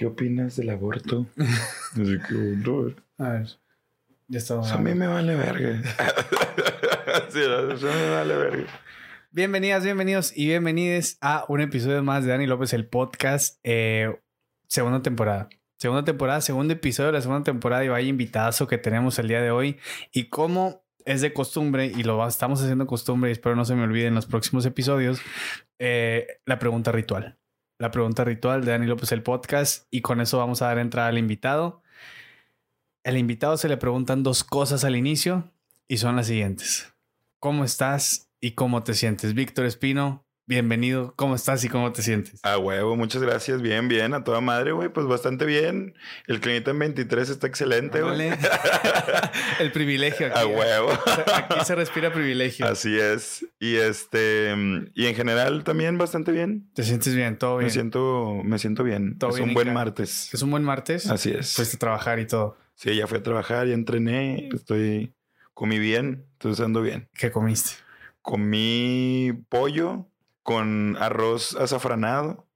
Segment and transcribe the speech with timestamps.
[0.00, 1.26] ¿Qué opinas del aborto?
[1.36, 3.48] Así que, no, A ver.
[4.28, 4.66] Ya estamos.
[4.66, 5.82] eso a mí me vale verga.
[7.28, 8.64] sí, eso me vale verga.
[9.30, 13.58] Bienvenidas, bienvenidos y bienvenides a un episodio más de Dani López, el podcast.
[13.62, 14.18] eh,
[14.68, 15.50] segunda temporada.
[15.76, 19.42] Segunda temporada, segundo episodio de la segunda temporada y vaya invitadazo que tenemos el día
[19.42, 19.78] de hoy.
[20.14, 23.82] Y como es de costumbre y lo estamos haciendo costumbre y espero no se me
[23.82, 25.20] olvide en los próximos episodios,
[25.78, 27.39] eh, la pregunta ritual.
[27.80, 29.86] La pregunta ritual de Dani López, el podcast.
[29.90, 31.82] Y con eso vamos a dar entrada al invitado.
[33.04, 35.50] El invitado se le preguntan dos cosas al inicio
[35.88, 36.92] y son las siguientes.
[37.38, 39.32] ¿Cómo estás y cómo te sientes?
[39.32, 41.14] Víctor Espino, bienvenido.
[41.14, 42.40] ¿Cómo estás y cómo te sientes?
[42.42, 43.62] A huevo, muchas gracias.
[43.62, 44.88] Bien, bien, a toda madre, güey.
[44.88, 45.94] Pues bastante bien.
[46.26, 48.30] El clinita en 23 está excelente, güey.
[49.60, 50.26] El privilegio.
[50.26, 50.90] Aquí, A huevo.
[51.34, 52.66] Aquí se respira privilegio.
[52.66, 53.46] Así es.
[53.60, 54.52] Y este,
[54.92, 56.68] y en general también bastante bien.
[56.74, 57.38] ¿Te sientes bien?
[57.38, 57.66] ¿Todo bien?
[57.66, 59.18] Me siento, me siento bien.
[59.18, 60.34] Todo es bien un en buen martes.
[60.34, 61.06] ¿Es un buen martes?
[61.08, 61.54] Así es.
[61.54, 62.56] Fuiste a trabajar y todo.
[62.74, 65.14] Sí, ya fui a trabajar, ya entrené, estoy,
[65.54, 67.08] comí bien, entonces ando bien.
[67.12, 67.74] ¿Qué comiste?
[68.22, 70.09] Comí pollo
[70.54, 72.46] con arroz azafranado,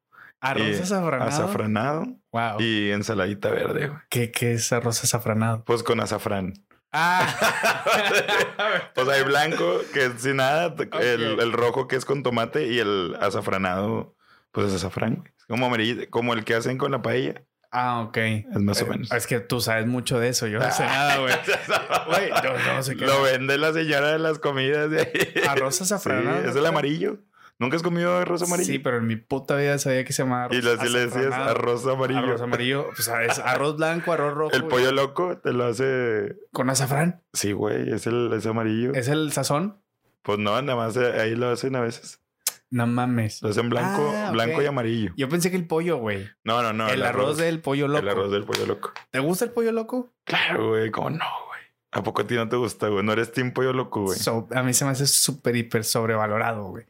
[0.40, 1.28] ¿Arroz Eh, azafranado?
[1.30, 2.60] azafranado Wow.
[2.60, 4.00] y ensaladita verde, güey.
[4.10, 5.64] ¿Qué, ¿Qué es arroz azafranado?
[5.64, 6.52] Pues con azafrán.
[6.92, 7.26] Ah.
[8.94, 12.78] Pues hay blanco, que es sin nada, el, el rojo que es con tomate y
[12.78, 14.14] el azafranado,
[14.52, 15.24] pues es azafrán.
[15.36, 15.70] Es como
[16.10, 18.16] como el que hacen con la paella, ah, ok.
[18.16, 19.10] es más o Eh, menos.
[19.12, 20.46] Es que tú sabes mucho de eso.
[20.46, 21.18] Yo no sé nada,
[22.06, 22.30] güey.
[22.42, 23.04] Yo no sé qué.
[23.06, 25.42] Lo vende la señora de las comidas de ahí.
[25.48, 26.40] Arroz azafranado.
[26.44, 27.18] Sí, es el amarillo.
[27.64, 28.70] ¿Nunca has comido arroz amarillo?
[28.70, 31.86] Sí, pero en mi puta vida sabía que se llamaba Y así le decías arroz
[31.86, 32.20] amarillo.
[32.20, 32.86] Arroz amarillo.
[32.94, 34.54] Pues es arroz blanco, arroz rojo.
[34.54, 36.36] El pollo loco te lo hace.
[36.52, 37.22] Con azafrán.
[37.32, 38.92] Sí, güey, es el es amarillo.
[38.92, 39.80] ¿Es el sazón?
[40.20, 42.20] Pues no, nada más eh, ahí lo hacen a veces.
[42.68, 43.40] No mames.
[43.40, 45.12] Lo hacen blanco, Ah, blanco y amarillo.
[45.16, 46.28] Yo pensé que el pollo, güey.
[46.44, 46.88] No, no, no.
[46.90, 48.00] el, arroz, del pollo loco.
[48.00, 48.92] El arroz del pollo loco.
[49.10, 50.12] ¿Te gusta el pollo loco?
[50.24, 51.60] Claro, güey, ¿cómo no, güey?
[51.92, 53.02] ¿A poco a ti no te gusta, güey?
[53.02, 54.18] No eres team pollo loco, güey.
[54.18, 56.84] So- a mí se me hace súper, hiper sobrevalorado, güey.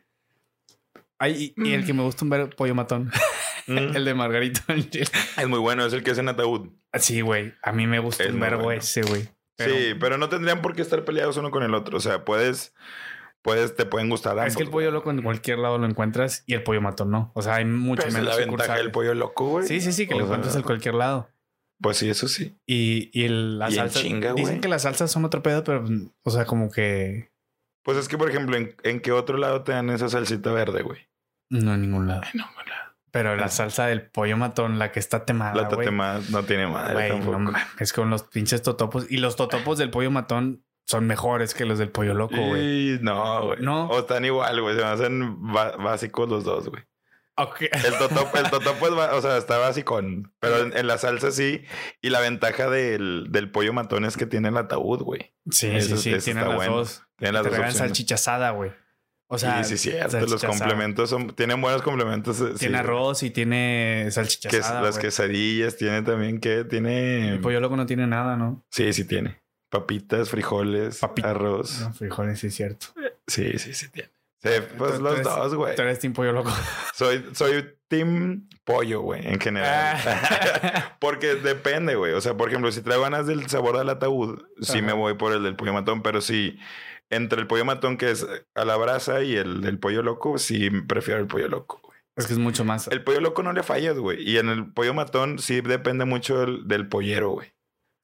[1.25, 3.11] Ay, y, y el que me gusta un ver pollo matón.
[3.67, 3.97] Mm.
[3.97, 4.61] el de Margarito.
[5.39, 6.69] Es muy bueno, es el que es en ataúd.
[6.99, 7.55] Sí, güey.
[7.63, 8.79] A mí me gusta Es un verbo bueno.
[8.79, 9.27] ese, güey.
[9.57, 11.97] Pero Sí, pero no tendrían por qué estar peleados uno con el otro.
[11.97, 12.75] O sea, puedes,
[13.41, 14.49] puedes, te pueden gustar ambos.
[14.49, 17.33] Es que el pollo loco en cualquier lado lo encuentras y el pollo matón no.
[17.35, 19.67] O sea, hay mucho Pero esa es menos la ventaja del pollo loco, güey.
[19.67, 21.31] Sí, sí, sí, que O lo sea, encuentras en cualquier lado.
[21.81, 22.55] Pues sí, eso sí.
[22.67, 23.99] Y, y el, la Y salsa.
[23.99, 25.87] chinga, dicen que las salsas son otro pedo, pero,
[26.23, 27.31] o sea, como que
[27.83, 30.83] Pues es que, por ejemplo, ¿en, en qué otro lado te dan esa salsita verde,
[30.83, 31.09] güey?
[31.63, 32.23] No en ningún lado.
[33.11, 35.79] Pero la salsa del pollo matón, la que está temada, La güey.
[35.87, 37.39] tatema no tiene madre tampoco.
[37.39, 39.07] no es con los pinches totopos.
[39.09, 42.99] Y los totopos del pollo matón son mejores que los del pollo loco, güey.
[43.01, 43.61] No, güey.
[43.63, 43.87] No.
[43.87, 44.75] O están igual, güey.
[44.77, 46.83] Se me hacen básicos los dos, güey.
[47.37, 47.63] Ok.
[47.63, 50.33] El totopo, el totopo es, o sea, está basicón.
[50.41, 51.65] Pero en, en la salsa sí.
[52.03, 55.33] Y la ventaja del, del pollo matón es que tiene el ataúd, güey.
[55.51, 56.11] Sí, Eso- sí, sí.
[56.15, 56.77] eso está las bueno.
[56.79, 57.03] dos.
[57.17, 57.89] Tiene Te las dos regalan opciones.
[57.91, 58.73] salchicha asada, güey.
[59.35, 60.21] O sea, sí, sí, cierto.
[60.21, 62.41] Los complementos son, tienen buenos complementos.
[62.41, 65.03] eh, sí, Tiene arroz y tiene salchicha Que, las güey.
[65.03, 67.31] quesadillas tiene también que tiene.
[67.31, 68.65] El pollo loco no tiene nada, ¿no?
[68.71, 69.41] Sí, sí tiene.
[69.71, 71.81] Papitas, frijoles, arroz.
[71.81, 72.87] No, frijoles, sí es cierto.
[73.27, 74.11] Sí, sí, sí tiene.
[74.43, 75.75] Sí, pues los eres- dos, güey.
[75.75, 76.53] Tú eres team pollo loco.
[76.95, 79.97] Soy, soy team pollo, güey, en general.
[80.07, 80.97] Ah.
[81.01, 82.13] Porque depende, güey.
[82.13, 85.33] O sea, por ejemplo, si traigo ganas del sabor del ataúd, sí me voy por
[85.33, 86.03] el del pollo matón.
[86.03, 86.59] Pero si
[87.11, 91.21] entre el pollo matón que es a la brasa y el pollo loco, sí prefiero
[91.21, 91.99] el pollo loco, güey.
[92.17, 92.89] es que es mucho más.
[92.89, 94.23] El pollo loco no le fallas, güey.
[94.29, 97.53] Y en el pollo matón sí depende mucho del, del pollero, güey.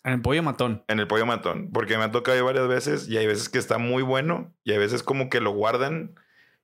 [0.02, 0.82] En el pollo matón.
[0.88, 1.70] En el pollo matón.
[1.72, 4.78] Porque me ha tocado varias veces y hay veces que está muy bueno y hay
[4.78, 6.14] veces como que lo guardan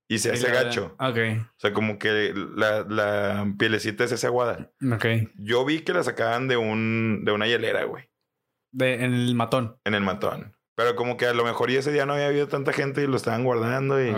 [0.08, 0.94] y se hace gacho.
[0.98, 1.18] Ok.
[1.50, 4.70] O sea, como que la, la pielecita se hace aguada.
[4.91, 5.04] Ok.
[5.36, 8.08] Yo vi que la sacaban de un de una hielera, güey,
[8.72, 9.76] De, en el matón.
[9.84, 10.55] en el matón.
[10.76, 13.06] Pero como que a lo mejor y ese día no había habido tanta gente y
[13.06, 14.14] lo estaban guardando y,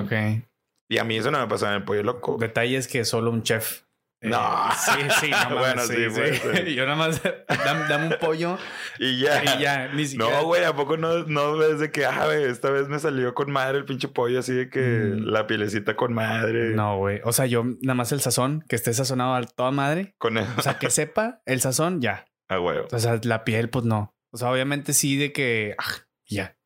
[0.91, 2.37] y a mí eso no me pasó en el pollo loco.
[2.39, 3.83] Detalles que solo un chef.
[4.21, 4.69] eh, No.
[4.77, 6.11] sí, sí, no mames, Bueno, sí, sí, sí.
[6.11, 6.69] puede ser.
[6.75, 8.59] Yo nada más dame, dame un pollo
[8.99, 9.45] Y ya.
[9.45, 10.41] y ya, ni siquiera.
[10.41, 13.33] No, güey, ¿a poco no, no ves de que, ah, güey, esta vez me salió
[13.35, 15.27] con madre el pinche pollo así de que Mm.
[15.27, 16.71] la pielecita con madre?
[16.71, 17.21] No, güey.
[17.23, 20.15] O sea, yo nada más el sazón, que esté sazonado a toda madre.
[20.19, 20.47] Con el...
[20.57, 22.25] O sea, que sepa el sazón, ya.
[22.49, 22.79] Ah, güey.
[22.91, 24.13] O sea, la piel, pues no.
[24.33, 25.85] O sea, obviamente sí de que ah,
[26.29, 26.57] ya.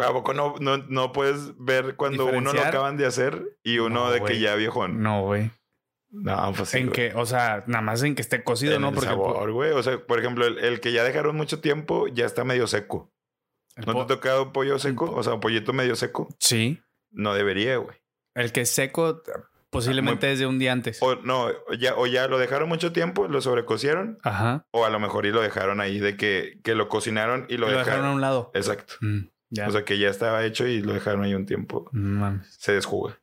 [0.00, 3.78] Pero ¿a poco no, no, no puedes ver cuando uno lo acaban de hacer y
[3.78, 5.02] uno No, de que ya viejón?
[5.02, 5.50] No, güey.
[6.12, 6.78] No, pues sí.
[6.78, 8.88] en que, o sea, nada más en que esté cocido, En ¿no?
[8.88, 9.70] el Porque sabor, güey.
[9.70, 13.12] O sea, por ejemplo, el, el que ya dejaron mucho tiempo ya está medio seco.
[13.76, 15.06] ¿No te ha tocado pollo seco?
[15.06, 16.28] po- O sea, un pollito medio seco.
[16.40, 16.82] Sí.
[17.12, 17.96] No debería, güey.
[18.34, 19.22] El que es seco,
[19.70, 20.98] Posiblemente desde un día antes.
[21.00, 21.46] O no,
[21.78, 24.66] ya, o ya lo dejaron mucho tiempo, lo sobrecocieron, Ajá.
[24.72, 27.66] o a lo mejor y lo dejaron ahí de que, que lo cocinaron y lo,
[27.68, 27.84] Lo, dejaron.
[27.86, 28.50] dejaron a un lado.
[28.54, 28.94] Exacto.
[29.00, 29.68] Mm, ya.
[29.68, 31.88] O sea que ya estaba hecho y lo dejaron ahí un tiempo.
[31.92, 32.46] Mames.
[32.58, 33.18] Se desjuga.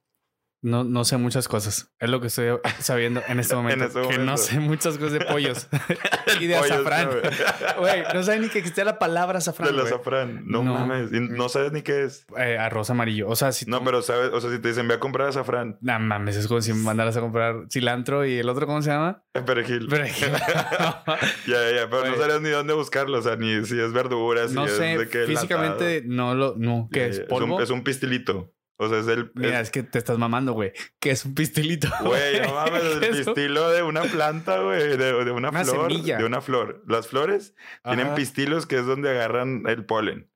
[0.64, 1.94] No, no sé muchas cosas.
[2.00, 3.86] Es lo que estoy sabiendo en este momento.
[3.86, 5.68] este Que no sé muchas cosas de pollos.
[6.42, 7.10] y de azafrán.
[7.80, 8.04] güey.
[8.14, 9.70] No sabía ni que existía la palabra azafrán.
[9.70, 10.44] Del azafrán.
[10.46, 10.74] No, No.
[10.74, 11.12] mames.
[11.12, 12.26] No sabes ni qué es.
[12.38, 13.28] Eh, arroz amarillo.
[13.30, 15.78] O sea, si No, pero sabes, o sea, si te dicen ve a comprar azafrán,
[15.82, 18.90] No mames, es como si me mandaras a comprar cilantro y el otro, ¿cómo se
[18.90, 19.24] llama?
[19.34, 19.88] es perejil.
[19.88, 20.30] Perejil.
[21.46, 24.48] Ya, ya, ya, pero no sabrías ni dónde buscarlo, o sea, ni si es verdura,
[24.48, 27.20] si no es sé, de qué físicamente no lo, no, ¿qué es?
[27.22, 27.58] ¿Polvo?
[27.58, 28.52] un, es un pistilito.
[28.80, 29.32] O sea, es el.
[29.34, 30.72] Mira, es- es que te estás mamando, güey.
[31.00, 31.88] ¿Qué es un pistilito?
[32.02, 35.50] Güey, no mames, el ¿Qué es un- pistilo de una planta, güey, de, de una,
[35.50, 35.90] Una flor.
[35.92, 36.18] semilla.
[36.18, 36.84] De una flor.
[36.88, 40.30] Las flores tienen pistilos que es donde agarran el polen.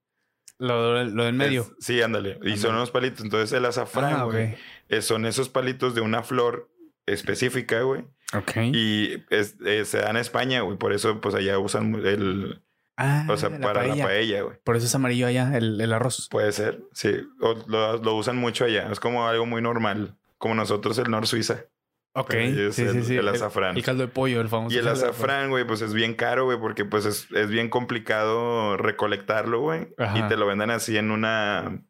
[0.57, 1.61] Lo, lo del medio.
[1.61, 2.39] Es- sí, ándale.
[2.43, 3.23] Y son unos palitos.
[3.23, 4.55] Entonces el azafrán, Ah, güey,
[5.01, 6.69] son esos palitos de una flor
[7.05, 8.05] específica, güey.
[8.33, 8.51] Ok.
[8.73, 10.77] Y es- eh, se da en España, güey.
[10.77, 12.61] Por eso, pues allá usan el.
[12.97, 13.95] Ah, O sea, la para paella.
[13.95, 14.57] la paella, güey.
[14.63, 16.27] Por eso es amarillo allá, el, el arroz.
[16.29, 17.21] Puede ser, sí.
[17.41, 18.91] O lo, lo usan mucho allá.
[18.91, 20.15] Es como algo muy normal.
[20.37, 21.65] Como nosotros el Nor Suiza.
[22.13, 22.31] Ok.
[22.31, 23.15] Sí, sí, el- sí.
[23.15, 23.77] el azafrán.
[23.77, 24.75] El, caldo de pollo, el famoso.
[24.75, 28.75] Y el azafrán, güey, pues es bien caro, güey, porque pues es, es bien complicado
[28.75, 29.93] recolectarlo, güey.
[29.97, 30.17] Ajá.
[30.19, 31.81] Y te lo venden así en una,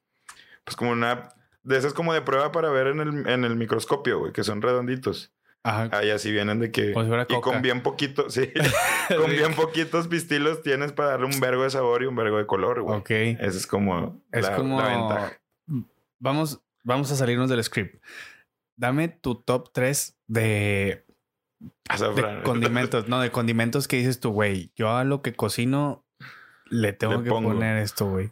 [0.63, 1.29] pues como una,
[1.63, 4.61] de esas como de prueba para ver en el, en el microscopio, güey, que son
[4.61, 5.33] redonditos.
[5.63, 5.89] Ajá.
[5.91, 6.91] Ahí así vienen de que...
[6.93, 7.51] Como si fuera y coca.
[7.51, 8.51] con bien poquito, sí,
[9.15, 9.35] con Sí.
[9.37, 12.81] bien poquitos pistilos tienes para darle un vergo de sabor y un vergo de color,
[12.81, 12.97] güey.
[12.99, 13.09] Ok.
[13.11, 14.81] Esa es como, Es la, como.
[14.81, 15.41] la ventaja.
[16.19, 18.03] Vamos, vamos a salirnos del script.
[18.75, 21.05] Dame tu top 3 de,
[21.59, 23.07] de condimentos.
[23.07, 24.71] no, de condimentos que dices tú, güey.
[24.75, 26.03] Yo a lo que cocino
[26.69, 27.49] le tengo Le que pongo.
[27.49, 28.31] poner esto, güey.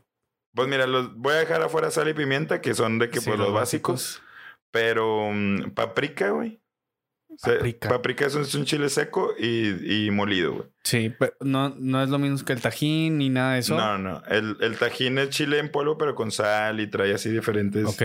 [0.56, 3.30] Pues mira, los voy a dejar afuera sal y pimienta, que son de que Sí,
[3.30, 4.24] pues los básicos.
[4.72, 6.60] Pero mm, paprika, güey.
[7.42, 7.90] Paprika.
[7.90, 10.66] paprika es un, es un chile seco y, y molido, güey.
[10.84, 13.76] Sí, pero no, no es lo mismo que el tajín ni nada de eso.
[13.78, 14.22] No, no.
[14.28, 17.86] El, el tajín es chile en polvo, pero con sal y trae así diferentes.
[17.86, 18.02] Ok.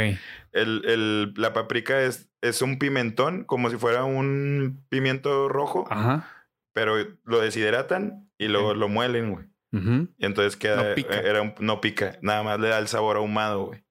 [0.53, 6.29] El, el- la paprika es, es un pimentón, como si fuera un pimiento rojo, Ajá.
[6.73, 6.95] pero
[7.25, 9.47] lo deshidratan y luego lo muelen, güey.
[9.73, 10.09] Ujú.
[10.19, 10.91] Y entonces queda.
[10.91, 11.19] No pica.
[11.19, 12.19] Era un- no pica.
[12.23, 13.83] Nada más le da el sabor ahumado, güey.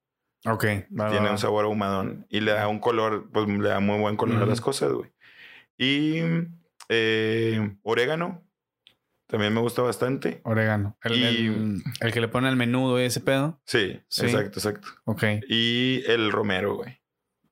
[0.46, 0.64] Ok.
[0.98, 1.32] va, Tiene va.
[1.32, 4.46] un sabor ahumadón y le da un color, pues le da muy buen color a
[4.46, 5.10] las cosas, güey.
[5.78, 6.20] Y
[6.88, 8.42] eh, orégano,
[9.26, 10.40] también me gusta bastante.
[10.44, 10.96] Orégano.
[11.02, 13.60] El, Y- el- el que le pone al menudo y ese pedo.
[13.66, 14.26] Sí, Sí.
[14.26, 14.88] exacto, exacto.
[15.04, 15.24] Ok.
[15.48, 16.98] Y el romero, güey.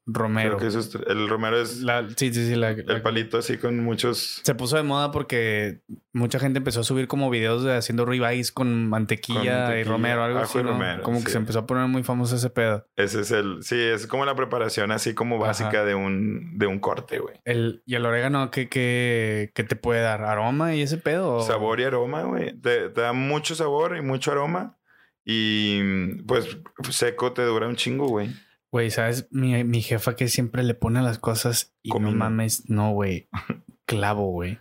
[0.05, 0.57] Romero.
[0.57, 2.57] Creo que eso es- el romero es La- sí, sí, sí.
[2.57, 4.41] La, la- el palito así con muchos...
[4.43, 5.83] Se puso de moda porque
[6.13, 10.25] mucha gente empezó a subir como videos de haciendo ribeyes con mantequilla, Con y romero,
[10.25, 10.59] algo así.
[10.59, 10.71] ¿no?
[10.73, 12.85] romero, como que se empezó a poner muy famoso ese pedo.
[12.97, 13.63] Ese es el...
[13.63, 15.47] Sí, es como la preparación así como Ajá.
[15.47, 17.37] básica de un, de un corte, güey.
[17.45, 20.25] El, y el orégano, ¿qué, qué, qué te puede dar?
[20.25, 21.37] ¿Aroma y ese pedo?
[21.37, 22.59] o- Sabor y aroma, güey.
[22.61, 24.79] Te, te da mucho sabor y mucho aroma.
[25.25, 26.59] Y pues
[26.91, 28.31] seco te dura un chingo, güey.
[28.73, 29.29] Güey, ¿sabes?
[29.31, 32.13] Mi, mi jefa que siempre le pone las cosas y Comino.
[32.13, 33.29] no mames, no, güey.
[33.87, 34.59] Clavo, güey.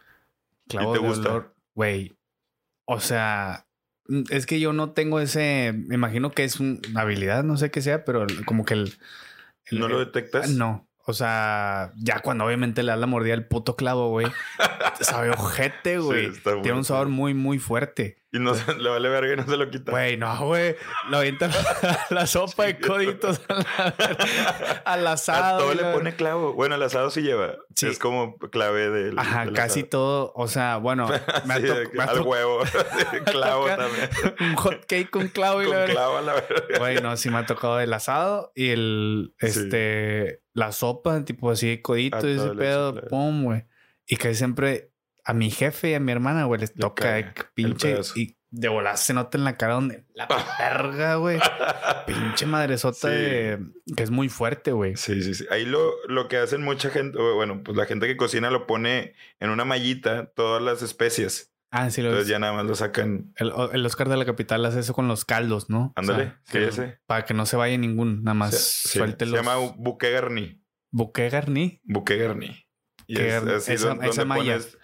[0.67, 1.29] Clavo te de gusta?
[1.29, 2.17] olor, Güey.
[2.85, 3.67] O sea,
[4.07, 5.73] mm, es que yo no tengo ese.
[5.73, 8.93] Me imagino que es un- una habilidad, no sé qué sea, pero como que el.
[9.67, 10.49] el- ¿No lo detectas?
[10.51, 10.87] No.
[11.05, 14.27] O sea, ya cuando obviamente le das la mordida al puto clavo, güey.
[15.01, 16.31] sabe ojete, güey.
[16.61, 18.17] Tiene un sabor muy, muy fuerte.
[18.33, 19.91] Y no se, le vale verga y no se lo quita.
[19.91, 20.77] Güey, no, güey.
[21.09, 21.47] Lo avienta
[21.83, 25.55] la, la sopa de coditos a la- al asado.
[25.55, 26.53] A todo le pone clavo.
[26.53, 27.57] Bueno, el asado sí lleva.
[27.75, 27.87] Sí.
[27.87, 29.19] Es como clave del.
[29.19, 29.89] Ajá, del casi asado.
[29.89, 30.33] todo.
[30.35, 31.09] O sea, bueno,
[31.45, 32.59] me Sí, me al huevo.
[33.25, 34.09] clavo también.
[34.39, 35.93] un hot cake con clavo y la verga.
[35.93, 36.79] clavo a la verga.
[36.79, 39.47] Güey, no, sí me ha tocado el asado y el, Sí.
[39.47, 43.65] este, la sopa, tipo así de codito A y ese pedo, pum, güey.
[44.07, 44.90] Y que siempre
[45.31, 48.97] a mi jefe y a mi hermana, güey, les Le toca pinche y de volar
[48.97, 50.27] se nota en la cara donde la
[50.59, 51.39] verga, güey.
[52.05, 53.15] Pinche madresota Sí.
[53.15, 53.59] de
[53.95, 54.95] que es muy fuerte, güey.
[54.97, 55.45] Sí, sí, sí.
[55.51, 58.67] Ahí lo, lo que hacen mucha gente, o bueno, pues la gente que cocina lo
[58.67, 61.53] pone en una mallita todas las especias.
[61.73, 62.31] Ah, sí, lo Entonces ves.
[62.31, 63.31] ya nada más lo sacan.
[63.37, 65.93] El, el Oscar de la Capital hace eso con los caldos, ¿no?
[65.95, 66.99] Ándale, que- ese.
[67.05, 70.61] Para que no se vaya ningún, nada más sí, suelte se llama buque garni.
[70.91, 71.79] Buque garni.
[71.85, 72.65] Buque garni.
[73.07, 74.53] Y es así esa donde malla.
[74.57, 74.77] pones,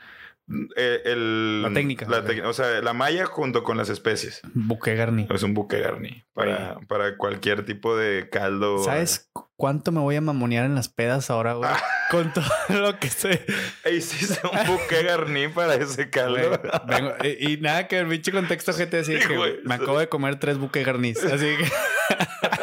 [0.76, 4.42] eh, el, La técnica, la tec- o sea, la malla junto con las especies.
[4.54, 5.28] Buque garni.
[5.30, 8.84] Es un buque garni para, para cualquier tipo de caldo.
[8.84, 11.70] ¿Sabes cu- cuánto me voy a mamonear en las pedas ahora, güey?
[11.72, 11.82] Ah.
[12.10, 13.46] Con todo lo que sé.
[13.84, 16.58] E hiciste un buque garni para ese caldo.
[16.88, 19.58] Vengo- y, y nada que el pinche contexto gente así Sí, que güey.
[19.66, 21.22] me acabo de comer tres buque garnis.
[21.26, 21.66] Así que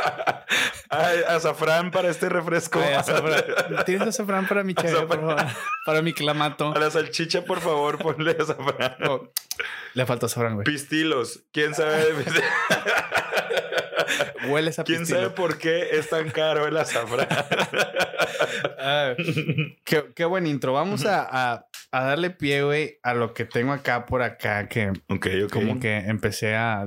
[0.99, 2.81] Ay, azafrán para este refresco.
[2.81, 3.43] Ay, azafrán.
[3.87, 5.47] ¿Tienes azafrán para mi chévere, por favor?
[5.87, 6.73] Para mi clamato.
[6.75, 8.97] A la salchicha, por favor, ponle azafrán.
[9.09, 9.29] Oh,
[9.95, 10.65] le falta azafrán, güey.
[10.65, 11.41] Pistilos.
[11.53, 12.05] ¿Quién sabe?
[14.49, 15.21] Hueles a ¿Quién pistilo.
[15.21, 17.29] sabe por qué es tan caro el azafrán?
[18.87, 19.15] Ah,
[19.85, 20.75] qué, qué buen intro.
[20.75, 24.93] Vamos a, a- a darle pie, güey, a lo que tengo acá por acá, que
[25.51, 26.87] como que empecé a...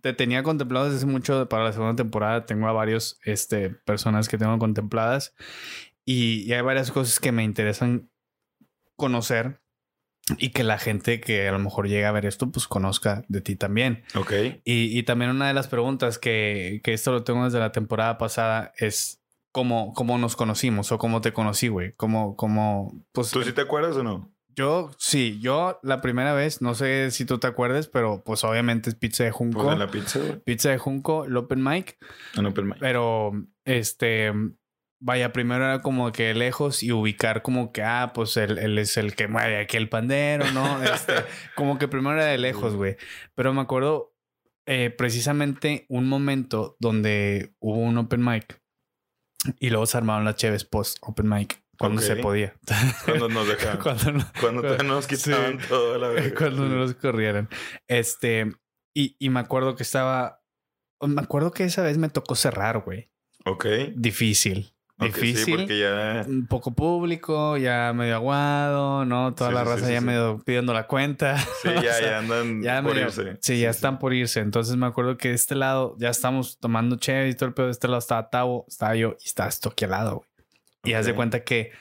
[0.00, 2.46] Te tenía contemplado desde hace mucho para la segunda temporada.
[2.46, 5.34] Tengo a varios este, personas que tengo contempladas
[6.04, 8.10] y, y hay varias cosas que me interesan
[8.96, 9.60] conocer
[10.38, 13.40] y que la gente que a lo mejor llega a ver esto, pues conozca de
[13.40, 14.04] ti también.
[14.14, 14.32] Ok.
[14.64, 18.18] Y, y también una de las preguntas que, que esto lo tengo desde la temporada
[18.18, 19.20] pasada es
[19.50, 21.92] cómo, cómo nos conocimos o cómo te conocí, güey.
[21.94, 24.31] Cómo, cómo, pues ¿Tú sí te acuerdas o no?
[24.54, 28.90] Yo, sí, yo la primera vez, no sé si tú te acuerdes, pero pues obviamente
[28.90, 29.62] es pizza de Junco.
[29.62, 30.40] Pues en la pizza, güey.
[30.40, 31.98] Pizza de Junco, el Open Mic,
[32.36, 32.76] En Open Mic.
[32.80, 33.32] pero
[33.64, 34.32] este,
[35.00, 38.96] vaya, primero era como que lejos y ubicar como que, ah, pues él, él es
[38.96, 40.82] el que mueve aquí el pandero, ¿no?
[40.82, 41.14] Este,
[41.54, 42.96] como que primero era de lejos, güey.
[43.34, 44.14] Pero me acuerdo
[44.66, 48.60] eh, precisamente un momento donde hubo un Open Mic
[49.58, 52.54] y luego se armaron las cheves post Open Mic cuando se podía.
[53.04, 53.78] Cuando nos dejaban.
[53.82, 56.32] cuando no, Cuando todavía nos quitaban todo a la vez.
[56.36, 57.48] cuando no los corrieran.
[57.88, 58.52] Este,
[58.94, 60.42] y, y me acuerdo que estaba,
[61.00, 63.10] me acuerdo que esa vez me tocó cerrar, güey.
[63.46, 63.66] Ok.
[63.96, 64.74] Difícil.
[64.98, 65.44] ok, Difícil.
[65.44, 66.24] Sí, porque ya.
[66.28, 69.34] Un poco público, ya medio aguado, ¿no?
[69.34, 70.06] Toda Sí, la sí, raza sí, ya sí.
[70.06, 71.36] medio pidiendo la cuenta.
[71.62, 73.38] Sí, ya, sea, ya andan ya por medio- irse.
[73.40, 74.38] Sí, ya están por irse.
[74.40, 77.66] Entonces me acuerdo que de este lado ya estamos tomando chévere y todo el pedo.
[77.66, 80.22] De este lado estaba Tavo, estaba yo y estaba Stocky al
[80.82, 80.92] güey.
[80.92, 81.72] Y haz de cuenta que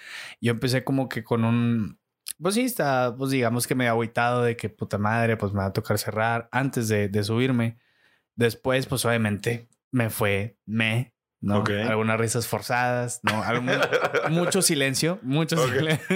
[0.42, 2.00] yo empecé como que con un.
[2.42, 5.68] Pues sí, está, pues digamos que medio agüitado de que puta madre, pues me va
[5.68, 7.78] a tocar cerrar antes de, de subirme.
[8.36, 11.60] Después, pues obviamente me fue, me, ¿no?
[11.60, 11.70] Ok.
[11.70, 13.44] Algunas risas forzadas, ¿no?
[13.44, 13.70] Algún-
[14.32, 15.72] mucho silencio, mucho Ok.
[15.72, 16.16] silencio.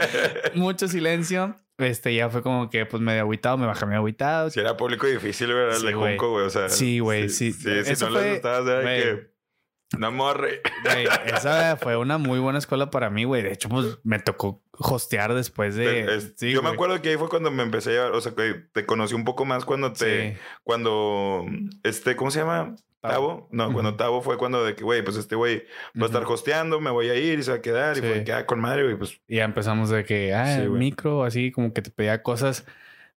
[0.54, 1.56] mucho silencio.
[1.78, 4.48] Este ya fue como que pues medio agüitado, me bajé medio agüitado.
[4.48, 5.74] Si era público difícil, ¿verdad?
[5.74, 6.12] El Sí, de güey.
[6.16, 6.46] Junco, güey.
[6.46, 6.70] O sea.
[6.70, 7.52] Sí, güey, sí.
[7.52, 9.35] Sí, si Eso no les fue- gustabas, que.
[9.96, 10.60] No morre.
[10.82, 13.42] Güey, esa fue una muy buena escuela para mí, güey.
[13.42, 16.14] De hecho, pues me tocó hostear después de.
[16.16, 18.32] Es- Sí, yo me acuerdo que ahí fue cuando me empecé a llevar, o sea,
[18.34, 20.38] que te conocí un poco más cuando te, Sí.
[20.64, 21.44] cuando,
[21.84, 22.74] este, ¿cómo se llama?
[23.00, 23.48] Tavo.
[23.52, 23.96] No, cuando Ujú.
[23.98, 25.62] Tavo fue cuando de que, güey, pues este güey
[25.96, 27.94] va a estar hosteando, me voy a ir y se va a quedar.
[27.94, 28.02] Sí.
[28.04, 29.20] Y fue que, ah, con madre, güey, pues.
[29.28, 32.66] Y ya empezamos de que, ah, el micro, así como que te pedía cosas.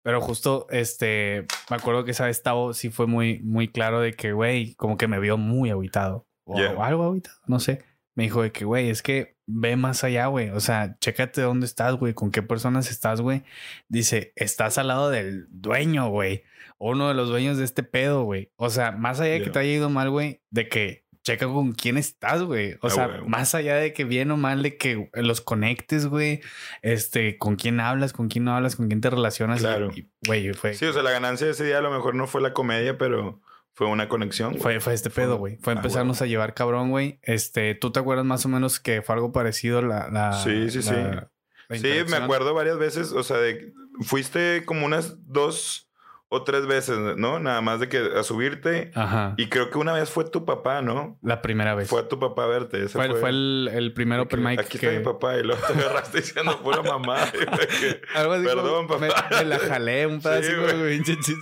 [0.03, 4.13] Pero justo, este, me acuerdo que esa vez Tavo sí fue muy, muy claro de
[4.13, 6.27] que, güey, como que me vio muy aguitado.
[6.51, 6.73] O, Yeah.
[6.73, 7.83] o algo aguitado, no sé.
[8.15, 10.49] Me dijo de que, güey, es que ve más allá, güey.
[10.49, 13.43] O sea, chécate dónde estás, güey, con qué personas estás, güey.
[13.87, 16.43] Dice, estás al lado del dueño, güey.
[16.79, 18.51] O uno de los dueños de este pedo, güey.
[18.57, 21.73] O sea, más allá de que te haya ido mal, güey, de que checa con
[21.73, 22.73] quién estás, güey.
[22.81, 26.41] O Ah, sea, más allá de que bien o mal, de que los conectes, güey.
[26.81, 29.59] Este, con quién hablas, con quién no hablas, con quién te relacionas.
[29.59, 29.91] Claro.
[30.25, 32.41] Güey, fue, Sí, o sea, la ganancia de ese día a lo mejor no fue
[32.41, 33.39] la comedia, pero
[33.79, 34.49] fue una conexión.
[34.49, 34.61] güey.
[34.61, 35.55] fue, fue este pedo, güey.
[35.61, 37.17] Fue ah, empezarnos a llevar cabrón, güey.
[37.23, 40.09] Este, ¿tú te acuerdas más o menos que fue algo parecido la...
[40.09, 40.91] la Sí, sí, sí.
[40.91, 41.31] la-
[41.71, 43.71] Sí, me acuerdo varias veces, o sea, de
[44.01, 45.88] fuiste como unas dos
[46.31, 47.39] o tres veces, ¿no?
[47.39, 48.91] Nada más de que a subirte.
[48.93, 49.33] Ajá.
[49.37, 51.17] Y creo que una vez fue tu papá, ¿no?
[51.23, 51.89] La primera vez.
[51.89, 52.77] Fue a tu papá a verte.
[52.83, 54.87] Ese Fue, fue el, el primer open mic Aquí que...
[54.87, 57.17] está mi papá y luego te agarraste diciendo pura mamá.
[57.31, 59.27] que, Algo así Perdón, como- papá.
[59.31, 61.01] Me, me la jalé un pedacito, güey.
[61.03, 61.33] chiste.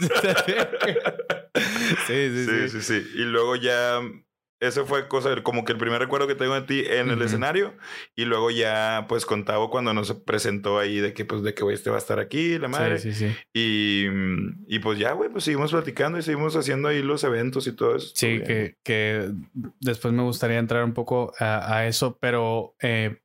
[2.07, 2.69] sí, sí, sí, sí.
[2.69, 3.11] sí, sí.
[3.15, 3.99] Y luego ya,
[4.59, 7.75] ese fue cosa, como que el primer recuerdo que tengo de ti en el escenario.
[8.15, 11.63] Y luego ya, pues con Tavo cuando nos presentó ahí de que, pues, de que,
[11.63, 12.97] güey, este va a estar aquí, la madre.
[12.97, 13.35] Sí, sí, sí.
[13.53, 17.67] Y, mm, y pues ya, güey, pues seguimos platicando y seguimos haciendo ahí los eventos
[17.67, 18.11] y todo eso.
[18.15, 19.29] Sí, que, que
[19.79, 23.19] después me gustaría entrar un poco a, a eso, pero eh,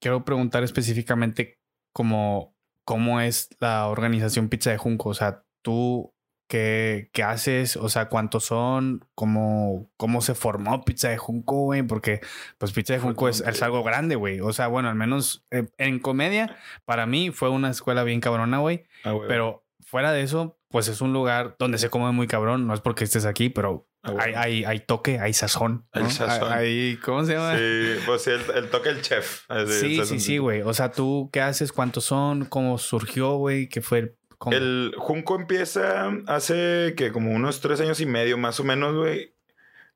[0.00, 1.60] quiero preguntar específicamente
[1.92, 5.10] cómo, cómo es la organización Pizza de Junco.
[5.10, 6.11] O sea, tú,
[6.52, 7.78] ¿qué, qué haces?
[7.78, 9.06] O sea, ¿cuántos son?
[9.14, 11.82] ¿Cómo, cómo se formó Pizza de Junco, güey?
[11.82, 12.20] Porque
[12.58, 14.40] pues Pizza de Junco es, es algo grande, güey.
[14.40, 16.54] O sea, bueno, al menos eh, en comedia,
[16.84, 18.84] para mí fue una escuela bien cabrona, güey.
[19.02, 19.16] Ah.
[19.28, 22.66] Pero fuera de eso, pues es un lugar donde se come muy cabrón.
[22.66, 24.24] No es porque estés aquí, pero Ah, güey.
[24.24, 25.86] hay, hay, hay toque, hay sazón.
[25.94, 26.10] ¿no?
[26.10, 26.52] sazón.
[26.52, 27.56] Hay, ¿cómo se llama?
[27.56, 29.44] Sí, pues sí, el, el toque el chef.
[29.68, 30.62] Sí, el sí, sí, güey.
[30.62, 31.72] O sea, tú, ¿qué haces?
[31.72, 32.44] ¿Cuántos son?
[32.46, 33.68] ¿Cómo surgió, güey?
[33.68, 34.16] ¿Qué fue el...?
[34.42, 34.56] Cómo?
[34.56, 39.34] El Junco empieza hace que como unos tres años y medio más o menos, güey.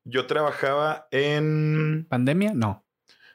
[0.03, 2.05] Yo trabajaba en...
[2.09, 2.53] ¿Pandemia?
[2.55, 2.85] No.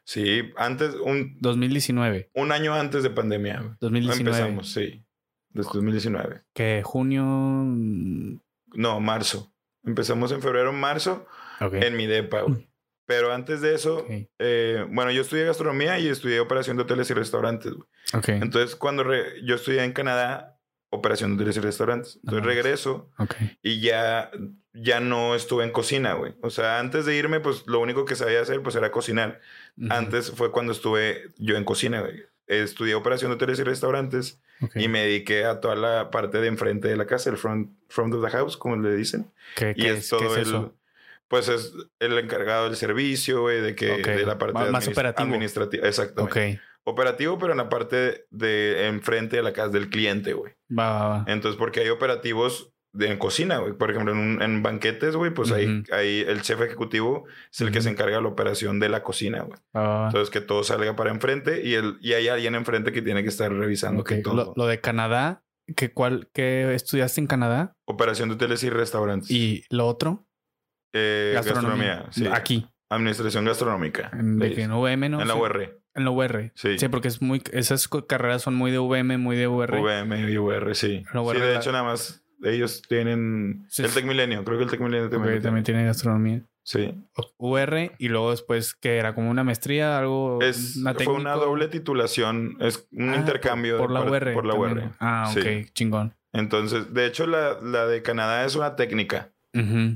[0.05, 2.31] Sí, antes, un, 2019.
[2.35, 3.61] un año antes de pandemia.
[3.61, 3.75] güey.
[3.81, 4.37] 2019.
[4.39, 5.05] Empezamos, sí.
[5.51, 6.43] Desde 2019.
[6.55, 7.25] Que junio...
[7.25, 8.41] mm,
[8.75, 9.53] No, marzo.
[9.85, 11.27] Empezamos en febrero, marzo,
[11.61, 11.75] Ok.
[11.75, 12.69] en mi depa, güey.
[13.05, 14.11] Pero antes de eso, Ok.
[14.39, 17.73] eh, bueno, yo estudié gastronomía y estudié operación de hoteles y restaurantes.
[17.73, 17.87] güey.
[18.15, 18.29] Ok.
[18.31, 20.52] Entonces, cuando re- yo estudié en Canadá,
[20.93, 22.19] operación de hoteles y restaurantes.
[22.23, 23.11] Entonces, regreso
[23.63, 24.31] y ya,
[24.75, 26.35] ya no estuve en cocina, güey.
[26.43, 29.41] O sea, antes de irme, pues lo único que sabía hacer, pues era cocinar.
[29.91, 32.23] Antes fue cuando estuve yo en cocina, güey.
[32.47, 34.41] Estudié operación de hoteles y restaurantes
[34.75, 38.13] y me dediqué a toda la parte de enfrente de la casa, el front, front
[38.15, 39.33] of the house, como le dicen.
[39.57, 40.43] ¿Qué, Y qué es, es, qué todo es el.
[40.43, 40.75] eso?
[41.29, 44.93] Pues es el encargado del servicio, güey, de que de la parte Más- más administ-
[44.93, 45.29] operativo.
[45.31, 45.89] administrativa.
[45.89, 46.61] Exactamente.
[46.85, 50.53] Operativo, pero en la parte de enfrente de la casa del cliente, güey.
[50.77, 51.25] Va, va, va.
[51.29, 53.73] Entonces, porque hay operativos de, en cocina, güey.
[53.75, 57.81] Por ejemplo, en, un- en banquetes, güey, pues ahí, el chef ejecutivo es el que
[57.81, 59.59] se encarga de la operación de la cocina, güey.
[59.75, 63.29] Entonces, que todo salga para enfrente y, el, y hay alguien enfrente que tiene que
[63.29, 64.35] estar revisando que todo.
[64.35, 65.45] Lo, lo de Canadá,
[65.77, 67.77] ¿qué, cuál, ¿qué estudiaste en Canadá?
[67.87, 69.31] Operación de hoteles y restaurantes.
[69.31, 70.27] ¿Y lo otro?
[70.93, 72.07] Eh, gastronomía.
[72.11, 72.27] sí.
[72.31, 72.67] Aquí.
[72.91, 74.11] Administración gastronómica.
[74.13, 75.23] En, de que en VM, ¿no?
[75.23, 75.35] En la.
[75.35, 75.81] UR.
[75.95, 76.53] En la UR.
[76.55, 76.79] Sí.
[76.79, 79.71] Sí, porque es muy, esas carreras son muy de VM, muy de UR.
[79.81, 81.05] VM y UR, sí.
[81.15, 83.93] UR sí, de hecho, nada más ellos tienen Sí, el.
[83.93, 84.45] Tec Milenio.
[84.45, 85.37] Creo que el Tec Milenio también.
[85.37, 85.85] lo también tiene.
[85.85, 86.43] gastronomía.
[86.65, 86.95] Sí.
[87.39, 90.39] UR y luego después que era como una maestría, algo.
[90.41, 92.57] Es, una fue una doble titulación.
[92.61, 93.79] Es un Ah, intercambio.
[93.79, 94.33] Por, la UR.
[94.33, 94.87] Por la también.
[94.89, 94.93] UR.
[95.01, 95.67] Ah, ok, Sí.
[95.75, 96.15] chingón.
[96.33, 99.33] Entonces, de hecho, la, la de Canadá es una técnica.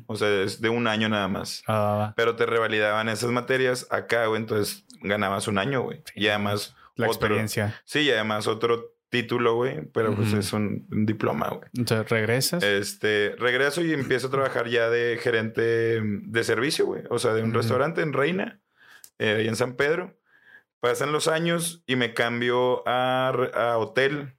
[0.06, 1.62] O sea, es de un año nada más.
[1.66, 2.12] Va.
[2.14, 4.42] Pero te revalidaban esas materias acá, güey.
[4.42, 6.02] Entonces ganabas un año, güey.
[6.14, 7.80] Y además, La otro- experiencia.
[7.84, 9.82] sí, y además otro título, güey.
[9.92, 11.68] Pero pues es un, un diploma, güey.
[11.76, 12.62] Entonces regresas.
[12.62, 17.02] Este, regreso y empiezo a trabajar ya de gerente de servicio, güey.
[17.10, 18.60] O sea, de un restaurante en Reina,
[19.18, 20.18] eh, ahí en San Pedro.
[20.80, 24.34] Pasan los años y me cambio a, a hotel.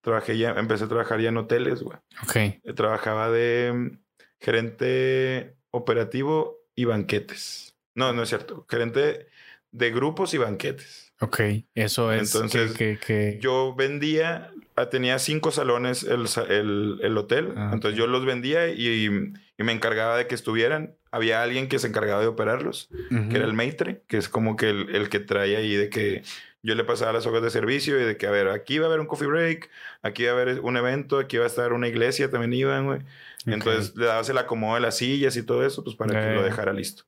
[0.00, 1.98] Trabajé ya, empecé a trabajar ya en hoteles, güey.
[2.24, 2.36] ok.
[2.36, 3.98] Eh, Trabajaba de mm,
[4.40, 7.74] gerente operativo y banquetes.
[7.94, 8.66] No, no es cierto.
[8.68, 9.26] Gerente
[9.72, 11.12] de grupos y banquetes.
[11.20, 11.40] Ok.
[11.74, 12.34] Eso es.
[12.34, 17.52] Entonces, que, que, que- Yo vendía, ah, tenía cinco salones el, el, el hotel.
[17.56, 20.94] Ah, entonces yo los vendía y, y me encargaba de que estuvieran.
[21.10, 22.88] Había alguien que se encargaba de operarlos,
[23.30, 26.22] que era el maitre, que es como que el, el que trae ahí de que
[26.62, 28.88] yo le pasaba las hojas de servicio y de que, a ver, aquí va a
[28.88, 29.68] haber un coffee break,
[30.00, 33.00] aquí va a haber un evento, aquí va a estar una iglesia, también iban, güey.
[33.44, 36.42] Entonces le dabas el acomodo de las sillas y todo eso, pues para que lo
[36.42, 37.04] dejara listo.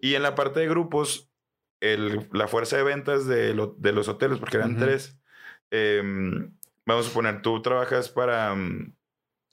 [0.00, 1.27] Y en la parte de grupos,
[1.80, 4.80] el- la fuerza de ventas de, lo- de los hoteles, porque eran Ujú.
[4.80, 5.18] tres,
[5.70, 6.52] em,
[6.86, 8.54] vamos a suponer, tú trabajas para...
[8.54, 8.94] mm,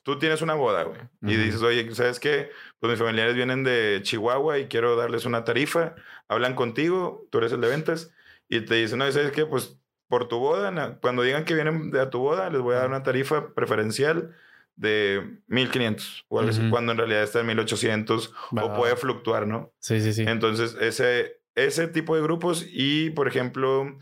[0.04, 1.00] tú tienes una boda, güey.
[1.24, 1.44] Y Ujú.
[1.46, 2.52] dices, oye, ¿sabes qué?
[2.80, 5.96] Pues mis familiares vienen de Chihuahua y quiero darles una tarifa.
[6.28, 8.12] Hablan contigo, tú eres el de ventas,
[8.48, 9.46] y te dicen, no, ¿sabes qué?
[9.48, 12.80] Pues por tu boda, cuando digan que vienen de a tu boda, les voy a
[12.80, 14.36] dar una tarifa preferencial
[14.76, 16.70] de 1500 o algo así, Ujú.
[16.70, 19.74] cuando en realidad está en 1800 Va, o puede fluctuar, ¿no?
[19.80, 20.24] Sí, sí, sí.
[20.28, 23.98] Entonces, ese, ese tipo de grupos y, por ejemplo,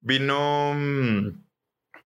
[0.00, 1.28] vino mm,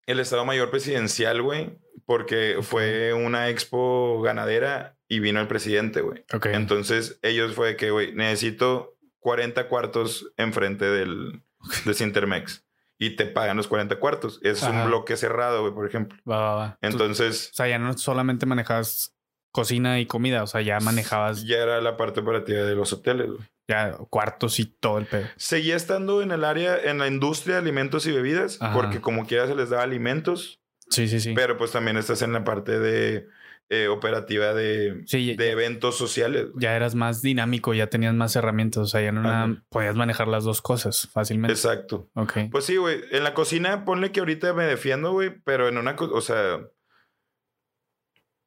[0.07, 6.24] el Estado Mayor Presidencial, güey, porque fue una expo ganadera y vino el presidente, güey.
[6.33, 6.46] ok.
[6.46, 11.42] Entonces, ellos fue que, güey, necesito 40 cuartos enfrente del,
[11.85, 12.64] de Cintermex
[12.98, 14.40] y te pagan los 40 cuartos.
[14.42, 14.83] Es Ajá.
[14.83, 16.18] un bloque cerrado, güey, por ejemplo.
[16.29, 16.79] Va, va, va.
[16.81, 19.14] Tú- Entonces, o sea, ya no solamente manejabas
[19.53, 23.29] cocina y comida, o sea, ya manejabas ya era la parte operativa de los hoteles,
[23.29, 23.40] güey.
[23.71, 25.27] Ya cuartos y todo el pedo.
[25.37, 28.75] Seguía estando en el área, en la industria de alimentos y bebidas, Ajá.
[28.75, 31.33] porque como quiera se les da alimentos, Sí, sí, sí.
[31.35, 33.27] pero pues también estás en la parte de
[33.73, 36.47] eh, operativa de, sí, de ya, eventos sociales.
[36.57, 40.27] ya eras más dinámico, ya tenías más herramientas, o sea, ya no era- podías manejar
[40.27, 41.53] las dos cosas fácilmente.
[41.53, 42.11] Exacto.
[42.15, 42.33] Ok.
[42.51, 43.01] Pues sí, güey.
[43.13, 46.59] En la cocina, ponle que ahorita me defiendo, güey, pero en una o sea.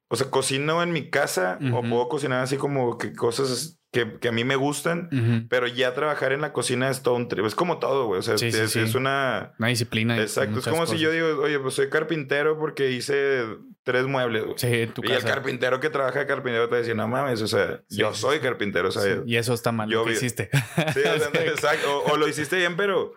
[0.08, 4.28] O sea, cocino en mi casa o puedo cocinar así como que cosas que, que
[4.28, 7.46] a mí me gustan, pero ya trabajar en la cocina es todo un trip.
[7.46, 8.18] Es como todo, güey.
[8.18, 8.80] O sea, Sí, es, sí, sí.
[8.80, 9.52] es una.
[9.58, 10.20] Una disciplina.
[10.20, 10.58] Exacto.
[10.58, 13.44] Es como si yo digo, oye, pues soy carpintero porque hice
[13.84, 14.58] tres muebles, güey.
[14.58, 17.80] Sí, tu y el carpintero que trabaja de carpintero te dice, no mames, o sea,
[17.88, 20.50] yo soy carpintero, o sea, y eso está mal yo lo que hiciste.
[20.92, 22.02] Sí, o sea, exacto.
[22.04, 23.14] O, o lo hiciste bien, pero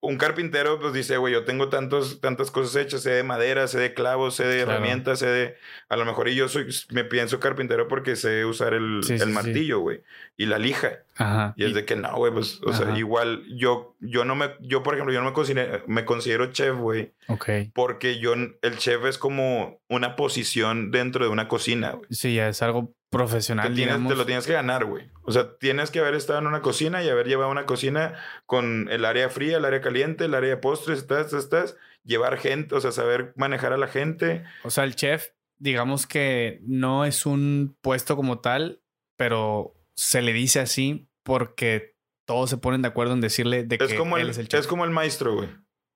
[0.00, 3.78] un carpintero pues dice, güey, yo tengo tantos, tantas cosas hechas, sé de madera, sé
[3.80, 4.72] de clavos, sé de Claro.
[4.72, 5.56] herramientas, sé de...
[5.88, 9.20] A lo mejor y yo soy, me pienso carpintero porque sé usar el, Sí, el
[9.20, 10.02] sí, martillo, güey,
[10.36, 11.02] y la lija.
[11.18, 11.52] Ajá.
[11.56, 14.82] Y es de que no, güey, pues, o sea, igual yo, yo no me, yo
[14.82, 17.48] por ejemplo, yo no me considero, me considero chef, güey, Ok.
[17.74, 22.06] porque yo, el chef es como una posición dentro de una cocina, güey.
[22.10, 25.10] Sí, ya es algo profesional, tienes- te lo tienes que ganar, güey.
[25.22, 28.14] O sea, tienes que haber estado en una cocina y haber llevado una cocina
[28.46, 32.74] con el área fría, el área caliente, el área de postres, estás, estás, llevar gente,
[32.74, 34.44] o sea, saber manejar a la gente.
[34.62, 35.28] O sea, el chef,
[35.58, 38.82] digamos que no es un puesto como tal,
[39.16, 41.94] pero se le dice así porque
[42.26, 44.48] todos se ponen de acuerdo en decirle de que Es como él el, es el
[44.48, 44.60] chef.
[44.60, 45.48] es como el maestro, güey.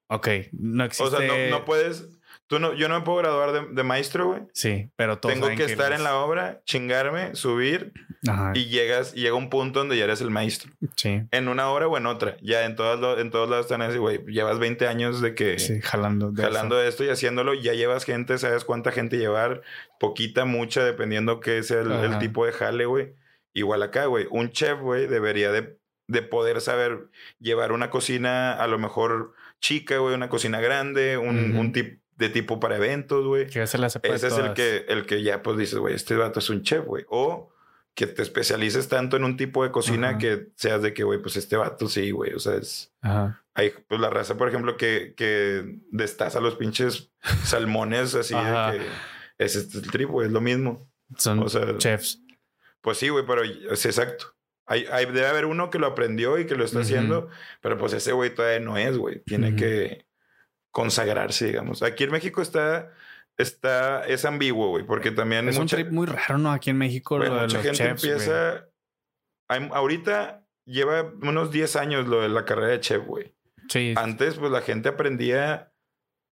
[0.08, 1.04] Ok, no existe.
[1.14, 2.08] O sea, no, no puedes.
[2.46, 4.42] Tú no, yo no me puedo graduar de, de maestro, güey.
[4.52, 7.92] Sí, pero todos Tengo que estar es- en la obra, chingarme, subir
[8.28, 10.70] Ajá, y llegas, llega un punto donde ya eres el maestro.
[10.96, 12.36] sí, En una hora o en otra.
[12.42, 14.22] Ya en todos, lo- en todos lados están así, güey.
[14.26, 16.30] Llevas 20 años de que sí, jalando.
[16.30, 17.54] de jalando esto y haciéndolo.
[17.54, 19.62] Ya llevas gente, sabes cuánta gente llevar.
[19.98, 23.14] Poquita, mucha, dependiendo qué sea el, tipo de jale, güey.
[23.54, 24.26] Igual acá, güey.
[24.30, 29.98] Un chef, güey, debería de, de poder saber llevar una cocina a lo mejor chica,
[29.98, 30.14] güey.
[30.14, 31.18] Una cocina grande.
[31.18, 33.46] Un, un tip de tipo para eventos, güey.
[33.46, 35.94] Que se la sepa de Ese es el que, el que ya pues dices, güey,
[35.94, 37.04] este vato es un chef, güey.
[37.08, 37.52] O
[37.94, 41.36] que te especialices tanto en un tipo de cocina que seas de que, güey, pues
[41.36, 42.32] este vato sí, güey.
[42.32, 42.90] O sea, es...
[43.02, 43.42] Ajá.
[43.54, 47.10] Hay pues la raza, por ejemplo, que, que destaza los pinches
[47.44, 48.86] salmones así de que...
[49.36, 50.88] Ese es el trip, güey, es lo mismo.
[51.18, 52.21] Son O sea, chefs.
[52.82, 54.34] Pues sí, güey, pero es exacto.
[54.66, 56.84] Hay, hay- debe haber uno que lo aprendió y que lo está Ujú.
[56.86, 57.28] haciendo,
[57.60, 59.20] pero pues ese güey todavía no es, güey.
[59.24, 59.56] Tiene Ujú.
[59.56, 60.06] que
[60.70, 61.82] consagrarse, digamos.
[61.82, 62.92] Aquí en México está,
[63.36, 66.50] está, es ambiguo, güey, porque también Es un mucha, trip muy raro, ¿no?
[66.52, 68.04] Aquí en México, güey, lo de mucha los gente chefs.
[68.04, 68.68] empieza.
[69.48, 73.34] hay- ahorita lleva unos 10 años lo de la carrera de chef, güey.
[73.68, 73.92] Sí.
[73.96, 75.71] Antes, pues la gente aprendía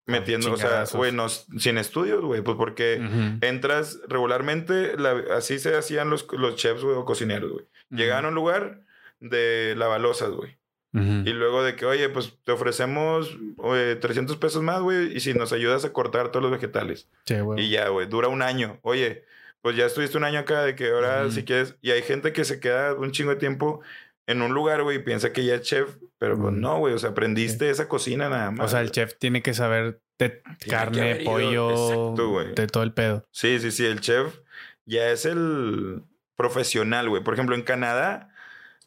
[0.09, 3.37] metiendo, o sea, güey, no- sin estudios, güey, pues porque Ujú.
[3.45, 7.65] entras regularmente, la- así se hacían los, los chefs, güey, o cocineros, güey.
[7.89, 8.81] Llegaban a un lugar
[9.19, 10.57] de lavalosas, güey.
[10.93, 11.27] Ujú.
[11.29, 15.33] Y luego de que, oye, pues te ofrecemos oye, 300 pesos más, güey, y si
[15.33, 17.07] nos ayudas a cortar todos los vegetales.
[17.25, 17.35] Sí.
[17.57, 18.79] Y ya, güey, dura un año.
[18.81, 19.23] Oye,
[19.61, 21.75] pues ya estuviste un año acá de que ahora si quieres.
[21.81, 23.81] Y hay gente que se queda un chingo de tiempo
[24.29, 26.99] en un lugar, güey, y piensa que ya es chef, pero pues no, güey, o
[26.99, 28.65] sea, aprendiste esa cocina nada más.
[28.67, 33.25] O sea, el chef tiene que saber de carne, pollo, Exacto, de todo el pedo.
[33.31, 34.39] Sí, sí, sí, el chef
[34.85, 36.03] ya es el
[36.35, 37.23] profesional, güey.
[37.23, 38.29] Por ejemplo, en Canadá,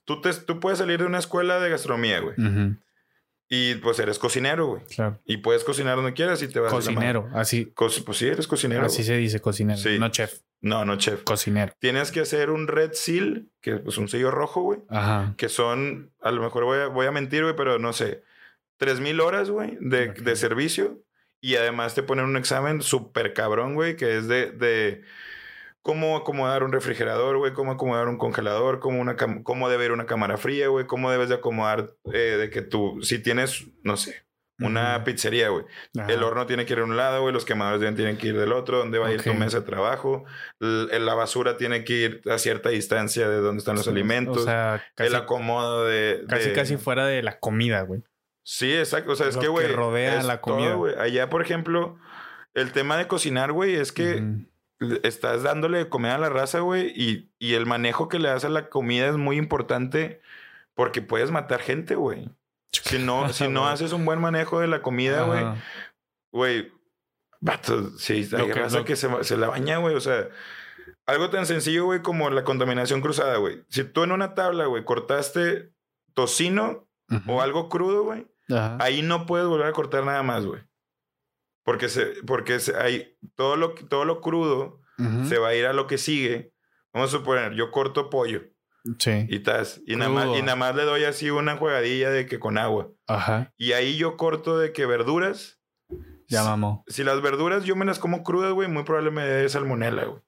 [0.05, 2.35] tú, te, tú puedes salir de una escuela de gastronomía, güey.
[2.39, 2.77] Ujú,
[3.49, 4.83] Y pues eres cocinero, güey.
[4.87, 5.21] Claro.
[5.27, 7.67] Y puedes cocinar donde quieras y te vas a la Cocinero, así.
[7.75, 8.87] Co- pues sí, eres cocinero.
[8.87, 9.07] así güey.
[9.07, 9.99] se dice cocinero, Sí.
[9.99, 11.25] no chef, No, no, chef.
[11.25, 11.73] cocinero.
[11.81, 14.79] Tienes que hacer un red seal, que es pues, un sello rojo, güey.
[14.89, 15.35] Ajá.
[15.37, 18.23] Que son, a lo mejor voy a, voy a mentir, güey, pero no sé,
[18.77, 21.03] 3000 horas, güey, de, de servicio.
[21.41, 25.03] Y además te ponen un examen súper cabrón, güey, que es de, de
[25.83, 30.07] cómo acomodar un refrigerador, güey, cómo acomodar un congelador, cómo, una cómo debe ir una
[30.07, 34.25] cámara fría, güey, cómo debes de acomodar, eh, de que tú, si tienes, no sé,
[34.65, 35.65] una pizzería, güey.
[36.09, 37.33] El horno tiene que ir de un lado, güey.
[37.33, 38.79] Los quemadores deben- tienen que ir del otro.
[38.79, 40.25] ¿Dónde va a ir tu mesa de trabajo?
[40.61, 44.39] L- la basura tiene que ir a cierta distancia de donde están los alimentos.
[44.39, 48.03] O sea, casi, el acomodo de, casi, de- casi fuera de la comida, güey.
[48.45, 49.13] Sí, exacto.
[49.13, 49.67] O sea, es Lo que, güey.
[49.69, 50.75] rodea es la todo, comida.
[50.75, 50.95] güey.
[50.99, 51.99] Allá, por ejemplo,
[52.55, 54.23] el tema de cocinar, güey, es que
[55.05, 56.93] estás dándole comida a la raza, güey.
[56.97, 60.21] Y, y el manejo que le das a la comida es muy importante
[60.75, 62.31] porque puedes matar gente, güey.
[62.73, 65.45] Si no, si no haces un buen manejo de la comida, güey.
[66.33, 66.73] Güey,
[67.41, 69.95] vato, sí, hay que- raza lo- que se, se la baña, güey.
[69.95, 70.29] O sea,
[71.07, 73.65] algo tan sencillo, güey, como la contaminación cruzada, güey.
[73.69, 75.73] Si tú en una tabla, güey, cortaste
[76.15, 77.33] tocino Ujú.
[77.33, 78.27] o algo crudo, güey,
[78.81, 80.63] ahí no puedes volver a cortar nada más, güey.
[81.65, 85.27] Porque, se, porque se, hay, todo, lo, todo lo crudo Ujú.
[85.29, 86.53] se va a ir a lo que sigue.
[86.93, 88.43] Vamos a suponer, yo corto pollo
[88.99, 89.27] Sí.
[89.29, 92.39] y tas, y nada, más, y nada más le doy así una jugadilla de que
[92.41, 92.89] con agua.
[93.07, 93.53] Ajá.
[93.57, 95.61] Y ahí yo corto de que verduras.
[96.29, 96.83] Ya mamó.
[96.89, 100.23] Si las verduras yo me las como crudas, güey, muy probablemente me dé salmonela, güey.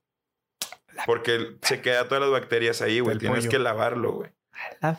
[1.07, 3.19] Porque se queda todas las bacterias ahí, güey.
[3.19, 3.51] Tienes pollo.
[3.51, 4.31] que lavarlo, güey.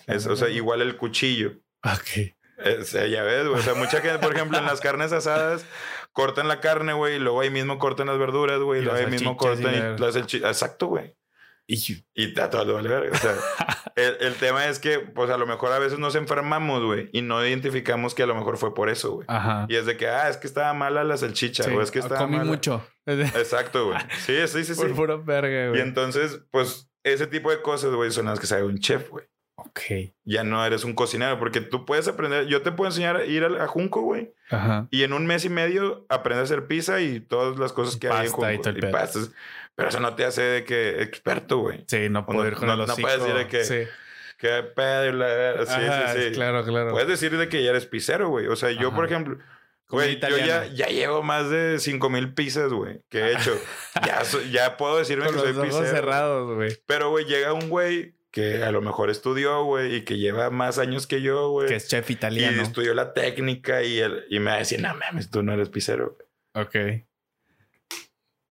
[0.07, 1.53] Es- O sea, igual el cuchillo.
[1.83, 2.33] Ok.
[2.81, 3.59] O sea, ya ves, güey.
[3.59, 5.65] O sea, mucha gente, por ejemplo, en las carnes asadas,
[6.11, 9.05] cortan la carne, güey, y luego ahí mismo cortan las verduras, güey, y luego ahí
[9.07, 10.15] mismo cortan la- y las.
[10.15, 11.15] Exacto, güey.
[11.67, 13.11] Y Y a todo le vale verga.
[13.11, 13.35] O sea,
[13.95, 17.21] el, el tema es que, pues a lo mejor a veces nos enfermamos, güey, y
[17.21, 19.27] no identificamos que a lo mejor fue por eso, güey.
[19.67, 21.99] Y es de que, ah, es que estaba mala la salchicha, Sí, o es que
[21.99, 22.85] estaba comí mala- mucho.
[23.07, 23.97] Exacto, güey.
[24.25, 24.81] Sí, sí, sí, sí.
[24.81, 25.81] Por pura verga, Y güey.
[25.81, 29.25] entonces, pues, ese tipo de cosas, güey, son las que sabe un chef, güey.
[29.57, 29.79] Ok.
[30.25, 32.45] Ya no eres un cocinero, porque tú puedes aprender.
[32.47, 34.87] Yo te puedo enseñar a ir a Junco, güey, Ajá.
[34.91, 38.07] y en un mes y medio aprender a hacer pizza y todas las cosas que
[38.09, 38.69] hay en Pasta y Junco.
[38.71, 38.91] Y pedo.
[38.91, 39.31] pastas.
[39.75, 41.83] Pero eso no te hace de que experto, güey.
[41.87, 43.01] Sí, no puedo no- ir con no- el no hocico.
[43.07, 43.83] puedes decir de que- Sí.
[44.37, 46.31] Qué pedo, y la- sí, Ajá, sí, sí.
[46.33, 46.91] Claro, claro.
[46.91, 48.47] Puedes decir de que ya eres pizzero, güey.
[48.47, 48.95] O sea, yo, Ajá.
[48.95, 49.37] por ejemplo,
[49.89, 53.57] güey, yo ya, ya llevo más de 5 mil pizzas, güey, que he hecho.
[54.05, 55.95] ya, ya puedo decirme Con que soy los ojos pizzero.
[55.95, 56.77] cerrados, güey.
[56.85, 60.77] Pero, güey, llega un güey que a lo mejor estudió, güey, y que lleva más
[60.79, 61.69] años que yo, güey.
[61.69, 62.61] Que es chef Y italiano.
[62.61, 65.69] estudió la técnica y, el- y me va a decir, no mames, tú no eres
[65.69, 66.17] pizzero.
[66.53, 66.75] Ok.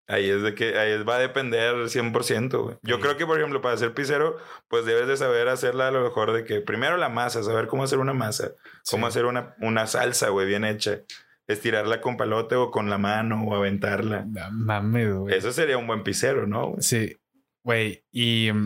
[0.07, 2.77] Ahí es de que ahí va a depender 100%, güey.
[2.83, 3.03] Yo Sí.
[3.03, 4.37] creo que, por ejemplo, para ser pizzero,
[4.69, 7.85] pues debes de saber hacerla a lo mejor de que primero la masa, saber cómo
[7.85, 8.53] hacer una masa,
[8.91, 9.11] cómo Sí.
[9.11, 11.01] hacer una, una salsa, güey, bien hecha.
[11.47, 14.25] Estirarla con palote o con la mano o aventarla.
[14.27, 15.35] No Mames, güey.
[15.37, 16.75] Eso sería un buen pizzero, ¿no?
[16.81, 17.17] Sí,
[17.63, 18.05] güey.
[18.11, 18.65] Y mm,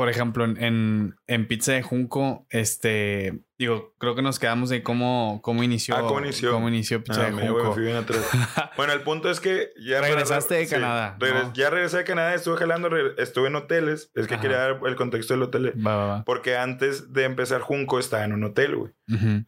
[0.00, 4.82] por ejemplo, en, en, en Pizza de Junco, este, digo, creo que nos quedamos de
[4.82, 5.94] cómo, cómo inició.
[5.94, 6.52] Ah, ¿cómo inició?
[6.52, 7.74] Cómo inició Pizza Ah, de Junco.
[7.74, 8.26] fui bien atrás.
[8.78, 10.00] Bueno, el punto es que ya...
[10.00, 11.52] Regresaste de sí, Canadá, regres- ¿no?
[11.52, 14.10] Ya regresé de Canadá, estuve jalando, estuve en hoteles.
[14.14, 14.42] Es que Ajá.
[14.42, 15.74] quería dar el contexto del hotel.
[15.86, 16.24] Va, va, va.
[16.24, 18.92] Porque antes de empezar Junco estaba en un hotel, güey.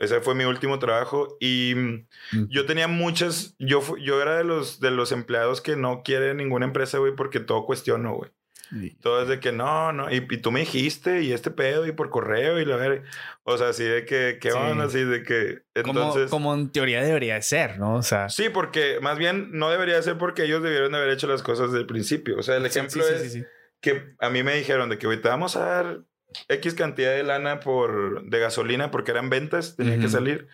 [0.01, 4.81] Ese fue mi último trabajo y mm, yo tenía muchas, yo, yo era de los,
[4.81, 8.31] de los empleados que no quiere ninguna empresa, güey, porque todo cuestiono, güey.
[8.75, 11.87] Y- Todo es de que no, no, y, y tú me dijiste, y este pedo,
[11.87, 13.03] y por correo, y la ver,
[13.45, 14.57] o sea, así de que, ¿qué Sí.
[14.59, 14.85] onda?
[14.85, 16.31] Así de que, entonces...
[16.31, 17.97] como en teoría debería de ser, ¿no?
[17.97, 21.27] O sea, Sí, porque más bien no debería ser porque ellos debieron de haber hecho
[21.27, 22.39] las cosas desde el principio.
[22.39, 23.45] O sea, el sí, ejemplo sí, es sí, sí.
[23.83, 26.01] que a mí me dijeron de que, güey, te vamos a dar
[26.49, 30.13] X cantidad de lana por, de gasolina porque eran ventas, tenía que Ujú.
[30.13, 30.49] salir.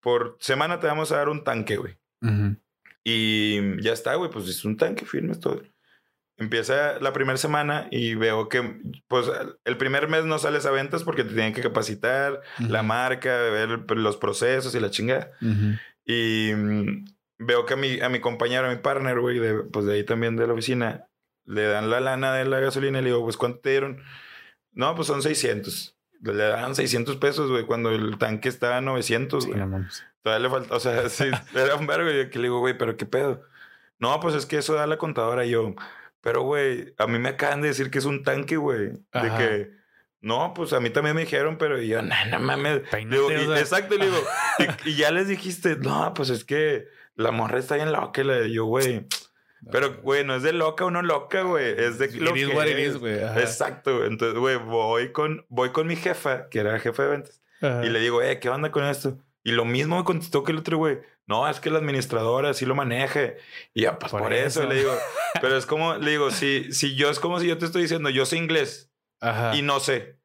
[0.00, 1.96] Por semana te vamos a dar un tanque, güey.
[2.22, 2.54] Ujú.
[3.02, 5.60] Y ya está, güey, pues es un tanque, firmes todo.
[6.38, 9.28] Empieza la primera semana y veo que, pues,
[9.64, 12.86] el primer mes no sales a ventas porque te tienen que capacitar, la Ujú.
[12.88, 15.32] marca, ver los procesos y la chingada.
[15.42, 15.76] Ujú.
[16.04, 17.04] Y mm,
[17.38, 20.04] veo que a mi, a mi compañero, a mi partner, güey, de, pues de ahí
[20.04, 21.08] también de la oficina,
[21.44, 24.00] le dan la lana de la gasolina y le digo, pues, ¿cuánto te dieron?
[24.72, 25.96] No, pues son 600.
[26.20, 29.60] Le dan 600 pesos, güey, cuando el tanque estaba a 900, Sí, güey.
[30.22, 31.24] Todavía le falta, o sea, sí,
[31.54, 32.10] era un vergo.
[32.10, 33.42] Y que le digo, güey, pero qué pedo.
[33.98, 35.44] No, pues es que eso da la contadora.
[35.44, 35.74] Y yo,
[36.20, 38.88] pero güey, a mí me acaban de decir que es un tanque, güey.
[39.12, 39.70] De que,
[40.20, 42.80] no, pues a mí también me dijeron, pero yo, no, no mames.
[42.90, 44.18] Peínate, Digo, y- exacto, le digo,
[44.84, 48.22] y, y ya les dijiste, no, pues es que la morra está bien loca.
[48.22, 49.06] Y yo, güey,
[49.72, 51.74] pero güey, no es de loca o no loca, güey.
[51.78, 52.88] Es de It lo is que what it es.
[52.94, 53.14] is, güey.
[53.38, 54.04] Exacto.
[54.04, 57.42] Entonces, güey, voy con, voy con mi jefa, que era jefa de ventas.
[57.60, 57.84] Ajá.
[57.84, 59.18] Y le digo, eh, ¿qué onda con esto?
[59.48, 60.98] Y lo mismo me contestó que el otro güey.
[61.26, 63.32] No, es que la administradora sí lo maneja.
[63.72, 64.60] Y ya, pues Por por, eso.
[64.60, 64.68] eso.
[64.68, 64.94] le digo.
[65.40, 68.10] Pero es como, le digo, si, si yo es como si yo te estoy diciendo,
[68.10, 69.56] yo sé inglés Ajá.
[69.56, 70.18] y no sé.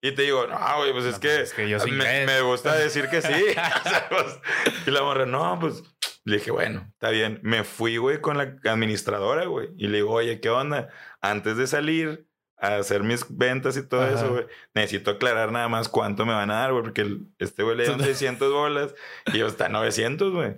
[0.00, 2.40] Y te digo, no, güey, pues es No, que, pues es que yo me, me
[2.42, 3.32] gusta decir que sí.
[3.84, 4.38] O sea, pues,
[4.86, 5.82] y la morra, no, pues
[6.22, 7.40] le dije, bueno, está bien.
[7.42, 9.70] Me fui, güey, con la administradora, güey.
[9.76, 10.88] Y le digo, oye, ¿qué onda?
[11.20, 12.27] Antes de salir
[12.60, 14.14] a hacer mis ventas y todo Ajá.
[14.14, 17.62] eso, güey, necesito aclarar nada más cuánto me van a dar, güey, porque el- este
[17.62, 18.94] güey le dieron 600 bolas
[19.32, 20.54] y yo está 900, güey.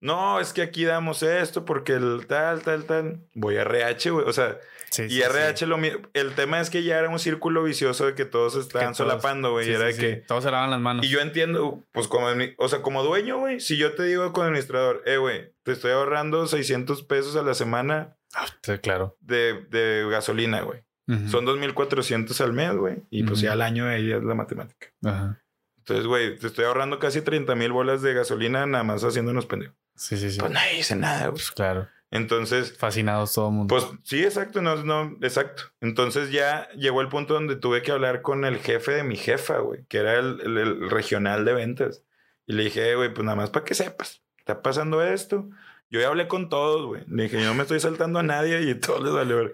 [0.00, 3.26] No, es que aquí damos esto porque el tal, tal, tal.
[3.34, 4.26] Voy a RH, güey.
[4.28, 4.58] O sea,
[4.90, 5.66] Sí, y sí, RH sí.
[5.66, 6.00] lo mismo.
[6.14, 9.50] El tema es que ya era un círculo vicioso de que todos estaban todos- solapando,
[9.50, 9.68] güey.
[9.70, 10.16] Era de que.
[10.16, 11.04] Todos se lavan las manos.
[11.04, 12.28] Y yo entiendo, pues como,
[12.58, 15.90] o sea, como dueño, güey, si yo te digo con administrador, eh, güey, te estoy
[15.90, 18.46] ahorrando 600 pesos a la semana Ah,
[18.80, 19.16] claro.
[19.20, 20.84] de, de gasolina, güey.
[21.30, 22.96] Son 2.400 al mes, güey.
[23.10, 24.88] Y pues ya al año ahí es la matemática.
[25.04, 25.40] Ajá.
[25.78, 29.74] Entonces, güey, te estoy ahorrando casi 30 mil bolas de gasolina nada más haciéndonos pendejos.
[29.96, 30.38] Sí, sí, sí.
[30.38, 31.32] Pues nadie dice nada, güey.
[31.32, 31.88] Pues claro.
[32.10, 33.74] Entonces, Fascinados todo el mundo.
[33.74, 35.62] pues sí, exacto, no, no, exacto.
[35.80, 39.58] Entonces ya llegó el punto donde tuve que hablar con el jefe de mi jefa,
[39.58, 42.02] güey, que era el, el- el regional de ventas.
[42.46, 45.48] Y le dije, "Eh, güey, pues nada más para que sepas, está pasando esto.
[45.90, 47.02] Yo ya hablé con todos, güey.
[47.08, 49.52] Le dije, yo no me estoy saltando a nadie y todos les valió.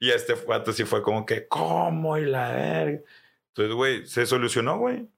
[0.00, 2.18] Y este guato sí fue como que, ¿cómo?
[2.18, 3.00] Y la verga.
[3.54, 5.08] Entonces, güey, se solucionó, güey.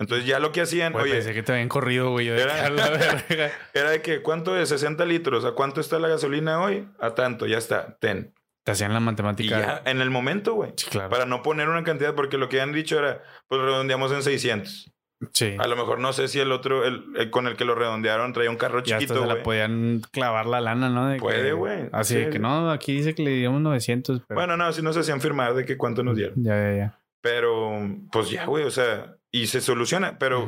[0.00, 2.26] Entonces ya lo que hacían, oye, pensé que te habían corrido, güey.
[2.26, 2.90] De Era- la
[3.28, 3.52] verga.
[3.72, 4.68] era de que, ¿cuánto es?
[4.68, 5.44] 60 litros.
[5.44, 6.88] ¿A cuánto está la gasolina hoy?
[6.98, 8.34] A tanto, ya está, ten.
[8.64, 9.60] Te hacían la Y matemática.
[9.84, 10.72] ya, en el momento, güey.
[10.76, 11.10] Sí, claro.
[11.10, 14.90] Para no poner una cantidad, porque lo que han dicho era, pues redondeamos en 600.
[15.32, 15.56] Sí.
[15.58, 18.32] A lo mejor no sé si el otro, el, el con el que lo redondearon,
[18.32, 21.08] traía un carro hasta chiquito, se la podían clavar la lana, ¿no?
[21.08, 21.88] De Puede, güey.
[21.92, 22.20] Así Sí.
[22.20, 24.38] de que no, aquí dice que le dimos 900, pero...
[24.38, 26.34] Bueno, no, si nos hacían firmar de que cuánto nos dieron.
[26.42, 26.98] Ya, ya, ya.
[27.22, 27.80] Pero,
[28.12, 30.18] pues ya, güey, o sea, y se soluciona.
[30.18, 30.46] Pero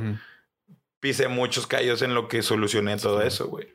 [1.01, 3.29] pisé muchos callos en lo que solucioné todo Sí.
[3.29, 3.69] eso, güey.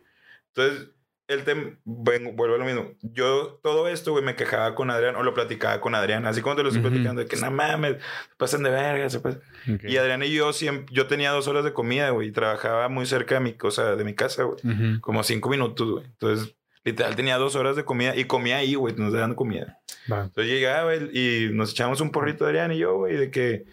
[0.53, 0.89] Entonces,
[1.33, 2.91] el tema, vuelvo a lo mismo.
[3.01, 6.55] Yo todo esto, güey, me quejaba con Adrián o lo platicaba con Adrián, así como
[6.55, 9.41] te lo estoy platicando, de que no mames, se pasan de verga, se pasan.
[9.73, 9.83] Ok.
[9.85, 13.05] Y Adrián y yo siempre, yo tenía dos horas de comida, güey, y trabajaba muy
[13.05, 14.99] cerca de mi cosa, de mi casa, güey.
[15.01, 16.05] Como cinco minutos, güey.
[16.05, 19.79] Entonces, literal, tenía dos horas de comida y comía ahí, güey, nos daban comida.
[20.07, 23.65] Entonces llegaba y nos echamos un porrito Adrián y yo, güey, de que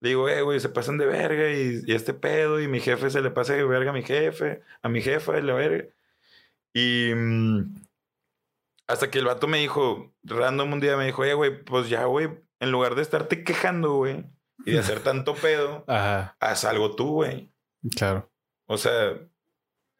[0.00, 3.20] digo, eh, güey, se pasan de verga y, y este pedo y mi jefe se
[3.20, 5.84] le pasa de verga a mi jefe, a mi jefa y la verga.
[6.78, 7.74] Y mm,
[8.86, 12.04] hasta que el vato me dijo, random un día me dijo, eh, güey, pues ya,
[12.04, 12.28] güey,
[12.60, 14.24] en lugar de estarte quejando, güey,
[14.64, 17.50] y de hacer tanto pedo, Ajá, haz algo tú, güey.
[17.96, 18.30] claro.
[18.66, 19.14] O sea,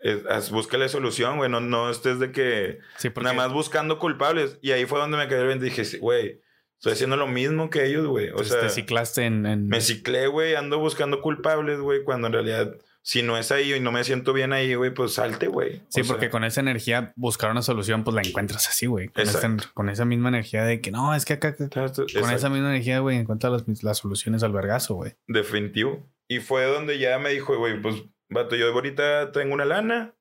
[0.01, 1.49] es- búscale solución, güey.
[1.49, 4.59] No, no estés de que Sí, porque nada más buscando culpables.
[4.61, 5.65] Y ahí fue donde me cayó el 20.
[5.65, 6.41] Dije, güey,
[6.77, 8.31] estoy haciendo lo mismo que ellos, güey.
[8.31, 9.47] O sea, te ciclaste en...
[9.47, 12.77] en- me ciclé, güey, ando buscando culpables, güey, cuando en realidad,
[13.09, 15.77] si no es ahí y no me siento bien ahí, güey, pues salte, güey.
[15.91, 19.09] Sí, O sea, porque con esa energía buscar una solución, pues la encuentras así, güey.
[19.09, 22.49] Con, con esa misma energía de que no, es que acá, acá- Exacto, con esa
[22.51, 25.15] misma energía, güey, encuentras las, las soluciones al vergazo, güey.
[25.29, 26.05] Definitivo.
[26.29, 30.13] Y fue donde ya me dijo, güey, pues, vato, yo ahorita tengo una lana,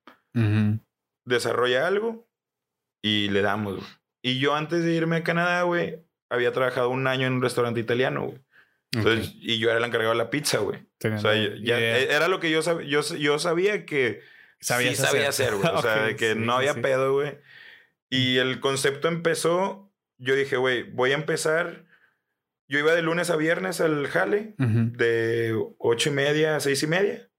[1.26, 2.28] desarrolla algo
[3.04, 3.88] y le damos, güey.
[4.24, 7.80] Y yo antes de irme a Canadá, güey, había trabajado un año en un restaurante
[7.80, 8.45] italiano, güey.
[8.92, 10.80] Entonces, y yo era el encargado de la pizza, güey.
[11.04, 11.98] O sea, yo- ya, idea.
[12.00, 14.22] e- era lo que yo, sab- yo, yo sabía que
[14.62, 15.56] Sabías sí sabía hacer.
[15.56, 15.68] güey.
[15.74, 16.80] O sea, de que sí, no había sí.
[16.82, 17.38] pedo, güey.
[18.10, 21.86] Y el concepto empezó, yo dije, güey, voy a empezar.
[22.68, 26.88] Yo iba de lunes a viernes al jale, de ocho y media a seis y
[26.88, 27.30] media,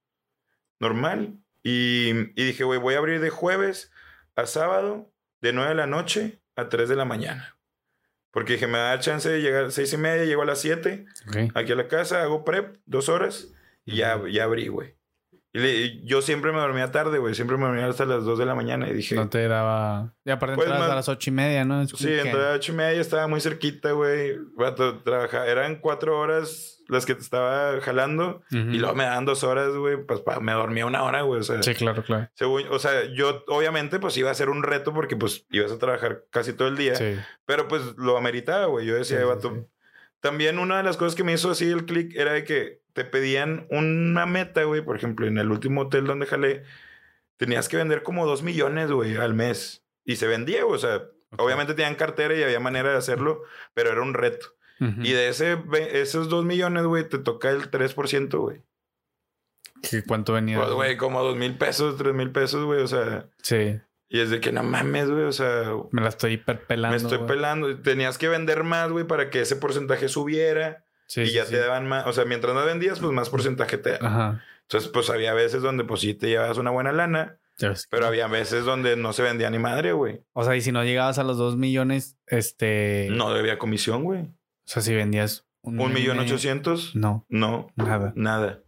[0.79, 1.39] normal.
[1.65, 3.91] Y, y dije, güey, voy a abrir de jueves
[4.37, 7.56] a sábado, de nueve de la noche a tres de la mañana.
[8.37, 11.07] Porque dije, me da chance de llegar a seis y media, llego a las siete
[11.27, 11.53] Ok.
[11.55, 13.49] aquí a la casa, hago prep, dos horas,
[13.87, 14.95] y ya, ya abrí, güey.
[15.55, 17.35] Y, le- y yo siempre me dormía tarde, güey.
[17.35, 18.91] Siempre me dormía hasta las dos de la mañana.
[18.91, 20.13] Y dije, No te daba...
[20.23, 21.81] Y aparte Pues, entrabas a las ocho y media, ¿no?
[21.81, 24.37] Es sí, entré a ocho y media, estaba muy cerquita, güey.
[25.03, 25.47] Trabajaba.
[25.47, 28.43] Eran cuatro horas las que te estaba jalando.
[28.51, 29.97] Y luego me daban dos horas, güey.
[30.05, 31.41] Pues pa- me dormía una hora, güey.
[31.41, 32.29] O sea, Sí, claro, claro.
[32.35, 35.79] según- o sea, yo obviamente pues iba a ser un reto porque pues ibas a
[35.79, 36.95] trabajar casi todo el día.
[36.95, 37.17] Sí.
[37.45, 38.87] Pero pues lo ameritaba, güey.
[38.87, 39.53] Yo decía, Sí, vato.
[39.55, 39.67] sí.
[40.21, 43.05] También una de las cosas que me hizo así el click era de que te
[43.05, 44.81] pedían una meta, güey.
[44.81, 46.65] Por ejemplo, en el último hotel donde jalé,
[47.37, 49.85] tenías que vender como dos millones, güey, al mes.
[50.05, 50.77] Y se vendía, güey.
[50.77, 51.03] O sea,
[51.37, 53.43] obviamente tenían cartera y había manera de hacerlo,
[53.75, 54.55] pero era un reto.
[54.79, 55.57] Y de ese,
[55.93, 58.63] esos dos millones, güey, te toca el 3%, güey.
[59.83, 60.59] ¿Qué- ¿Cuánto venía?
[60.59, 62.83] Pues, güey, como dos mil pesos, tres mil pesos, güey.
[62.83, 63.79] O sea, Sí.
[64.09, 65.25] y es de que no mames, güey.
[65.25, 66.91] O sea, Me la estoy hiperpelando.
[66.91, 67.79] me estoy pelando.
[67.81, 70.85] Tenías que vender más, güey, para que ese porcentaje subiera.
[71.07, 71.53] Sí, y ya sí.
[71.53, 72.07] te daban más.
[72.07, 74.07] O sea, mientras no vendías, pues más porcentaje te daban.
[74.07, 74.45] Ajá.
[74.63, 77.87] Entonces, pues había veces donde, pues sí te llevabas una buena lana, Ya ves.
[77.89, 80.23] pero había veces donde no se vendía ni madre, güey.
[80.33, 83.07] O sea, y si no llegabas a los dos millones, este...
[83.13, 84.27] No debía comisión, güey.
[84.67, 86.95] O sea, si vendías un, Un millón ochocientos.
[86.97, 88.13] No, No, nada.
[88.17, 88.63] nada.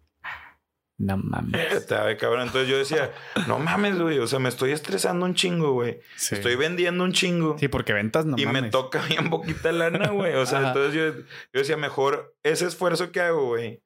[1.00, 1.54] No mames.
[1.72, 2.42] Estaba de cabrón.
[2.42, 3.12] Entonces yo decía,
[3.46, 4.18] no mames, güey.
[4.18, 6.00] O sea, me estoy estresando un chingo, güey.
[6.16, 6.34] Sí.
[6.34, 7.56] Estoy vendiendo un chingo.
[7.58, 8.62] Sí, porque ventas no y mames.
[8.62, 10.34] me toca bien poquita lana, güey.
[10.34, 10.68] O sea, Ajá.
[10.68, 13.80] entonces yo, yo decía, mejor ese esfuerzo que hago, güey,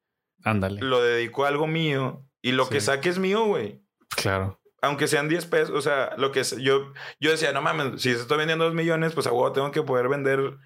[0.44, 0.80] Ándale.
[0.80, 2.26] lo dedico a algo mío.
[2.40, 3.82] Y lo que saque es mío, güey.
[4.16, 4.58] Claro.
[4.80, 8.10] aunque sean 10 pesos, o sea, lo que es, yo, yo decía, no mames, si
[8.10, 10.56] estoy vendiendo 2 millones, pues a huevo tengo que poder vender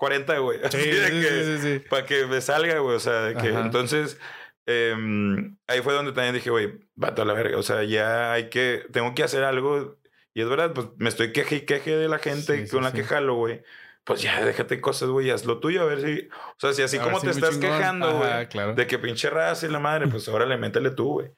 [0.00, 0.58] 40, güey.
[0.64, 1.84] Así de que, sí, sí.
[1.90, 2.96] Para que me salga, güey.
[2.96, 3.60] O sea, de que Ajá.
[3.60, 4.18] entonces,
[4.66, 7.58] em, ahí fue donde también dije, güey, vato a la verga.
[7.58, 9.98] O sea, ya hay que, tengo que hacer algo.
[10.34, 12.82] Y es verdad, pues me estoy queje y queje de la gente Sí, sí, con
[12.84, 12.96] la sí.
[12.98, 13.62] que jalo, güey.
[14.04, 16.28] Pues ya, déjate cosas, güey, haz lo tuyo, a ver si.
[16.32, 17.78] O sea, si así A como si te estás chingón.
[17.78, 18.46] quejando, güey.
[18.48, 18.74] Claro.
[18.74, 21.30] De que pinche raza y la madre, pues órale, métele tú, güey.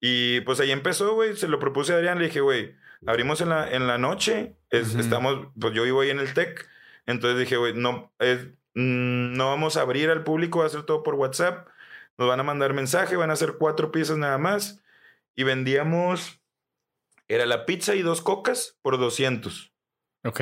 [0.00, 1.36] Y pues ahí empezó, güey.
[1.36, 2.18] Se lo propuse a Adrián.
[2.18, 2.74] Le dije, güey,
[3.06, 4.54] abrimos en la, en la noche.
[4.70, 5.00] es- Ujú.
[5.00, 6.68] Estamos, pues yo vivo ahí en el TEC.
[7.06, 10.82] Entonces dije, güey, no, es- mm, no vamos a abrir al público, va a ser
[10.84, 11.68] todo por WhatsApp.
[12.18, 14.82] Nos van a mandar mensaje, van a hacer cuatro piezas nada más.
[15.34, 16.40] Y vendíamos,
[17.28, 19.72] era la pizza y dos cocas por 200.
[20.24, 20.40] Ok.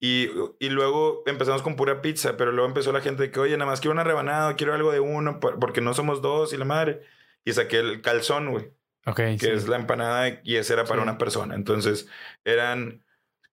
[0.00, 0.28] Y,
[0.58, 3.70] y luego empezamos con pura pizza, pero luego empezó la gente de que, oye, nada
[3.70, 6.64] más quiero una rebanada, quiero algo de uno, por- porque no somos dos y la
[6.64, 7.02] madre.
[7.44, 8.70] Y saqué el calzón, güey,
[9.06, 9.16] Ok.
[9.16, 9.48] que sí.
[9.50, 11.08] es la empanada y ese era para Sí.
[11.08, 11.54] una persona.
[11.54, 12.08] Entonces
[12.44, 13.03] eran,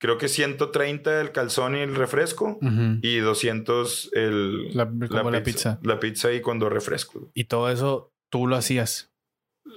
[0.02, 2.98] creo que 130 el calzón y el refresco Ujú.
[3.04, 5.80] y 200 el, La- como la pizza.
[5.84, 7.24] La pizza y con dos refrescos.
[7.36, 9.14] Y todo eso tú lo hacías.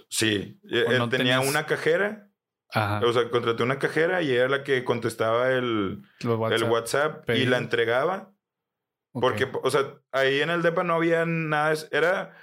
[0.08, 2.30] Sí, ¿O él no tenía tenías- una cajera,
[2.70, 3.00] Ajá.
[3.06, 6.52] o sea, contraté una cajera y era la que contestaba el, WhatsApp.
[6.62, 8.32] el WhatsApp y la entregaba.
[9.12, 9.20] Ok.
[9.22, 11.74] Porque, o sea, ahí en el DEPA no había nada.
[11.92, 12.34] Era.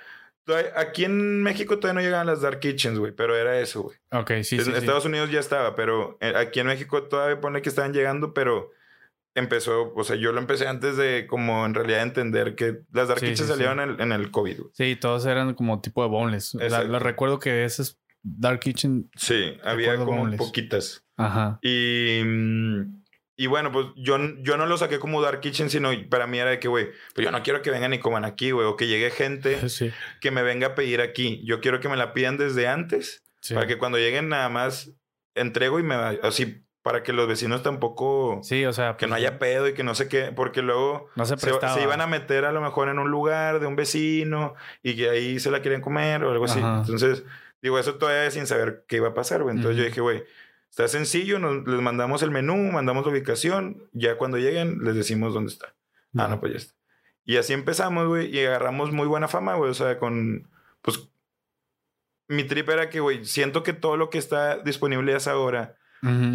[0.76, 3.98] Aquí en México todavía no llegaban las Dark Kitchens, güey, pero era eso, güey.
[4.12, 4.78] Ok, sí, en sí, sí.
[4.78, 8.72] Estados Unidos ya estaba, pero eh, aquí en México todavía pone que estaban llegando, pero
[9.36, 13.20] empezó, o sea, yo lo empecé antes de como en realidad entender que las Dark
[13.22, 14.70] Sí, Kitchens sí, salieron en el, en el COVID, güey.
[14.74, 16.56] Sí, todos eran como tipo de boneless.
[16.56, 16.88] Exacto.
[16.88, 19.10] lo recuerdo que esas Dark Kitchen.
[19.16, 20.38] Sí, había como boneless.
[20.40, 21.06] poquitas.
[21.18, 21.60] Ajá.
[21.62, 23.01] Y, mm,
[23.44, 26.50] y bueno, pues yo, yo no lo saqué como Dark Kitchen, sino para mí era
[26.52, 28.88] de que, güey, pues yo no quiero que vengan y coman aquí, güey, o que
[28.88, 29.92] llegue gente Sí.
[30.20, 31.42] que me venga a pedir aquí.
[31.46, 33.54] Yo quiero que me la pidan desde antes, Sí.
[33.56, 34.92] para que cuando lleguen nada más
[35.36, 38.98] entrego y me así, para que los vecinos tampoco, Sí, o sea.
[38.98, 41.50] que no pues, haya pedo y que no sé qué, porque luego No se se,
[41.52, 45.10] se iban a meter a lo mejor en un lugar de un vecino y que
[45.10, 46.60] ahí se la querían comer o algo así.
[46.60, 46.78] Ajá.
[46.82, 47.24] Entonces,
[47.64, 49.56] Digo, eso todavía sin saber qué iba a pasar, güey.
[49.56, 49.90] Entonces yo Ujú.
[49.90, 50.24] dije, güey,
[50.72, 55.34] está sencillo, nos, les mandamos el menú, mandamos la ubicación, ya cuando lleguen les decimos
[55.34, 55.76] dónde está.
[56.18, 56.74] Ah, no, pues ya está.
[57.24, 59.70] Y así empezamos, güey, y agarramos muy buena fama, güey.
[59.70, 60.50] O sea, con,
[60.82, 61.08] pues,
[62.28, 65.78] mi trip era que, güey, siento que todo lo que está disponible a esa hora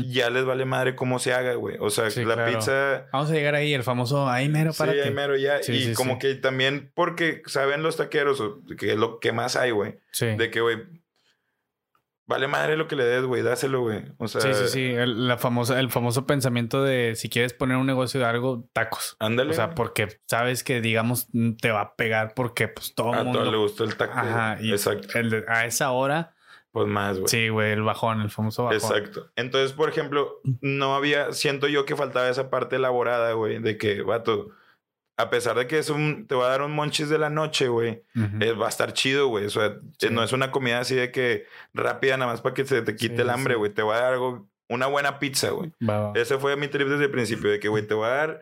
[0.07, 1.77] ya les vale madre cómo se haga, güey.
[1.81, 2.53] O sea, Sí, la claro.
[2.53, 3.09] pizza...
[3.13, 5.61] Vamos a llegar ahí, el famoso ahí mero Sí, para ahí mero ya.
[5.61, 6.19] Sí, y sí, como sí.
[6.21, 8.41] que también porque saben los taqueros
[8.79, 9.99] que es lo que más hay, güey.
[10.13, 10.27] Sí.
[10.37, 10.85] De que, güey,
[12.27, 14.05] vale madre lo que le des, güey, dáselo, güey.
[14.19, 14.85] O sea, sí, sí, sí.
[14.91, 19.17] El, la famosa, el famoso pensamiento de si quieres poner un negocio de algo, tacos.
[19.21, 19.51] ándale.
[19.51, 21.29] O sea, porque sabes que, digamos,
[21.61, 23.41] te va a pegar porque pues todo a mundo...
[23.41, 24.13] todo le gustó el taco.
[24.19, 24.59] Ajá.
[24.61, 25.19] Y Exacto.
[25.19, 26.35] el de- a esa hora,
[26.73, 27.29] Pues más, güey.
[27.29, 28.77] sí, güey, el bajón, el famoso bajón.
[28.77, 29.31] Exacto.
[29.37, 34.03] Entonces, por ejemplo, no había, siento yo que faltaba esa parte elaborada, güey, de que,
[34.03, 34.49] vato,
[35.19, 37.69] a pesar de que es un, te va a dar un monchis de la noche,
[37.69, 38.03] güey,
[38.41, 39.47] eh, va a estar chido, güey.
[39.47, 40.09] O sea, Sí.
[40.11, 43.17] no es una comida así de que rápida nada más para que se te quite
[43.17, 43.59] Sí, el hambre, sí.
[43.59, 43.73] güey.
[43.73, 45.73] Te va a dar algo, una buena pizza, güey.
[45.89, 46.21] Va, va.
[46.21, 48.41] Ese fue mi trip desde el principio, de que, güey, te voy a dar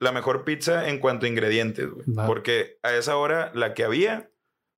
[0.00, 2.04] la mejor pizza en cuanto a ingredientes, güey.
[2.12, 2.26] Va.
[2.26, 4.28] Porque a esa hora, la que había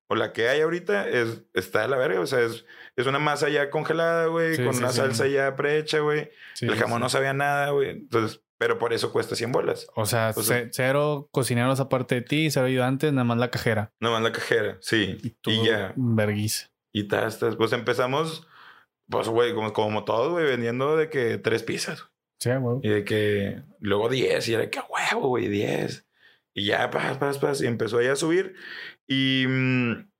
[0.09, 2.19] o la que hay ahorita es, está de la verga.
[2.19, 2.65] O sea, es,
[2.97, 6.29] es una masa ya congelada, güey, con una salsa ya prehecha, güey.
[6.59, 7.89] El jamón no sabía nada, güey.
[7.91, 9.87] Entonces, pero por eso cuesta 100 bolas.
[9.95, 13.49] O sea, O sea- ce- cero cocineros aparte de ti, cero ayudantes, nada más la
[13.49, 13.91] cajera.
[13.99, 15.17] Nomás la cajera, sí.
[15.23, 15.93] Y Y, tú, ya.
[15.95, 16.69] verguiza.
[16.93, 17.55] Y tastas.
[17.55, 18.45] Pues empezamos,
[19.09, 22.05] pues, güey, como, como todo, güey, vendiendo de que tres pizzas.
[22.39, 22.77] Sí, güey.
[22.83, 26.05] Y de que luego 10, y era que huevo, güey, 10.
[26.53, 28.53] Y ya, pas, pas, pas, y empezó ahí a subir.
[29.07, 30.10] Y mm,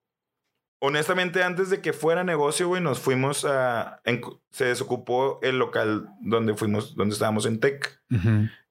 [0.82, 4.02] honestamente, antes de que fuera negocio, güey, nos fuimos a.
[4.04, 8.02] en- se desocupó el local donde fuimos, donde estábamos en Tech.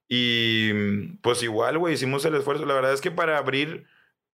[0.07, 0.73] Y
[1.21, 2.65] pues igual, güey, hicimos el esfuerzo.
[2.65, 3.85] La verdad es que para abrir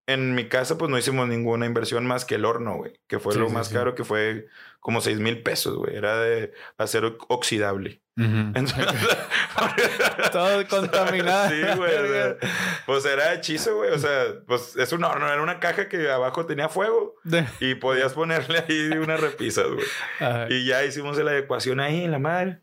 [0.07, 3.33] en mi casa, pues no hicimos ninguna inversión más que el horno, güey, que fue
[3.33, 3.73] Sí, lo sí, más sí.
[3.75, 4.47] caro, que fue
[4.79, 5.95] como 6 mil pesos, güey.
[5.95, 8.01] Era de acero oxidable.
[8.17, 8.85] Entonces,
[10.31, 11.49] Todo contaminado.
[11.49, 11.95] Sí, güey.
[11.95, 12.35] o sea,
[12.85, 13.91] pues era hechizo, güey.
[13.91, 17.15] O sea, pues es un horno, era una caja que abajo tenía fuego
[17.59, 19.85] y podías ponerle ahí unas repisas, güey.
[20.19, 20.47] Ajá.
[20.49, 22.61] Y ya hicimos la adecuación ahí, la madre.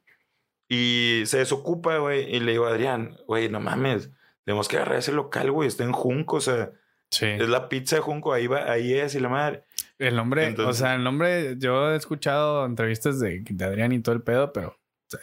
[0.69, 2.35] Y se desocupa, güey.
[2.35, 4.11] Y le digo a Adrián, güey, no mames,
[4.45, 5.69] tenemos que agarrar ese local, güey.
[5.69, 6.71] Está en Junco, o sea,
[7.11, 7.27] Sí.
[7.27, 9.65] es la pizza de Junco, ahí va, ahí es, y la madre.
[9.99, 14.01] El nombre, o Entonces- sea, el nombre, yo he escuchado entrevistas de, de Adrián y
[14.01, 14.77] todo el pedo, pero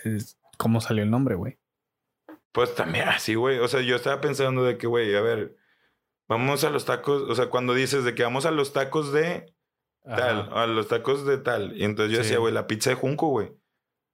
[0.04, 1.58] es- ¿cómo salió el nombre, güey?
[2.52, 3.60] Pues también así, güey.
[3.60, 5.56] O sea, yo estaba pensando de que, güey, a ver,
[6.28, 7.24] vamos a los tacos.
[7.24, 9.54] O sea, cuando dices de que vamos a los tacos de
[10.04, 10.64] tal, Ajá.
[10.64, 11.78] a los tacos de tal.
[11.78, 12.24] Y entonces yo Sí.
[12.24, 13.54] decía, güey, la pizza de Junco, güey.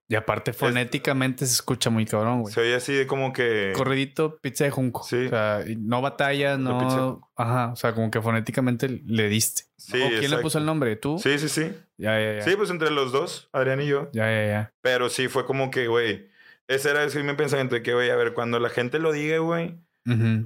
[0.09, 2.53] Y aparte, fonéticamente se escucha muy cabrón, güey.
[2.53, 3.73] Se oye así de como que.
[3.75, 5.03] Corridito, pizza de junco.
[5.03, 5.25] Sí.
[5.25, 7.11] O sea, no batallas, La pizza de no.
[7.13, 7.31] junco.
[7.35, 7.73] Ajá.
[7.73, 9.63] O sea, como que fonéticamente le diste.
[9.75, 10.95] Sí, ¿O quién le puso el nombre?
[10.95, 11.19] ¿Tú?
[11.19, 11.73] Sí, sí, sí.
[11.97, 12.41] Ya, ya, ya.
[12.41, 14.09] Sí, pues entre los dos, Adrián y yo.
[14.13, 14.73] Ya, ya, ya.
[14.81, 16.29] Pero sí fue como que, güey.
[16.67, 19.37] Ese era sí, mi pensamiento de que, güey, a ver, cuando la gente lo diga,
[19.39, 19.75] güey,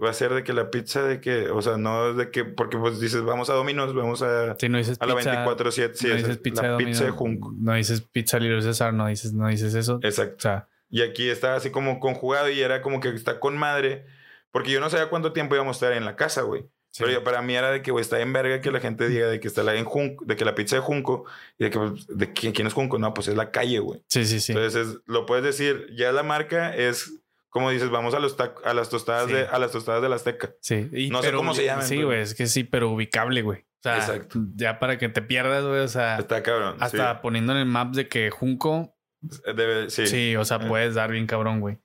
[0.04, 2.44] Va a ser de que la pizza de que, o sea, no es de que,
[2.46, 5.46] porque pues dices, vamos a Dominos, vamos a, Sí, no dices a la pizza.
[5.46, 7.54] 24-7, sí, no dices es pizza la de pizza de Junco.
[7.58, 10.00] No dices pizza Little César, no dices, no dices eso.
[10.04, 10.36] Exacto.
[10.38, 14.06] O sea, Y aquí estaba así como conjugado y era como que está con madre.
[14.52, 16.64] Porque yo no sabía cuánto tiempo íbamos a estar en la casa, güey.
[16.90, 17.04] sí.
[17.04, 19.28] Pero yo- para mí era de que, güey, está en verga que la gente diga
[19.28, 21.24] de que está la en Junco, de que la pizza de Junco
[21.58, 23.00] y de que, pues, de quién, quién es Junco.
[23.00, 24.04] No, pues es la calle, güey.
[24.08, 24.52] sí, sí, sí.
[24.52, 27.14] Entonces, es- lo puedes decir, ya la marca es,
[27.52, 28.36] como dices, vamos a, los
[28.66, 29.34] a las tostadas Sí.
[29.34, 30.56] de a las tostadas de la Azteca.
[30.62, 33.60] Sí, y- No sé cómo se llaman, Sí, güey, es que sí, pero ubicable, güey.
[33.60, 34.40] O sea, Exacto.
[34.56, 36.78] ya para que te pierdas, güey, o sea, Está cabrón.
[36.80, 38.96] hasta poniendo en el map de que Junco,
[39.30, 39.40] sí.
[39.56, 40.08] Debe- sí.
[40.08, 40.68] sí, o sea, Eh.
[40.68, 41.78] puedes dar bien cabrón, güey.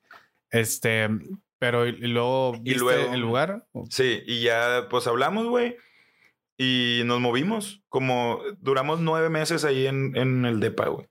[0.51, 1.09] Este,
[1.59, 3.67] pero y, y luego, Y ¿viste luego- el lugar?
[3.91, 5.77] Sí, y ya pues hablamos, güey.
[6.59, 7.83] Y nos movimos.
[7.89, 11.07] Como duramos nueve meses ahí en, en el DEPA, güey.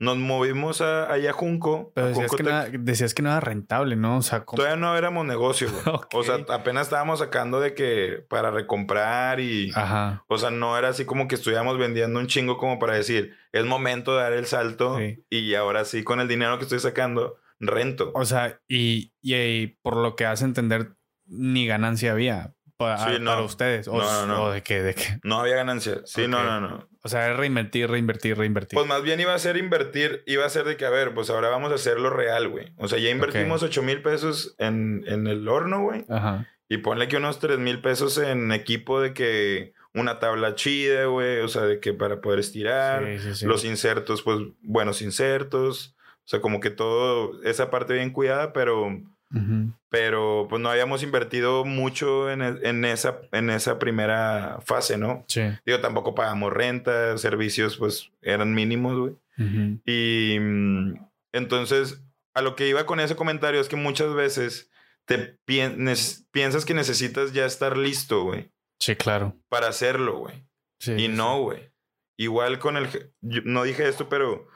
[0.00, 1.92] Nos movimos a, allá a Junco.
[1.94, 4.16] Pero a decías Junco que, nada- decías que no era rentable, ¿no?
[4.16, 4.56] O sea, ¿cómo?
[4.56, 5.96] Todavía no éramos negocio, güey.
[6.14, 9.70] O sea, apenas estábamos sacando de que para recomprar y...
[9.74, 10.24] Ajá.
[10.26, 13.64] O sea, no era así como que estuviéramos vendiendo un chingo como para decir, es
[13.66, 15.22] momento de dar el salto Sí.
[15.30, 18.10] y ahora sí, con el dinero que estoy sacando, rento.
[18.14, 20.94] O sea, y, y, y por lo que hace entender,
[21.26, 23.30] ni ganancia había para, Sí, no.
[23.32, 23.86] para ustedes.
[23.88, 25.18] O, No, no, o de que, de que.
[25.22, 26.00] No había ganancia.
[26.06, 26.88] Sí, no, no, no.
[27.02, 28.74] O sea, es reinvertir, reinvertir, reinvertir.
[28.76, 31.28] Pues más bien iba a ser invertir, iba a ser de que, a ver, pues
[31.30, 32.72] ahora vamos a hacerlo real, güey.
[32.78, 36.04] O sea, ya invertimos 8 mil pesos en, en el horno, güey.
[36.08, 36.46] Ajá.
[36.68, 41.40] Y ponle que unos 3 mil pesos en equipo de que una tabla chida, güey.
[41.40, 43.04] O sea, de que para poder estirar.
[43.06, 43.46] Sí, sí, sí.
[43.46, 45.94] Los insertos, pues buenos insertos.
[46.24, 48.88] O sea, como que todo, esa parte bien cuidada, pero
[49.32, 49.72] Ujú.
[49.90, 55.24] pero pues no habíamos invertido mucho en, e- en esa, en esa primera fase, ¿no?
[55.28, 55.42] Sí.
[55.64, 59.12] Digo, tampoco pagamos renta, servicios pues eran mínimos, güey.
[59.38, 59.80] Ujú.
[59.86, 60.94] Y mm,
[61.32, 62.02] entonces,
[62.34, 64.70] a lo que iba con ese comentario es que muchas veces
[65.04, 69.36] te piensas que necesitas ya estar listo, güey, Sí, claro.
[69.48, 70.44] para hacerlo, güey.
[70.80, 71.70] Sí, Y no, güey.
[72.16, 72.88] Igual con el...
[73.20, 74.48] yo no dije esto, pero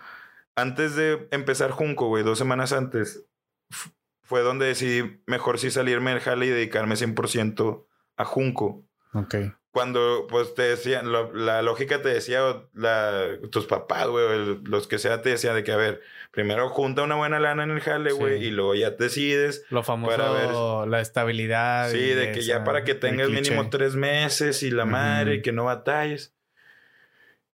[0.57, 3.25] antes de empezar Junco, güey, dos semanas antes,
[4.25, 7.85] fue donde decidí mejor sí salirme del jale y dedicarme 100%
[8.16, 8.85] a Junco.
[9.12, 9.35] Ok.
[9.70, 14.61] Cuando, pues, te decían, lo- la lógica te decía, o la, tus papás, güey, el-
[14.64, 16.01] los que sea, te decían de que, a ver,
[16.31, 18.45] primero junta una buena lana en el jale, güey, Sí.
[18.47, 19.64] y luego ya decides.
[19.70, 21.91] Lo famoso, Para ver- la estabilidad.
[21.91, 25.39] Sí, de que ya para que tengas mínimo tres meses y la madre, Ujú.
[25.41, 26.34] y que no batalles.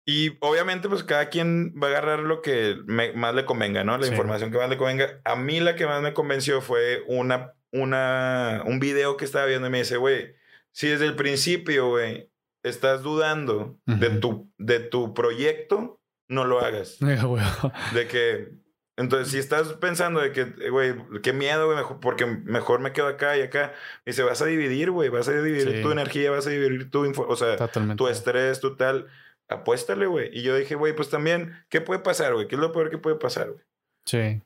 [0.09, 3.95] Y obviamente, pues cada quien va a agarrar lo que me- más le convenga, ¿no?
[3.97, 4.11] La Sí.
[4.11, 5.21] información que más le convenga.
[5.23, 9.67] A mí la que más me convenció fue una, una, un video que estaba viendo
[9.67, 10.33] y me dice, güey,
[10.71, 12.27] si desde el principio, güey,
[12.63, 14.19] estás dudando de, Ujú.
[14.19, 16.97] tu, de tu proyecto, no lo hagas.
[17.01, 17.91] Ah.
[17.93, 18.49] De que,
[18.97, 23.37] entonces, si estás pensando de que, güey, qué miedo, güey, porque mejor me quedo acá
[23.37, 23.73] y acá,
[24.05, 25.81] y se vas a dividir, güey, vas a dividir Sí.
[25.83, 27.97] tu energía, vas a dividir tu, o sea, Totalmente.
[27.97, 29.07] tu estrés, tu tal,
[29.49, 30.29] apuéstale, güey.
[30.31, 32.47] Y yo dije, güey, pues también, ¿qué puede pasar, güey?
[32.47, 33.63] ¿Qué es lo peor que puede pasar, güey?
[34.05, 34.41] Sí,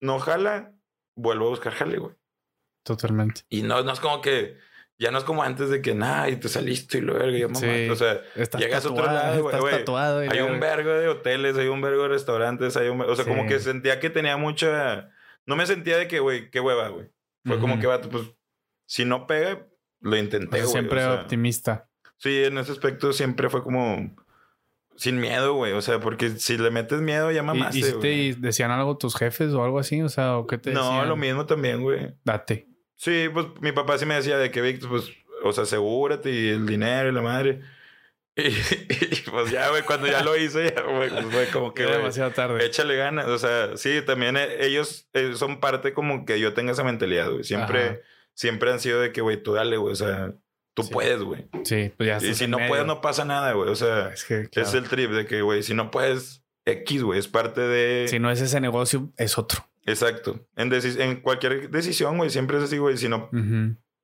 [0.00, 0.72] No jala,
[1.16, 2.14] vuelvo a buscar jale, güey.
[2.84, 3.42] totalmente.
[3.48, 4.56] Y no, no es como que,
[4.98, 7.60] ya no es como antes de que, nada, y te saliste y luego, ya mamá.
[7.60, 7.88] Sí.
[7.88, 10.18] O sea, Estás Llegas a otro tatuado, lado, güey, estás tatuado.
[10.20, 13.00] hay un vergo de hoteles, hay un vergo de restaurantes, hay un...
[13.00, 15.10] O sea, como que sentía que tenía mucha...
[15.46, 17.10] No me sentía de que, güey, qué hueva, güey.
[17.44, 18.24] Fue como que, vato, pues,
[18.86, 19.66] si no pega,
[20.00, 20.72] lo O intenté, sea, güey.
[20.72, 21.88] siempre o sea, optimista.
[22.18, 24.14] Sí, en ese aspecto siempre fue como...
[24.96, 25.72] Sin miedo, güey.
[25.72, 28.32] O sea, porque si le metes miedo, ya ¿Y, mamaste, y si te güey.
[28.34, 30.00] decían algo tus jefes o algo así?
[30.02, 31.08] O sea, ¿o qué te No, decían?
[31.08, 32.14] lo mismo también, güey.
[32.24, 32.68] Date.
[32.96, 35.10] Sí, pues mi papá sí me decía de que, Víctor, pues,
[35.42, 37.60] o sea, asegúrate y el dinero y la madre.
[38.36, 41.82] Y, y, pues ya, güey, cuando ya lo hice, ya, güey, pues fue como que,
[41.82, 42.66] Era güey, demasiado tarde.
[42.66, 43.28] échale ganas.
[43.28, 47.30] O sea, sí, también eh, ellos eh, son parte como que yo tenga esa mentalidad,
[47.30, 47.44] güey.
[47.44, 47.96] Siempre, Ajá.
[48.34, 50.34] siempre han sido de que, güey, tú dale, güey, o sea,
[50.74, 50.92] tú Sí.
[50.92, 51.46] puedes, güey.
[51.64, 52.68] Sí, pues ya Y si no medio.
[52.68, 53.70] puedes, no pasa nada, güey.
[53.70, 57.02] O sea, Es que, claro, es el trip de que, güey, si no puedes, X,
[57.02, 58.08] güey, es parte de...
[58.08, 59.66] si no es ese negocio, es otro.
[59.86, 60.46] Exacto.
[60.56, 62.96] En, en cualquier decisión, güey, siempre es así, güey.
[62.96, 63.28] Si no,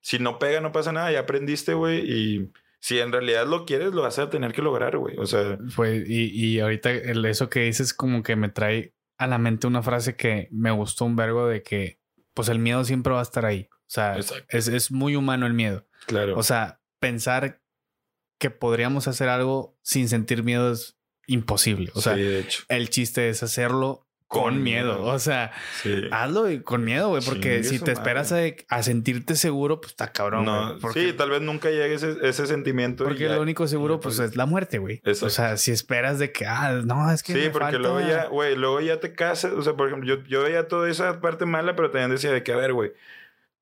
[0.03, 2.01] si no pega, no pasa nada, ya aprendiste, güey.
[2.11, 2.51] Y
[2.81, 5.17] si en realidad lo quieres, lo vas a tener que lograr, güey.
[5.19, 9.27] O sea, Fue, y, y ahorita el- eso que dices como que me trae a
[9.27, 11.99] la mente una frase que me gustó un vergo de que
[12.35, 13.69] pues el miedo siempre va a estar ahí.
[13.91, 15.85] O sea, es, es muy humano el miedo.
[16.07, 16.37] claro.
[16.39, 17.61] O sea, pensar
[18.39, 21.91] que podríamos hacer algo sin sentir miedo es imposible.
[21.95, 22.63] O sea, sí, de hecho.
[22.69, 24.95] el chiste es hacerlo con, miedo.
[24.99, 25.05] miedo.
[25.13, 25.51] O sea,
[25.83, 26.05] Sí.
[26.13, 28.39] hazlo y con miedo, güey, porque si te esperas a,
[28.69, 30.45] a sentirte seguro, pues está cabrón.
[30.45, 33.03] no, porque sí, tal vez nunca llegue ese, ese sentimiento.
[33.05, 35.03] porque ya- lo único seguro, pues, pues, es la muerte, güey.
[35.05, 37.33] O sea, si esperas de que, ah, no, es que.
[37.33, 39.53] Sí, me porque falta- luego ya, güey, luego ya te casas.
[39.53, 42.45] O sea, por ejemplo, yo, yo veía toda esa parte mala, pero también decía de
[42.45, 42.93] que, a ver, güey,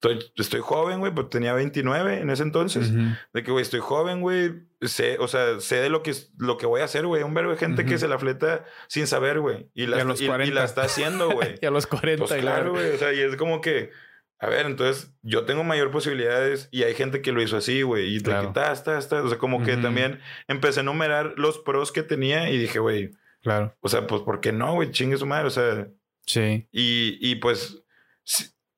[0.01, 2.91] estoy, estoy joven, güey, pues tenía 29 en ese entonces.
[2.91, 3.03] Ujú.
[3.33, 4.53] De que, güey, estoy joven, güey.
[4.81, 7.23] Sé, o sea, sé de lo que, lo que voy a hacer, güey.
[7.25, 7.99] Un verbo de gente que Ujú.
[7.99, 9.69] se la fleta sin saber, güey.
[9.75, 10.55] Y, la Y los y- y 40.
[10.55, 11.57] la está haciendo, güey.
[11.61, 12.91] Y a los 40 Pues claro, güey.
[12.95, 13.91] O sea, y es como que,
[14.39, 18.15] a ver, entonces yo tengo mayor posibilidades y hay gente que lo hizo así, güey.
[18.17, 18.49] Y Claro.
[18.49, 19.25] que tas, tas, tas.
[19.25, 19.83] O sea, como que Ujú.
[19.83, 23.11] también empecé a enumerar los pros que tenía y dije, güey,
[23.43, 23.75] Claro.
[23.81, 24.93] o sea, pues, ¿por qué no, güey?
[24.93, 25.49] Chingue su madre.
[25.49, 25.89] O sea,
[26.25, 26.69] Sí.
[26.71, 27.83] y, y pues,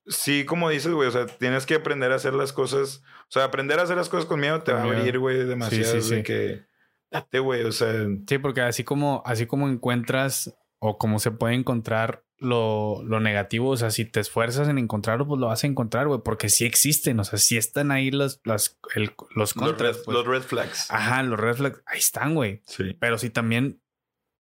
[0.07, 3.03] sí, como dices, güey, o sea, tienes que aprender a hacer las cosas.
[3.29, 6.01] O sea, aprender a hacer las cosas con miedo te va a abrir, güey, demasiado.
[6.01, 6.63] Sí, sí, de que,
[7.11, 7.93] date, güey, o sea,
[8.27, 13.69] Sí, porque así como, así como encuentras o como se puede encontrar lo, lo negativo,
[13.69, 16.65] o sea, si te esfuerzas en encontrarlo, pues lo vas a encontrar, güey, porque sí
[16.65, 19.97] existen, o sea, sí están ahí los, las, el- los los contras.
[19.97, 20.15] red, pues.
[20.17, 20.91] los red flags.
[20.91, 22.63] Ajá, los red flags, ahí están, güey.
[22.67, 22.97] Sí.
[22.99, 23.80] Pero si también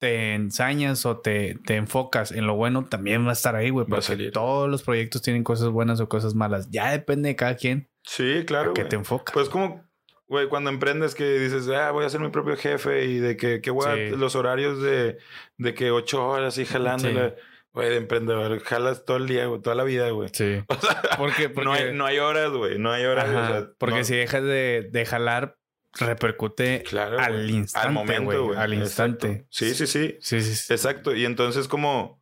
[0.05, 3.87] te ensañas o te, te enfocas en lo bueno, también va a estar ahí, güey.
[3.87, 4.31] Porque salir.
[4.31, 6.69] todos los proyectos tienen cosas buenas o cosas malas.
[6.69, 8.73] Ya depende de cada quien Sí, claro.
[8.75, 8.87] güey.
[8.87, 9.33] te enfocas.
[9.33, 9.83] Pues como,
[10.27, 13.61] güey, cuando emprendes que dices, ah, voy a ser mi propio jefe y de que,
[13.61, 15.17] que voy a- los horarios de,
[15.57, 17.33] de que ocho horas y jalándola.
[17.73, 20.29] Güey, de emprendedor, jalas todo el día, güey, toda la vida, güey.
[20.31, 20.63] sí.
[20.69, 23.25] O sea, Porque, porque, no, hay, no hay horas, güey, no hay horas.
[23.27, 25.57] Ajá, o sea, porque no- si dejas de, de jalar,
[25.99, 29.45] repercute Claro, al instante, al momento, güey, al instante.
[29.49, 30.17] Sí, sí, sí.
[30.21, 30.73] Sí, sí, sí.
[30.73, 31.15] Exacto.
[31.15, 32.21] Y entonces como,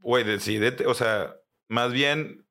[0.00, 1.36] güey, decídete, o sea,
[1.68, 2.44] más bien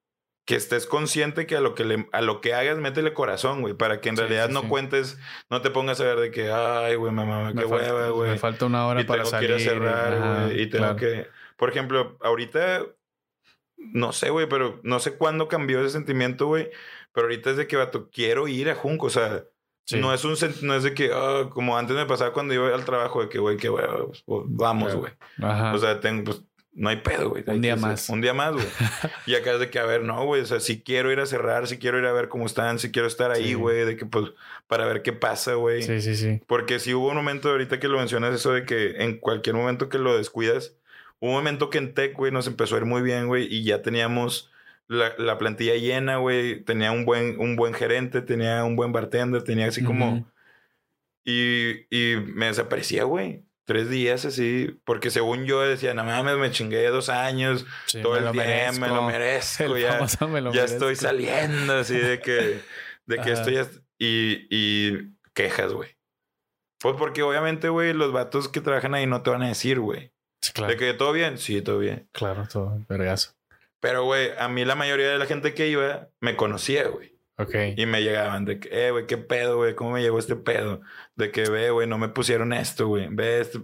[0.46, 3.74] que estés consciente que a lo que, le, a lo que hagas, métele corazón, güey,
[3.74, 4.68] para que en Sí, realidad sí, no sí.
[4.68, 5.18] cuentes,
[5.50, 8.32] no te pongas a ver de que, ay, güey, mamá, Me qué falta- hueva, güey.
[8.32, 9.50] Me falta una hora y para tengo salir.
[9.56, 10.62] que ir a cerrar, güey.
[10.62, 10.96] Y tengo claro.
[10.98, 11.28] que.
[11.58, 12.84] Por ejemplo, ahorita
[13.78, 16.70] no sé, güey, pero no sé cuándo cambió ese sentimiento, güey.
[17.12, 19.46] Pero ahorita es de que, vato, quiero ir a Junco, o sea,
[19.86, 20.00] Sí.
[20.00, 22.86] no es un no es de que, ah, como antes me pasaba cuando iba al
[22.86, 25.00] trabajo, de que, güey, que, güey, pues, pues, vamos, Claro.
[25.02, 25.14] güey.
[25.42, 25.74] Ajá.
[25.74, 26.42] O sea, tengo, pues,
[26.74, 27.44] no hay pedo, güey.
[27.48, 28.10] Un día más.
[28.10, 28.66] Un día más, güey.
[29.28, 30.42] y acá es de que, a ver, no, güey.
[30.42, 32.92] O sea, si quiero ir a cerrar, si quiero ir a ver cómo están, si
[32.92, 33.54] quiero estar ahí, Sí.
[33.54, 34.32] güey, de que, pues,
[34.68, 35.84] para ver qué pasa, güey.
[35.84, 36.42] sí, sí, sí.
[36.48, 39.88] Porque si hubo un momento, ahorita que lo mencionas, eso de que en cualquier momento
[39.88, 40.76] que lo descuidas,
[41.20, 43.64] hubo un momento que en Tech, güey, nos empezó a ir muy bien, güey, y
[43.64, 44.52] ya teníamos
[44.88, 46.62] la, la plantilla llena, güey.
[46.64, 50.30] Tenía un buen, un buen gerente, tenía un buen bartender, tenía así como.
[51.24, 53.44] Y, y me desaparecía, güey.
[53.66, 58.16] Tres días así, porque según yo decía, no mames, me chingué dos años, Sí, todo
[58.16, 60.76] el lo día me lo merezco, ya, me lo ya merezco.
[60.76, 62.60] estoy saliendo, así de que,
[63.08, 63.32] de que Ajá.
[63.34, 63.62] esto ya...
[63.62, 65.98] es- Y, y quejas, güey.
[66.80, 70.12] Pues porque obviamente, güey, los vatos que trabajan ahí no te van a decir, güey.
[70.42, 70.72] Sí, claro.
[70.74, 72.08] De que todo bien, sí, todo bien.
[72.12, 72.78] Claro, todo.
[72.88, 73.32] Vergazo.
[73.86, 77.14] Pero, güey, a mí la mayoría de la gente que iba me conocía, güey.
[77.38, 77.54] Ok.
[77.78, 80.82] Y me llegaban de que, eh, güey, qué pedo, güey, cómo me llegó este pedo.
[81.16, 83.08] De que, ve, güey, no me pusieron esto, güey.
[83.12, 83.62] Ve esto.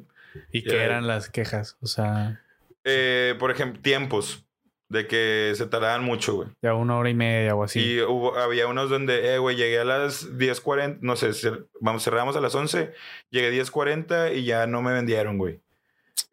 [0.52, 1.76] ¿Y qué eran las quejas?
[1.82, 2.40] O sea,
[2.84, 4.46] Eh, por ejemplo, tiempos
[4.90, 6.50] de que se tardaban mucho, güey.
[6.62, 7.80] ya una hora y media o así.
[7.80, 11.32] Y hubo, había unos donde, eh, güey, llegué a las 10.40, no sé,
[11.80, 12.92] vamos, cerramos a las 11,
[13.32, 15.62] llegué 10.40 y ya no me vendieron, güey.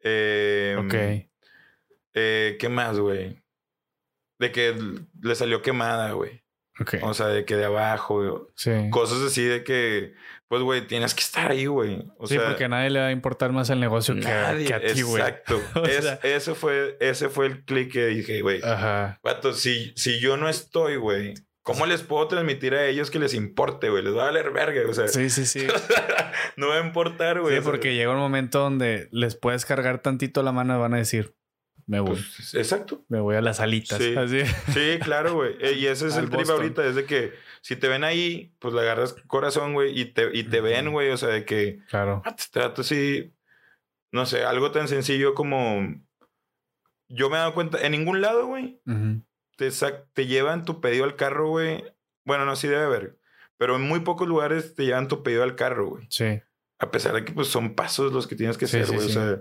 [0.02, 0.94] Eh, ok.
[2.14, 3.40] eh, ¿Qué más, güey?
[4.38, 4.74] De que
[5.22, 6.42] le salió quemada, güey.
[7.02, 8.42] O sea, de que de abajo, güey.
[8.54, 8.70] Sí.
[8.90, 10.14] Cosas así de que,
[10.46, 12.06] pues, güey, tienes que estar ahí, güey.
[12.18, 14.56] O sí, sea, porque a nadie le va a importar más el negocio que, a
[14.80, 15.20] ti, güey.
[15.20, 15.60] Exacto.
[16.22, 18.60] Es- sea- fue, ese fue el clic que dije, güey.
[18.62, 19.18] Ajá.
[19.24, 23.34] Vato, si, si yo no estoy, güey, ¿cómo les puedo transmitir a ellos que les
[23.34, 24.04] importe, güey?
[24.04, 25.66] Les va a valer verga, o sea, Sí, sí, sí.
[26.56, 27.56] no va a importar, güey.
[27.56, 30.98] Sí, porque llega un momento donde les puedes cargar tantito la mano y van a
[30.98, 31.34] decir,
[31.88, 33.04] me voy, pues, exacto.
[33.08, 33.98] me voy a las alitas.
[33.98, 34.14] Sí.
[34.16, 34.42] Así.
[34.72, 35.56] Sí, claro, güey.
[35.80, 37.32] Y ese es Al el trip ahorita, es de que
[37.62, 41.10] si te ven ahí, pues le agarras corazón, güey, y te, y te ven, güey,
[41.10, 42.22] o sea, de que, Claro.
[42.24, 43.34] ah, te trato así,
[44.12, 45.82] no sé, algo tan sencillo como,
[47.08, 49.22] yo me he dado cuenta, en ningún lado, güey, Ujú.
[49.56, 51.82] te, sac- te llevan tu pedido al carro, güey.
[52.24, 53.18] Bueno, no, sí debe haber.
[53.56, 56.06] Pero en muy pocos lugares te llevan tu pedido al carro, güey.
[56.10, 56.40] Sí.
[56.78, 59.08] A pesar de que pues son pasos los que tienes que Sí, hacer, güey.
[59.08, 59.16] sí.
[59.16, 59.40] O sea,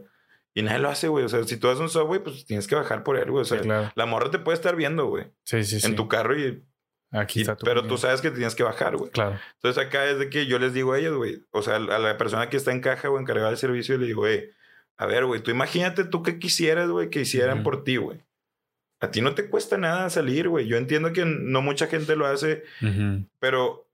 [0.60, 1.24] y nadie lo hace, güey.
[1.26, 3.42] O sea, si tú haces un subway, pues tienes que bajar por él, güey.
[3.42, 3.92] O sea, Sí, claro.
[3.96, 5.26] la morra te puede estar viendo, güey.
[5.44, 5.86] Sí, sí, sí.
[5.88, 6.64] En tu carro y...
[7.12, 9.12] Aquí y- está tu pero tú sabes que tienes que bajar, güey.
[9.12, 9.40] Claro.
[9.56, 11.46] Entonces acá es de que yo les digo a ellos, güey.
[11.52, 14.22] O sea, a la persona que está en caja o encargada del servicio, le digo,
[14.22, 14.50] güey,
[14.98, 18.26] a ver, güey, tú imagínate tú qué quisieras, güey, que hicieran por ti, güey.
[19.00, 20.66] A ti no te cuesta nada salir, güey.
[20.68, 22.64] Yo entiendo que no mucha gente lo hace,
[23.40, 23.88] pero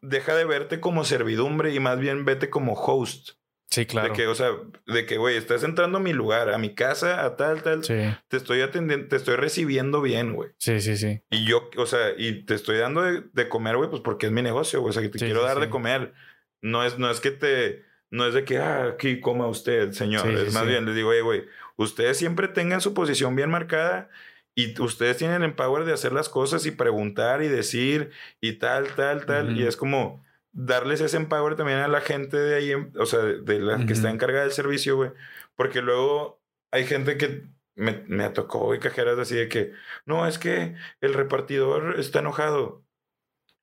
[0.00, 3.30] deja de verte como servidumbre y más bien vete como host.
[3.70, 4.08] Sí, claro.
[4.08, 4.48] De que, o sea,
[4.86, 7.84] de que, güey, estás entrando a mi lugar, a mi casa, a tal, tal.
[7.84, 7.94] Sí,
[8.28, 10.50] Te estoy atendiendo, te estoy recibiendo bien, güey.
[10.58, 11.20] sí, sí, sí.
[11.30, 14.32] Y yo, o sea, y te estoy dando de, de comer, güey, pues porque es
[14.32, 14.90] mi negocio, güey.
[14.90, 16.14] O sea, que te Sí, quiero sí, dar de comer.
[16.62, 20.26] No es, no es que te, no es de que, ah, aquí coma usted, señor.
[20.30, 21.44] Es más bien, les digo, "Oye, güey,
[21.76, 24.08] ustedes siempre tengan su posición bien marcada
[24.54, 28.10] y ustedes tienen el power de hacer las cosas y preguntar y decir
[28.40, 29.56] y tal, tal, tal.
[29.56, 33.58] Y es como darles ese empower también a la gente de ahí, o sea, de,
[33.60, 35.10] la que está encargada del servicio, güey.
[35.56, 36.40] Porque luego
[36.70, 37.44] hay gente que
[37.74, 39.72] me, me tocó, güey, cajeras así de que,
[40.06, 42.82] no, es que el repartidor está enojado.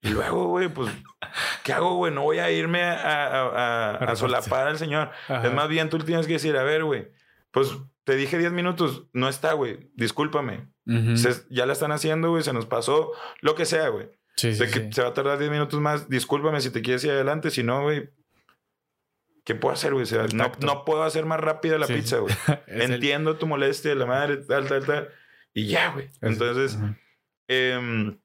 [0.02, 0.92] Y luego, güey, pues,
[1.64, 2.14] ¿qué hago, güey?
[2.14, 5.10] No voy a irme a, a, a- a solapar al señor.
[5.28, 5.48] Ajá.
[5.48, 7.10] Es más bien, tú tienes que decir, a ver, güey,
[7.52, 10.68] pues te dije 10 minutos, no está, güey, discúlpame.
[11.18, 13.12] Se- ya la están haciendo, güey, se nos pasó,
[13.42, 14.10] lo que sea, güey.
[14.38, 14.90] Sí, sí, De que sí.
[14.94, 17.84] se va a tardar 10 minutos más, discúlpame si te quieres ir adelante, si no,
[17.84, 18.10] güey,
[19.46, 20.04] ¿qué puedo hacer, güey?
[20.04, 21.94] O sea, no, no puedo hacer más rápida la Sí.
[21.94, 22.34] pizza, güey.
[22.68, 25.10] Es el- Entiendo tu molestia, la madre, tal, tal, tal.
[25.54, 26.06] Y ya, güey.
[26.08, 26.78] es- Entonces,
[27.48, 28.20] em,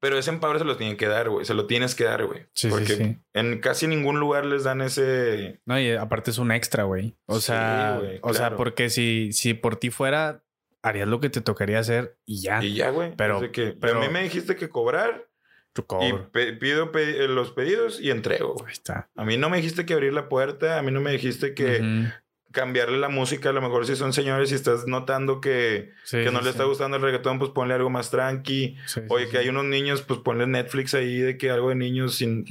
[0.00, 1.44] pero ese empower se lo tienen que dar, güey.
[1.44, 2.40] Se lo tienes que dar, güey.
[2.54, 3.18] Sí, sí, Porque sí.
[3.34, 5.60] en casi ningún lugar les dan ese.
[5.66, 7.16] No, y aparte es un extra, güey.
[7.26, 10.42] O Sí, sea, güey, o sea, porque si, si por ti fuera,
[10.82, 12.62] harías lo que te tocaría hacer y ya.
[12.64, 13.14] Y ya, güey.
[13.16, 15.28] Pero- que, pero- a mí me dijiste que cobrar
[15.72, 16.30] Tu y cobro.
[16.60, 18.54] pido pe- los pedidos y entrego.
[18.54, 18.66] güey.
[18.66, 19.08] Ahí está.
[19.16, 22.10] A mí no me dijiste que abrir la puerta, a mí no me dijiste que
[22.50, 26.26] cambiarle la música, a lo mejor si son señores y estás notando que, Sí, que
[26.30, 26.48] no sí, le sí.
[26.50, 28.76] está gustando el reggaetón, pues ponle algo más tranqui.
[29.08, 32.44] Oye, que hay unos niños, pues ponle Netflix ahí de que algo de niños sin,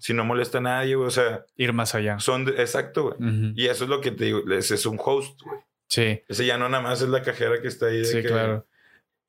[0.00, 1.06] si no molesta a nadie, güey.
[1.08, 2.18] O sea, Ir más allá.
[2.18, 3.52] son de- exacto, güey.
[3.54, 5.58] Y eso es lo que te digo, ese es un host, güey.
[5.86, 8.28] Sí, Ese ya no nada más es la cajera que está ahí de sí, que-
[8.28, 8.66] claro.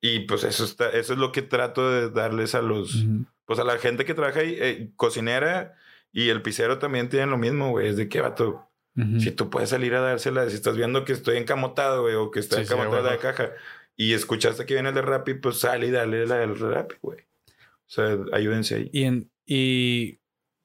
[0.05, 3.25] Y pues eso está, eso es lo que trato de darles a los, Ujú.
[3.45, 5.75] pues a la gente que trabaja ahí, eh, cocinera
[6.11, 7.87] y el pizzero también tienen lo mismo, güey.
[7.87, 9.21] Es de que, vato, Ujú.
[9.21, 12.41] si tú puedes salir a dársela, si estás viendo que estoy encamotado, güey, o que
[12.41, 13.13] está Sí, sí, encamotada güey.
[13.15, 13.51] la caja,
[13.95, 17.19] y escuchaste que viene el de Rappi, pues sale y dale la del Rappi, güey.
[17.47, 18.89] O sea, ayúdense ahí.
[18.91, 20.19] Y, en, y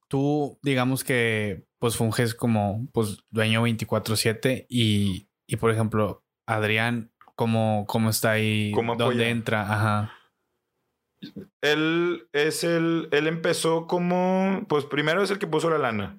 [0.08, 7.84] tú, digamos que, pues funges como, pues, dueño 24-7 y, y, por ejemplo, Adrián, ¿cómo,
[7.86, 8.72] cómo está ahí?
[8.74, 9.62] ¿Cómo ¿Dónde entra?
[9.62, 10.12] Ajá.
[11.62, 16.18] Él es el, él empezó como, pues primero es el que puso la lana.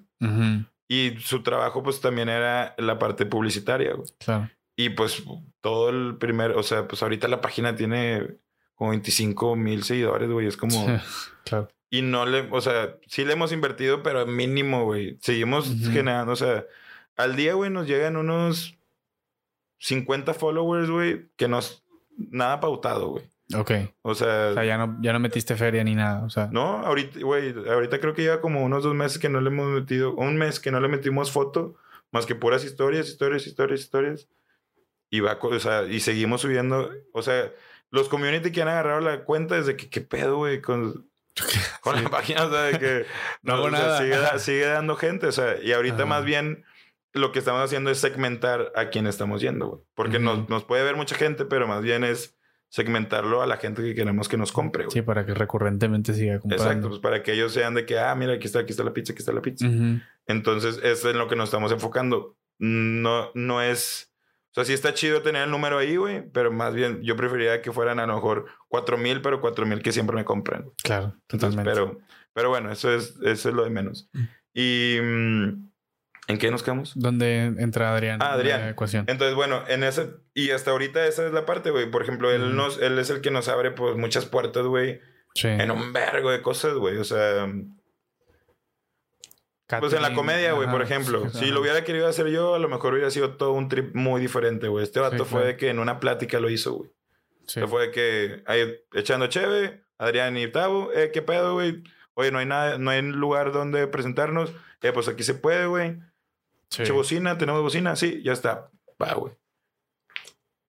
[0.88, 4.08] Y su trabajo, pues también era la parte publicitaria, güey.
[4.18, 4.50] Claro.
[4.76, 5.22] Y pues
[5.60, 8.38] todo el primer, o sea, pues ahorita la página tiene
[8.74, 10.46] como 25 mil seguidores, güey.
[10.46, 10.86] Es como...
[11.44, 11.68] claro.
[11.90, 15.18] Y no le, o sea, sí le hemos invertido, pero mínimo, güey.
[15.20, 16.64] Seguimos generando, o sea,
[17.16, 18.79] al día, güey, nos llegan unos
[19.80, 21.82] 50 followers, güey, que nos,
[22.16, 23.24] nada pautado, güey.
[23.56, 23.72] Ok.
[24.02, 26.24] O sea, O sea, ya no, ya no metiste feria ni nada.
[26.24, 29.40] O sea, no, ahorita, güey, ahorita creo que lleva como unos dos meses que no
[29.40, 31.74] le hemos metido, un mes que no le metimos foto,
[32.12, 34.28] más que puras historias, historias, historias, historias.
[35.10, 37.50] Y va, o sea, y seguimos subiendo, o sea,
[37.90, 40.60] los community que han agarrado la cuenta desde que, ¿qué pedo, güey?
[40.60, 41.08] Con,
[41.80, 42.02] con Sí.
[42.04, 43.06] la página, o sea, de que
[43.42, 43.98] No hago o sea, nada.
[43.98, 46.06] sigue, sigue dando gente, o sea, y ahorita Ajá.
[46.06, 46.62] más bien
[47.12, 49.82] lo que estamos haciendo es segmentar a quién estamos yendo, güey.
[49.94, 50.24] Porque Ujú.
[50.24, 52.36] nos, nos puede ver mucha gente, pero más bien es
[52.68, 54.92] segmentarlo a la gente que queremos que nos compre, güey.
[54.92, 56.64] sí, para que recurrentemente siga comprando.
[56.64, 58.92] Exacto, pues para que ellos sean de que, ah, mira, aquí está, aquí está la
[58.92, 59.66] pizza, aquí está la pizza.
[59.66, 62.36] Ujú, Entonces, eso es en lo que nos estamos enfocando.
[62.60, 64.12] No, no es.
[64.50, 67.60] O sea, sí está chido tener el número ahí, güey, pero más bien yo preferiría
[67.62, 70.70] que fueran a lo mejor 4 mil, pero 4 mil que siempre me compran.
[70.82, 71.70] Claro, Entonces, totalmente.
[71.72, 71.98] pero,
[72.32, 74.08] pero bueno, eso es, eso es lo de menos.
[74.12, 74.24] Mm.
[74.54, 74.98] Y.
[75.02, 75.69] mm,
[76.30, 76.92] ¿En qué nos quedamos?
[76.94, 78.20] ¿Dónde entra Adrián?
[78.22, 78.60] Ah, en Adrián.
[78.62, 79.04] La ecuación.
[79.08, 80.10] Entonces, bueno, en ese.
[80.34, 81.90] Y hasta ahorita esa es la parte, güey.
[81.90, 85.00] Por ejemplo, él, nos, él es el que nos abre pues, muchas puertas, güey,
[85.34, 85.48] Sí.
[85.48, 86.96] en un vergo de cosas, güey.
[86.96, 87.46] O sea.
[89.78, 91.30] Pues en la comedia, güey, por ejemplo.
[91.30, 93.94] sí, Si lo hubiera querido hacer yo, a lo mejor hubiera sido todo un trip
[93.94, 94.82] muy diferente, güey.
[94.82, 96.90] Este vato Sí, fue de que en una plática lo hizo, güey.
[97.46, 97.60] Sí.
[97.68, 101.84] Fue de que ahí echando cheve, Adrián y Tavo, eh, ¿qué pedo, güey?
[102.14, 104.52] Oye, no hay nada, no hay lugar donde presentarnos.
[104.82, 105.98] Eh, pues aquí se puede, güey.
[106.70, 106.84] Sí.
[106.84, 108.70] Che, bocina, tenemos bocina, sí, ya está.
[109.00, 109.34] Va, güey.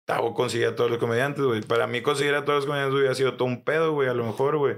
[0.06, 1.60] Tavo consigue a todos los comediantes, güey.
[1.62, 4.24] Para mí conseguir a todos los comediantes hubiera sido todo un pedo, güey, a lo
[4.24, 4.76] mejor, güey.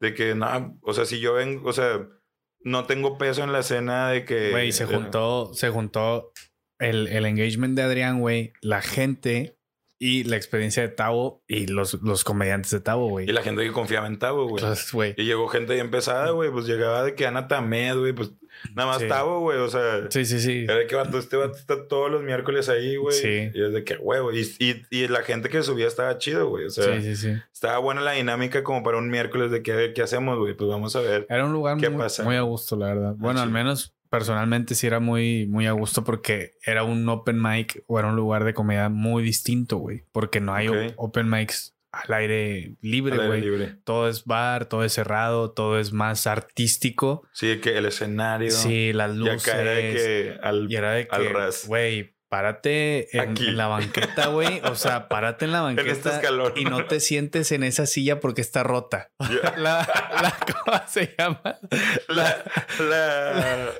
[0.00, 2.08] De que, no, o sea, si yo vengo, o sea,
[2.60, 4.50] no tengo peso en la escena de que...
[4.50, 6.32] Güey, se eh, juntó, se juntó
[6.78, 9.60] el, el engagement de Adrián, güey, la gente
[10.02, 13.28] y la experiencia de Tavo y los, los comediantes de Tavo, güey.
[13.28, 14.64] Y la gente que confiaba en Tavo, güey.
[14.64, 15.14] Entonces, güey.
[15.18, 16.50] Y llegó gente bien pesada, güey.
[16.50, 18.12] Pues llegaba de que Ana Tamed, güey.
[18.14, 18.32] Pues
[18.74, 19.08] nada más Sí.
[19.08, 19.58] Tavo, güey.
[19.58, 20.64] O sea, Sí, sí, sí.
[20.68, 23.16] era que vato, este vato está todos los miércoles ahí, güey.
[23.16, 23.50] Sí.
[23.54, 24.32] Y es de que, huevo.
[24.32, 26.64] Y, y, y la gente que subía estaba chido, güey.
[26.66, 27.34] O sea, Sí, sí, sí.
[27.52, 30.54] estaba buena la dinámica como para un miércoles de que, a ver, ¿qué hacemos, güey?
[30.54, 31.26] Pues vamos a ver.
[31.28, 32.22] Era un lugar ¿Qué muy, pasa?
[32.24, 33.14] muy a gusto, la verdad.
[33.16, 33.52] Bueno, al sí.
[33.54, 38.08] menos personalmente sí era muy, muy a gusto porque era un open mic o era
[38.08, 40.02] un lugar de comedia muy distinto, güey.
[40.10, 43.40] Porque no hay open mics al aire libre, Al aire güey.
[43.40, 43.76] libre.
[43.84, 47.26] Todo es bar, todo es cerrado, todo es más artístico.
[47.32, 48.50] Sí, que el escenario.
[48.50, 49.48] Sí, las Y luces.
[49.48, 51.66] acá era de que al, Y era de que, ras.
[51.66, 54.60] güey, párate en, la banqueta, güey.
[54.64, 56.52] O sea, párate en la en este banqueta escalón.
[56.54, 59.10] y no te sientes en esa silla porque está rota.
[59.56, 59.86] La,
[60.22, 61.58] la ¿cómo se llama?
[62.08, 62.44] La,
[62.78, 63.72] la,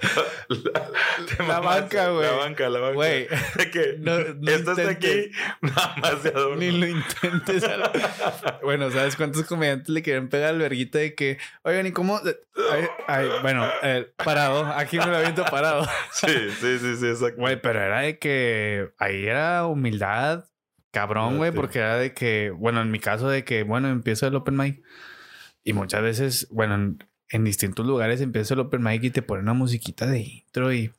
[1.39, 2.27] la, banca, güey.
[2.27, 2.95] La banca, la banca.
[2.95, 3.29] Güey,
[3.73, 4.89] que no, intentes.
[4.89, 5.31] aquí,
[5.61, 6.57] nada más de adorno.
[6.57, 7.65] Ni lo intentes.
[8.63, 12.21] Bueno, ¿sabes cuántos comediantes le querían pegar al verguita de que, oigan, ¿y cómo?
[12.73, 14.67] Ay, ay, bueno, eh, parado.
[14.67, 15.87] Aquí me lo aviento parado.
[16.13, 17.41] Sí, sí, sí, sí, exacto.
[17.41, 18.40] Güey, pero era de que
[18.99, 20.45] ahí era humildad,
[20.91, 24.35] cabrón, güey, porque era de que, bueno, en mi caso de que, bueno, empiezo el
[24.35, 24.83] open mic
[25.65, 29.45] y muchas veces, bueno, en, en distintos lugares empieza el open mic y te ponen
[29.45, 30.93] una musiquita de intro y,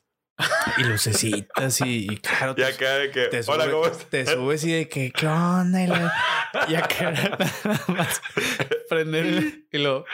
[0.78, 4.06] y lucecitas y, y claro, acá de que, te hola, ¿cómo estás?
[4.08, 5.82] te subes y de que, ¿qué onda?
[5.82, 6.12] Y, la-
[6.68, 7.38] y acá nada
[7.88, 8.22] más
[8.88, 10.04] prender el- y lo...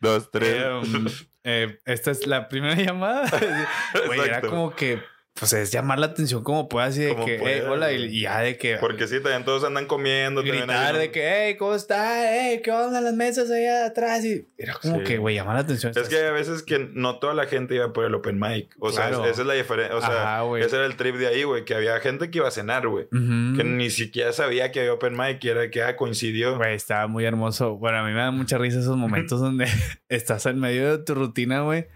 [0.00, 0.56] Dos, tres.
[0.56, 1.06] Eh, um,
[1.44, 3.28] eh, esta es la primera llamada.
[4.06, 5.00] Güey, era como que,
[5.38, 8.20] pues es llamar la atención como pueda, así de Como que, pueda, "Hey, hola, y,
[8.22, 10.42] ya de que Porque sí, también todos andan comiendo.
[10.42, 12.32] gritar de que, hey, ¿cómo está?
[12.32, 14.24] Hey, ¿qué onda las mesas allá atrás?
[14.24, 15.04] Y era como Sí.
[15.04, 15.92] que, güey, llamar la atención.
[15.96, 18.74] Es que hay a veces que no toda la gente iba por el open mic.
[18.80, 19.24] O sea, Claro.
[19.26, 19.96] esa es la diferencia.
[19.96, 21.64] O sea, Ajá, ese era el trip de ahí, güey.
[21.64, 23.06] Que había gente que iba a cenar, güey.
[23.10, 25.42] Que ni siquiera sabía que había open mic.
[25.44, 26.56] Y era que ah, coincidió.
[26.56, 27.76] Güey, estaba muy hermoso.
[27.76, 29.66] Bueno, a mí me da mucha risa esos momentos donde
[30.08, 31.86] estás en medio de tu rutina, güey.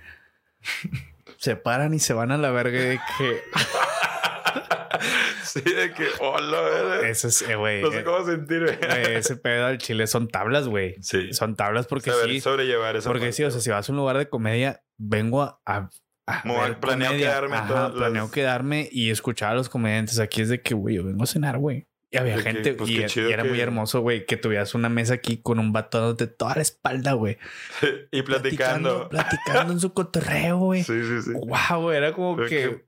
[1.43, 3.40] Se paran y se van a la verga de que...
[5.45, 6.59] sí, de que, hola,
[7.01, 7.11] güey.
[7.11, 7.82] Eso es, eh, güey.
[7.82, 8.76] No sé eh, cómo sentirme.
[8.76, 10.95] güey, ese pedo al chile son tablas, güey.
[11.03, 11.32] Sí.
[11.32, 12.40] Son tablas porque Saber sí.
[12.40, 13.32] sobrellevar esa Porque parte.
[13.32, 15.90] sí, o sea, si vas a un lugar de comedia, vengo a, a-
[16.28, 17.26] a ver planeo comedia.
[17.30, 20.20] quedarme Ajá, todas las- planeo quedarme y escuchar a los comediantes.
[20.20, 21.88] Aquí es de que, güey, yo vengo a cenar, güey.
[22.14, 24.36] Y había De que, gente, pues, y, chido y era que- muy hermoso, güey, que
[24.36, 27.38] tuvieras una mesa aquí con un vato de toda la espalda, güey.
[28.12, 29.08] y platicando.
[29.08, 30.84] Platicando en su cotorreo, güey.
[30.84, 31.30] Sí, sí, sí.
[31.32, 32.84] Wow, era como que, que-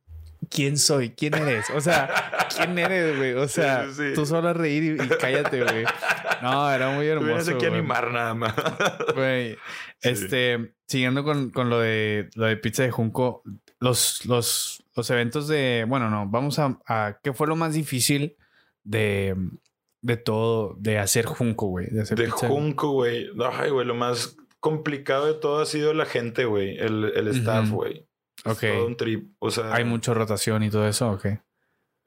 [0.51, 1.11] ¿quién soy?
[1.11, 1.71] ¿Quién eres?
[1.71, 3.33] O sea, ¿quién eres, güey?
[3.33, 4.13] O sea, sí, sí.
[4.15, 5.85] tú solo a reír y, y cállate, güey.
[6.43, 7.53] No, era muy hermoso.
[7.53, 7.67] a güey.
[7.67, 8.55] animar nada más.
[9.15, 9.57] Güey,
[10.03, 13.43] este, siguiendo con, con lo de lo de pizza de Junco,
[13.81, 18.37] los, los, los eventos de, bueno, no, vamos a, a ¿qué fue lo más difícil
[18.85, 19.35] de,
[20.03, 21.89] de todo, de hacer Junco, güey?
[21.91, 23.29] De hacer De pizza Junco, güey.
[23.53, 26.79] Ay, güey, lo más complicado de todo ha sido la gente, güey.
[26.79, 28.07] El, el staff, güey.
[28.45, 28.61] Ok.
[28.61, 29.33] todo un trip.
[29.39, 31.27] O sea, Hay mucha rotación y todo eso, ok.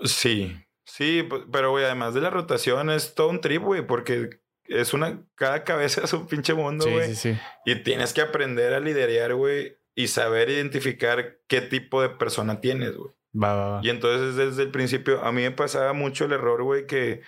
[0.03, 0.55] Sí,
[0.85, 5.23] sí, pero güey, además de la rotación es todo un trip, güey, porque es una,
[5.35, 7.15] cada cabeza es un pinche mundo, Sí, güey.
[7.15, 7.39] sí, sí.
[7.65, 12.95] Y tienes que aprender a liderar, güey, y saber identificar qué tipo de persona tienes,
[12.95, 13.13] güey.
[13.35, 13.79] Va, va, va.
[13.83, 17.21] Y entonces desde el principio a mí me pasaba mucho el error, güey, que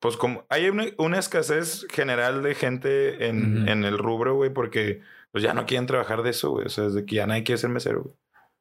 [0.00, 3.70] pues como hay una, una escasez general de gente en, Ujú.
[3.70, 5.00] en el rubro, güey, porque
[5.32, 6.66] pues ya no quieren trabajar de eso, güey.
[6.66, 8.14] O sea, desde que ya nadie quiere ser mesero, güey.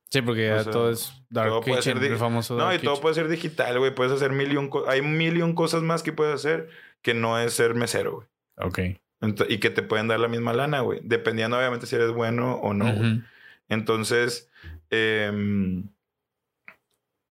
[0.10, 2.56] Sí, porque ya O sea, todo es Dark todo puede Kitchen, ser di- el famoso
[2.56, 3.02] No, Dark y todo Kitchen.
[3.02, 3.94] puede ser digital, güey.
[3.94, 6.70] Puedes hacer mil y un Hay mil y un cosas más que puedes hacer
[7.02, 8.28] que no es ser mesero, güey.
[8.58, 8.80] Ok.
[9.50, 11.02] Y que te pueden dar la misma lana, güey.
[11.04, 13.14] Dependiendo, obviamente, si eres bueno o no, güey.
[13.18, 13.22] Ujú.
[13.70, 14.50] Entonces,
[14.90, 15.90] em,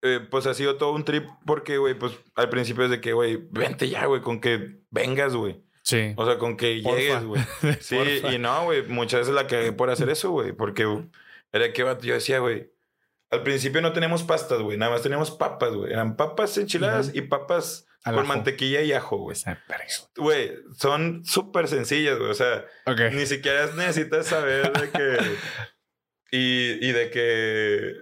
[0.02, 3.14] eh, pues ha sido todo un trip porque, güey, pues al principio es de que,
[3.14, 5.62] güey, vente ya, güey, con que vengas, güey.
[5.84, 6.14] Sí.
[6.18, 6.98] O sea, con que Porfa.
[7.00, 7.42] llegues, güey.
[7.80, 8.34] Sí, Porfa.
[8.34, 10.86] y no, güey, muchas veces la cagué por hacer eso, güey, porque
[11.52, 12.72] era que yo decía, güey,
[13.32, 15.92] al principio no teníamos pastas, güey, nada más teníamos papas, güey.
[15.92, 17.18] Eran papas enchiladas Ujú.
[17.18, 18.34] y papas Al con ajo.
[18.34, 19.38] mantequilla y ajo, güey.
[20.16, 22.32] Güey, son súper sencillas, güey.
[22.32, 23.00] O sea, Ok.
[23.14, 25.18] ni siquiera necesitas saber de que.
[26.32, 27.94] Y, y de que.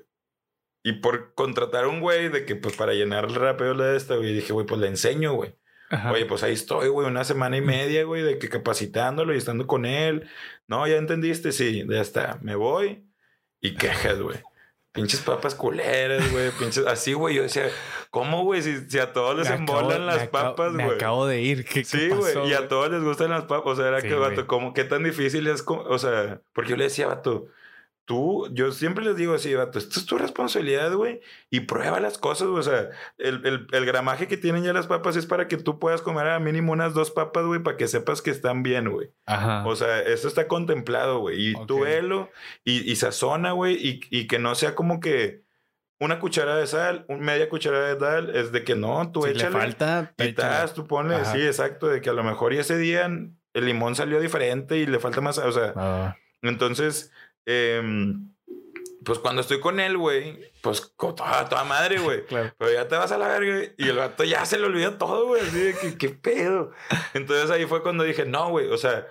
[0.88, 4.16] Y por contratar a un güey de que, pues, para llenar rápido la de esta,
[4.16, 5.56] güey, dije, güey, pues le enseño, güey.
[5.90, 6.12] Ajá.
[6.12, 9.68] Oye, pues ahí estoy, güey, una semana y media, güey, de que capacitándolo y estando
[9.68, 10.30] con él.
[10.68, 12.40] No, ya entendiste, sí, ya está.
[12.42, 13.06] Me voy
[13.62, 14.38] y quejas, güey.
[14.94, 16.50] Pinches papas culeras, güey.
[16.52, 16.86] Pinches.
[16.88, 17.36] Así, güey.
[17.36, 17.70] Yo decía,
[18.10, 18.62] ¿cómo, güey?
[18.64, 20.96] Si, si a todos les Me acabo- embolan me las acabo- papas, Me güey.
[20.96, 21.66] acabo de ir.
[21.66, 22.50] ¿Qué, Sí, güey.
[22.50, 23.74] Y a todos les gustan las papas.
[23.74, 25.64] O sea, era Sí, que, vato, como, ¿qué tan difícil es?
[25.68, 27.48] O sea, porque yo le decía, vato,
[28.08, 31.20] tú, yo siempre les digo así, vato, esto es tu responsabilidad, güey.
[31.52, 32.62] Y prueba las cosas, güey.
[32.62, 35.78] O sea, el, el, el gramaje que tienen ya las papas es para que tú
[35.78, 39.12] puedas comer a mínimo unas dos papas, güey, para que sepas que están bien, güey.
[39.26, 39.68] Ajá.
[39.68, 41.50] O sea, eso está contemplado, güey.
[41.50, 41.84] Y tú Ok.
[41.84, 42.30] velo
[42.64, 43.76] y, y sazona, güey.
[43.76, 45.42] Y, y que no sea como que
[46.00, 49.32] una cucharada de sal, un media cucharada de sal, es de que no, tú si
[49.32, 49.50] échale.
[49.54, 50.34] le falta, Y échale.
[50.34, 51.34] tas, tú ponle, Ajá.
[51.34, 54.86] sí, exacto, de que a lo mejor y ese día el limón salió diferente y
[54.86, 56.18] le falta más, o sea, va.
[56.44, 57.12] entonces,
[57.48, 58.32] em,
[59.04, 62.26] pues cuando estoy con él, güey, pues con toda, toda madre, güey.
[62.28, 62.54] Claro.
[62.58, 65.28] Pero ya te vas a la verga y el vato ya se le olvida todo,
[65.28, 66.72] güey, así de que, ¿qué pedo?
[67.14, 69.08] Entonces ahí fue cuando dije, no, güey, o sea,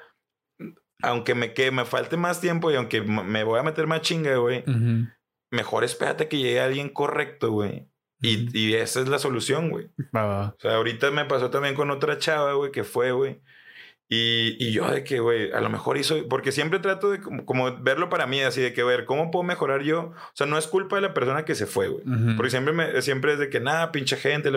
[1.02, 4.36] aunque me, que me falte más tiempo y aunque me voy a meter más chinga,
[4.36, 5.08] güey, Ujú.
[5.50, 7.88] mejor espérate que llegue alguien correcto, güey.
[8.22, 9.90] Y, y esa es la solución, güey.
[10.14, 10.48] Va.
[10.48, 13.42] O sea, ahorita me pasó también con otra chava, güey, que fue, güey.
[14.08, 16.28] Y, y yo de que, güey, a lo mejor hizo...
[16.28, 19.42] Porque siempre trato de como, como verlo para mí, así de que, ver, ¿cómo puedo
[19.42, 20.00] mejorar yo?
[20.14, 22.04] O sea, no es culpa de la persona que se fue, güey.
[22.06, 22.36] Ujú.
[22.36, 24.50] Porque siempre, me, siempre es de que, nada, pinche gente.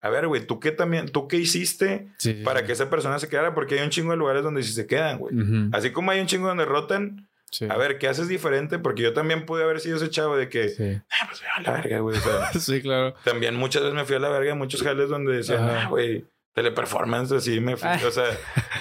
[0.00, 2.66] A ver, güey, ¿tú qué también, tú qué hiciste Sí, para sí.
[2.66, 3.54] que esa persona se quedara?
[3.54, 5.34] Porque hay un chingo de lugares donde sí se quedan, güey.
[5.34, 5.70] Ujú.
[5.72, 7.66] Así como hay un chingo donde rotan, Sí.
[7.68, 8.78] a ver, ¿qué haces diferente?
[8.78, 10.84] Porque yo también pude haber sido ese chavo de que, Sí.
[11.10, 12.16] ah, pues me a la verga, güey.
[12.16, 13.14] O sea, Sí, claro.
[13.24, 16.24] también muchas veces me fui a la verga en muchos jales donde decían, ah, güey,
[16.54, 17.88] teleperformance, así me fui.
[17.88, 18.00] Ah.
[18.06, 18.24] O sea,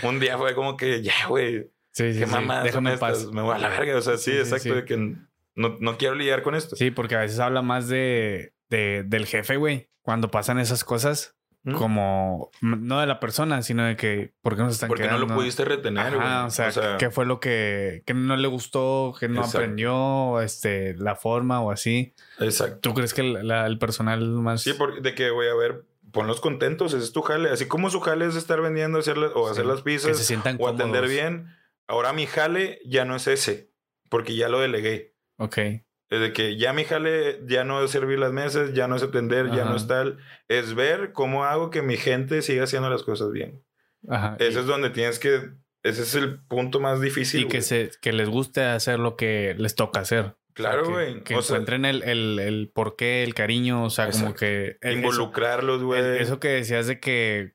[0.04, 2.32] un día fue como que, ya, güey, Sí, sí, qué sí.
[2.32, 3.26] mamá, Déjame en paz.
[3.32, 3.98] me voy a la verga.
[3.98, 6.76] O sea, sí, exacto, de que no, no quiero lidiar con esto.
[6.78, 9.90] Sí, porque a veces habla más de, de- del jefe, güey.
[10.02, 11.74] Cuando pasan esas cosas, ¿Mm?
[11.74, 15.28] como no de la persona, sino de que, ¿por qué nos están Porque no quedando?
[15.28, 16.26] lo pudiste retener, güey.
[16.26, 19.58] Ajá, o sea, ¿qué fue lo que, que no le gustó, que no Exacto.
[19.60, 22.16] aprendió, este, la forma o así?
[22.40, 22.80] Exacto.
[22.80, 24.64] ¿Tú crees que la- la- el personal más...
[24.64, 27.50] Sí, porque de que, güey, a ver, ponlos contentos, ese es tu jale.
[27.50, 30.08] Así como su jale es estar vendiendo hacer la- o Sí, hacer las que se
[30.10, 31.48] pizzas sientan o atender bien,
[31.88, 33.72] ahora mi jale ya no es ese,
[34.10, 35.16] porque ya lo delegué.
[35.38, 35.58] Ok.
[36.10, 39.04] Es de que ya mi jale ya no es servir las mesas, ya no es
[39.04, 40.18] atender, ya no es tal.
[40.50, 43.64] Es ver cómo hago que mi gente siga haciendo las cosas bien.
[44.10, 44.36] Ajá.
[44.40, 45.52] Ese es donde tienes que...
[45.84, 47.44] Ese es el punto más difícil.
[47.44, 50.36] y que, se, que les guste hacer lo que les toca hacer.
[50.54, 51.14] Claro, O sea, güey.
[51.16, 54.78] Que, que O sea, encuentren el, el, el porqué, el cariño, o sea, como que...
[54.82, 56.02] eso- involucrarlos, güey.
[56.02, 57.54] el- Eso que decías de que...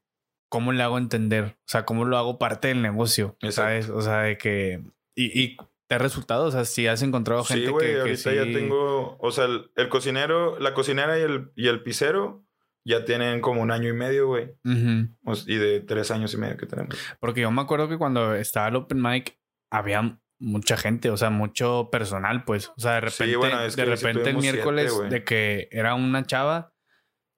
[0.48, 1.44] ¿Cómo le hago entender?
[1.44, 3.36] O sea, ¿cómo lo hago parte del negocio?
[3.40, 3.52] Exacto.
[3.52, 3.88] ¿Sabes?
[3.90, 4.80] O sea, de que...
[5.16, 5.56] Y, y
[5.88, 6.44] ¿te ha resultado?
[6.46, 9.30] O sea, si has encontrado gente Sí, güey, que, que ahorita sí- ya tengo, o
[9.32, 12.44] sea, el, el cocinero, la cocinera y el, y el pizzero
[12.84, 14.52] ya tienen como un año y medio, güey.
[14.64, 16.96] Y de tres años y medio que tenemos.
[17.18, 19.36] Porque yo me acuerdo que cuando estaba el open mic
[19.72, 22.68] había mucha gente, o sea, mucho personal, pues.
[22.76, 25.10] O sea, de Sí, repente, bueno, es de que sí repente el siete, miércoles güey.
[25.10, 26.72] de que era una chava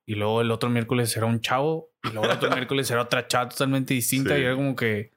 [0.06, 3.26] y luego el otro miércoles era un chavo y luego el otro miércoles era otra
[3.28, 4.40] chava totalmente distinta Sí.
[4.40, 5.12] y era como que...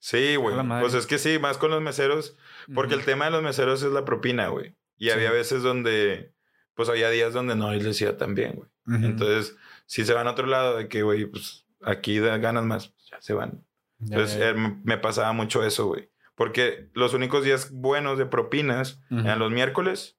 [0.00, 0.54] Sí, güey.
[0.80, 2.36] Pues es que sí, más con los meseros,
[2.72, 3.06] porque el Ujú.
[3.10, 4.76] tema de los meseros es la propina, güey.
[4.96, 5.10] Y Sí.
[5.10, 6.32] había veces donde,
[6.74, 8.70] pues había días donde no les iba tan bien, güey.
[8.86, 9.04] Ujú.
[9.06, 9.56] Entonces,
[9.86, 13.08] si se van a otro lado de que, güey, pues aquí da- ganas más, pues,
[13.10, 13.64] ya se van.
[13.98, 14.48] Ya, Entonces, ya.
[14.50, 16.08] eh, me me pasaba mucho eso, güey.
[16.38, 20.16] Porque los únicos días buenos de propinas eran los miércoles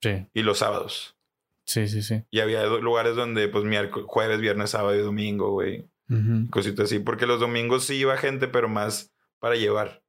[0.00, 1.16] Sí, y los sábados.
[1.64, 2.22] sí, sí, sí.
[2.30, 5.90] Y había lugares donde, pues, miércoles, jueves, viernes, sábado y domingo, güey.
[6.08, 6.48] Ujú.
[6.50, 7.00] Cositas así.
[7.00, 10.04] Porque los domingos sí iba gente, pero más para llevar.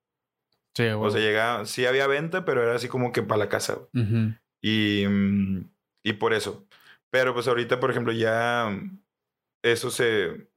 [0.75, 1.11] Sí, O güey.
[1.11, 3.79] sea, llegaba, sí había venta, pero era así como que para la casa.
[4.61, 5.69] Y, mm,
[6.03, 6.67] y por eso.
[7.09, 8.69] Pero pues ahorita, por ejemplo, ya
[9.63, 10.49] eso se...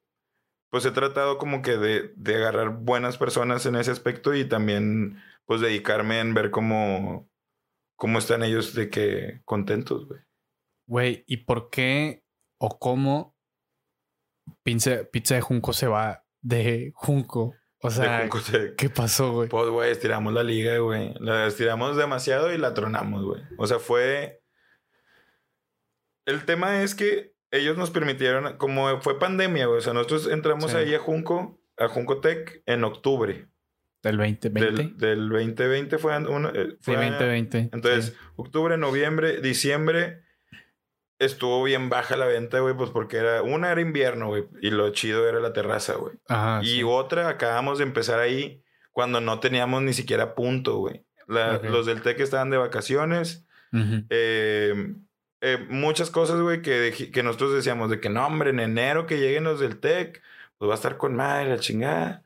[0.70, 5.20] Pues he tratado como que de, de agarrar buenas personas en ese aspecto y también
[5.44, 7.28] pues dedicarme en ver cómo,
[7.96, 10.20] cómo están ellos de que contentos, güey.
[10.86, 12.24] Güey, ¿y por qué
[12.58, 13.36] o cómo
[14.62, 17.54] pizza, pizza de Junco se va de Junco?
[17.82, 19.48] O sea, te- ¿qué pasó, güey?
[19.48, 21.14] Pues, güey, estiramos la liga, güey.
[21.18, 23.42] La estiramos demasiado y la tronamos, güey.
[23.58, 24.42] O sea, fue...
[26.26, 29.78] El tema es que ellos nos permitieron, como fue pandemia, güey.
[29.78, 30.76] O sea, nosotros entramos Sí.
[30.76, 33.48] ahí a Junco, a Junco Tech en octubre.
[34.02, 34.50] ¿Del 2020?
[34.76, 36.16] Del, del 2020 fue...
[36.18, 37.70] uno, eh, sí, fue- 2020.
[37.72, 38.12] Entonces, sí.
[38.36, 40.22] octubre, noviembre, diciembre...
[41.18, 43.42] Estuvo bien baja la venta, güey, pues porque era...
[43.42, 44.48] Una era invierno, güey.
[44.62, 46.14] Y lo chido era la terraza, güey.
[46.28, 46.60] Ajá.
[46.62, 46.82] Y sí.
[46.82, 51.04] otra, acabamos de empezar ahí cuando no teníamos ni siquiera punto, güey.
[51.28, 51.64] La- Ok.
[51.64, 53.46] Los del TEC estaban de vacaciones.
[53.72, 54.04] Ujú.
[54.08, 54.94] eh,
[55.40, 59.18] eh, muchas cosas, güey, que, que nosotros decíamos de que no, hombre, en enero que
[59.18, 60.22] lleguen los del TEC,
[60.58, 62.24] pues va a estar con madre la chingada.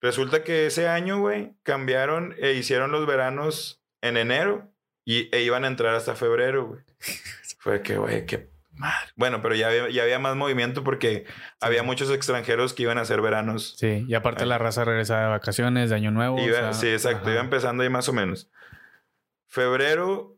[0.00, 4.68] Resulta que ese año, güey, cambiaron e hicieron los veranos en enero
[5.04, 6.80] y, e iban a entrar hasta febrero, güey.
[7.58, 9.10] Fue que, güey, qué madre.
[9.14, 11.24] Bueno, pero ya había, ya había más movimiento porque
[11.60, 15.28] había muchos extranjeros que iban a hacer veranos Sí, y aparte la raza regresaba de
[15.28, 16.36] vacaciones, de Año Nuevo.
[16.36, 17.22] o Iba- sea, sí, exacto.
[17.24, 17.32] ajá.
[17.32, 18.50] Iba empezando ahí más o menos.
[19.46, 20.36] Febrero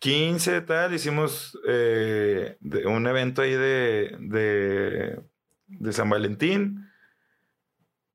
[0.00, 5.20] 15, tal, hicimos eh, de- un evento ahí de, de,
[5.68, 6.86] de San Valentín.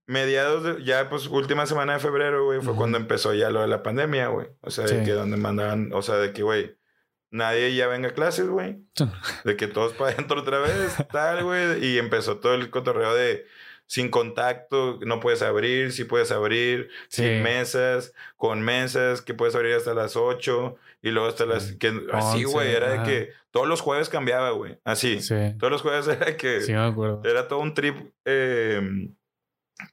[0.07, 2.77] Mediados de, ya pues última semana de febrero, güey, fue Ujú.
[2.79, 4.47] cuando empezó ya lo de la pandemia, güey.
[4.61, 5.05] O sea, de Sí.
[5.05, 6.77] que donde mandaban, o sea, de que, güey,
[7.31, 8.77] nadie ya venga a clases, güey.
[9.43, 11.83] De que todos para adentro otra vez, tal, güey.
[11.83, 13.45] Y empezó todo el cotorreo de
[13.87, 17.23] sin contacto, no puedes abrir, sí puedes abrir, Sí.
[17.23, 21.73] sin mesas, con mesas, que puedes abrir hasta las 8 y luego hasta las...
[21.73, 24.79] Que, así, güey, era de que todos los jueves cambiaba, güey.
[24.83, 25.21] Así.
[25.21, 26.61] Sí, Todos los jueves era que...
[26.61, 27.21] sí me acuerdo.
[27.23, 27.95] Era todo un trip.
[28.25, 29.09] eh,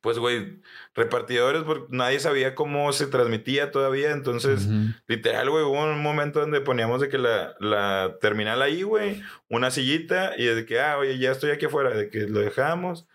[0.01, 0.61] pues, güey,
[0.95, 4.13] repartidores, porque nadie sabía cómo se transmitía todavía.
[4.13, 4.95] Entonces, Ujú.
[5.09, 9.73] Literal, güey, hubo un momento donde poníamos de que la, la terminal ahí, güey, una
[9.73, 13.07] sillita y de que, ah, oye, ya estoy aquí afuera, de que lo dejamos,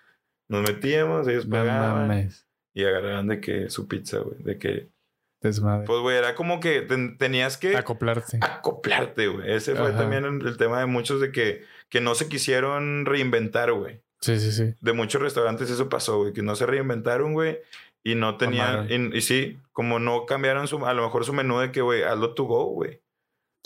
[0.49, 2.47] nos metíamos, ellos No pagaban mames.
[2.73, 4.89] y agarraban de que su pizza, güey, de que,
[5.41, 5.85] Desmadre.
[5.85, 8.39] pues, güey, era como que ten- tenías que Acoplarte.
[8.41, 9.51] acoplarte, güey.
[9.51, 9.97] Ese fue Ajá.
[9.99, 14.01] también el, el tema de muchos de que, que no se quisieron reinventar, güey.
[14.19, 14.73] Sí, sí, sí.
[14.81, 17.59] De muchos restaurantes eso pasó, güey, que no se reinventaron, güey.
[18.03, 21.59] Y no tenían, y, y sí, como no cambiaron su, a lo mejor su menú
[21.59, 23.01] de que, güey, hazlo to go, güey.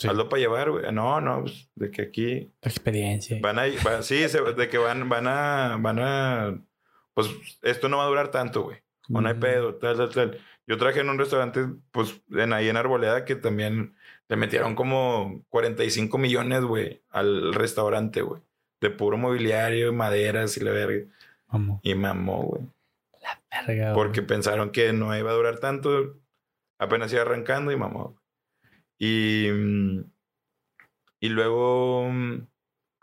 [0.00, 0.08] Sí.
[0.08, 0.92] Hazlo para llevar, güey.
[0.92, 3.38] No, no, pues, de que aquí La experiencia.
[3.40, 6.58] van a, va- sí, se- de que van, van a, van a,
[7.14, 7.28] pues,
[7.62, 8.78] esto no va a durar tanto, güey.
[9.12, 9.40] O no hay Ujú.
[9.40, 10.38] pedo, tal, tal, tal.
[10.66, 13.96] Yo traje en un restaurante, pues, en ahí en Arboleda, que también
[14.28, 18.40] le metieron como 45 millones, güey, al restaurante, güey.
[18.80, 21.06] De puro mobiliario, maderas y la verga.
[21.48, 21.80] Vamos.
[21.82, 22.62] Y mamó, güey.
[23.50, 23.94] Verga, güey.
[23.94, 26.16] Porque pensaron que no iba a durar tanto.
[26.78, 28.16] Apenas iba arrancando y mamó.
[28.98, 30.04] Y, mm,
[31.20, 32.46] y luego, mm,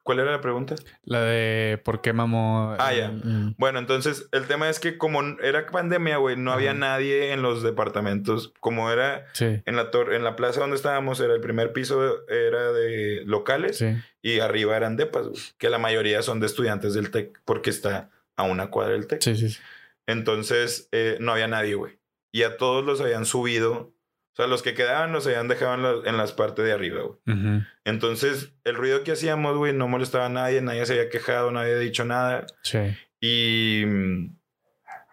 [0.10, 0.74] ¿cuál era la pregunta?
[1.04, 2.76] La de por qué mamó.
[2.80, 3.12] Ah, ya.
[3.12, 3.54] Mm.
[3.60, 7.62] Bueno, entonces el tema es que como era pandemia, güey, no había nadie en los
[7.62, 8.52] departamentos.
[8.60, 12.28] Como era Sí, en la torre, en la plaza donde estábamos, era el primer piso
[12.28, 13.98] era de locales sí.
[14.24, 15.28] y arriba eran depas,
[15.60, 19.22] que la mayoría son de estudiantes del TEC porque está a una cuadra del TEC.
[19.22, 19.60] Sí, sí, sí.
[20.08, 22.00] Entonces eh, no había nadie, güey.
[22.32, 23.94] Y a todos los habían subido.
[24.40, 27.02] O sea, los que quedaban los habían dejado en, la- en las partes de arriba,
[27.02, 27.20] güey.
[27.38, 27.64] Ujú.
[27.84, 31.72] Entonces, el ruido que hacíamos, güey, no molestaba a nadie, nadie se había quejado, nadie
[31.74, 32.46] había dicho nada.
[32.64, 32.80] Sí.
[33.20, 33.84] Y,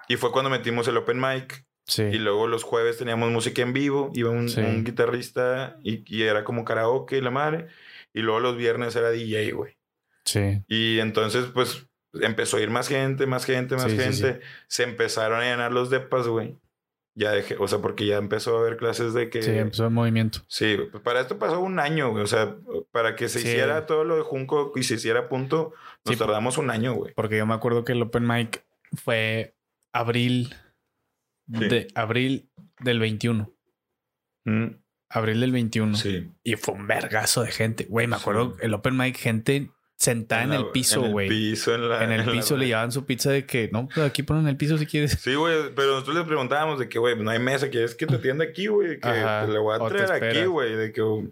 [0.08, 1.64] y fue cuando metimos el open mic.
[1.88, 2.02] Sí.
[2.02, 4.60] Y luego los jueves teníamos música en vivo, iba un, Sí.
[4.60, 7.66] un guitarrista y, y era como karaoke y la madre.
[8.12, 9.76] Y luego los viernes era DJ, güey.
[10.24, 10.62] Sí.
[10.68, 14.40] Y entonces, pues, empezó a ir más gente, más gente, más sí, gente.
[14.68, 16.58] Se empezaron a llenar los depas, güey.
[17.18, 19.40] Ya dejé, o sea, porque ya empezó a haber clases de que...
[19.42, 20.40] Sí, empezó el movimiento.
[20.48, 22.22] Sí, pues para esto pasó un año, güey.
[22.22, 22.54] O sea,
[22.92, 23.48] para que se Sí.
[23.48, 25.72] hiciera todo lo de Junco y se hiciera a punto,
[26.04, 27.14] nos Sí, tardamos un año, güey.
[27.14, 28.66] Porque yo me acuerdo que el Open Mic
[29.02, 29.56] fue
[29.94, 30.54] abril
[31.50, 31.68] Sí.
[31.68, 32.50] de abril
[32.80, 33.50] del 21.
[34.44, 34.66] Mm,
[35.08, 35.96] Abril del 21.
[35.96, 36.30] Sí.
[36.42, 37.84] Y fue un vergazo de gente.
[37.88, 41.28] Güey, me acuerdo el Open Mic, gente sentada en, la- el piso, En el güey.
[41.28, 42.04] piso, en la...
[42.04, 44.76] En el piso le llevaban su pizza de que, no, pues aquí ponen el piso
[44.78, 45.12] si quieres.
[45.12, 48.16] Sí, güey, pero nosotros les preguntábamos de que, güey, no hay mesa, ¿quieres que te
[48.16, 49.00] atienda aquí, güey?
[49.00, 50.74] Que Ajá, te la voy a traer aquí, güey.
[50.74, 51.30] De que, um,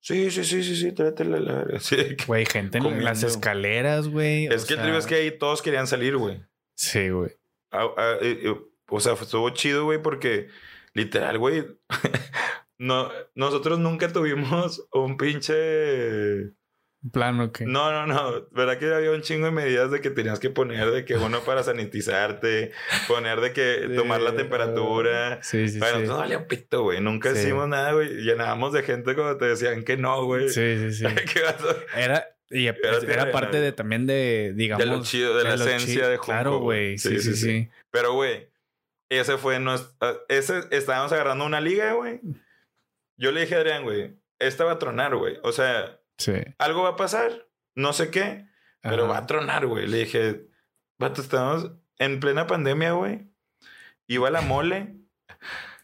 [0.00, 1.78] sí, sí, sí, sí, sí, tráetela la verga.
[1.80, 1.96] Sí,
[2.26, 3.26] Güey, gente en las Comiendo.
[3.26, 4.46] escaleras, güey.
[4.46, 6.40] Es o que el sea, trigo es que ahí todos querían salir, güey.
[6.76, 7.32] Sí, güey.
[7.72, 8.54] Ah, ah, eh, eh,
[8.88, 10.46] o sea, estuvo chido, güey, porque
[10.94, 11.66] literal, güey,
[12.78, 16.52] no, nosotros nunca tuvimos un pinche...
[17.12, 17.64] Plano que.
[17.66, 18.46] No, no, no.
[18.52, 21.40] ¿Verdad que había un chingo de medidas de que tenías que poner de que uno
[21.40, 22.72] para sanitizarte,
[23.08, 25.42] poner de que tomar la Sí, temperatura?
[25.42, 25.98] Sí, sí, Para sí.
[26.00, 27.00] nosotros valía un pito, güey.
[27.00, 27.40] Nunca Sí.
[27.40, 28.08] hicimos nada, güey.
[28.22, 30.48] Llenábamos de gente cuando te decían que no, güey.
[30.48, 31.04] Sí, sí, sí.
[31.32, 32.76] ¿Qué a- Era, y Era
[33.08, 34.84] era, de parte de también de, digamos.
[34.84, 36.24] de lo chido, de, la lo esencia chi- de Junco.
[36.32, 36.96] Claro, güey.
[36.98, 37.68] Sí, sí, sí.
[37.90, 38.50] Pero, güey,
[39.08, 39.92] ese fue nuestro...
[40.28, 42.20] Ese, estábamos agarrando una liga, güey.
[43.18, 45.38] Yo le dije a Adrián, güey, esta va a tronar, güey.
[45.42, 46.32] O sea, Sí.
[46.58, 48.46] algo va a pasar, no sé qué,
[48.80, 49.12] pero Ajá.
[49.12, 49.86] va a tronar, güey.
[49.86, 50.46] Le dije,
[50.98, 53.28] vato, estamos en plena pandemia, güey.
[54.06, 54.96] Iba la mole.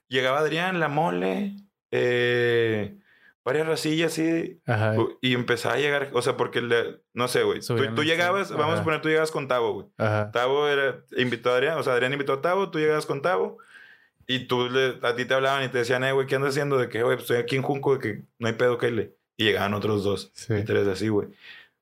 [0.09, 1.57] Llegaba Adrián, la mole.
[1.91, 2.97] Eh,
[3.45, 4.61] varias rasillas así.
[4.66, 4.95] Ajá.
[5.20, 7.61] Y empezaba a llegar, o sea, porque le- no sé, güey.
[7.61, 8.85] Tú, tú llegabas, vamos a ajá.
[8.85, 9.87] poner, tú llegabas con Tavo, güey.
[9.99, 10.30] Ajá.
[10.30, 13.59] Tavo era, invitó a Adrián, o sea, Adrián invitó a Tavo, tú llegabas con Tavo.
[14.26, 16.78] Y tú, le- a ti te hablaban y te decían, eh, güey, ¿qué andas haciendo?
[16.78, 19.45] De que, güey, pues, estoy aquí en Junco, de que no hay pedo, le Y
[19.45, 20.30] llegaban otros dos.
[20.35, 20.55] Sí.
[20.55, 21.28] Y tres así, güey.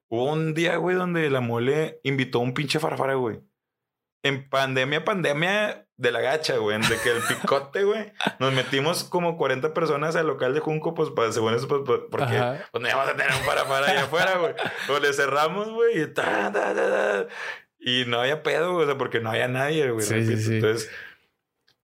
[0.08, 3.40] Hubo un día, güey, donde la mole invitó a un pinche farfara, güey.
[4.22, 6.78] En pandemia, pandemia de la gacha, güey.
[6.80, 8.12] De que el picote, güey.
[8.38, 12.00] Nos metimos como 40 personas al local de Junco, pues, para, según eso, pues, pues,
[12.10, 12.68] porque Ajá.
[12.72, 14.54] pues, no íbamos a tener un farfara allá afuera, güey.
[14.88, 17.26] O le cerramos, güey, y ta, ta, ta, ta.
[17.78, 20.04] Y no había pedo, güey, o sea, porque no había nadie, güey.
[20.04, 20.54] Sí, sí, sí.
[20.56, 20.90] Entonces,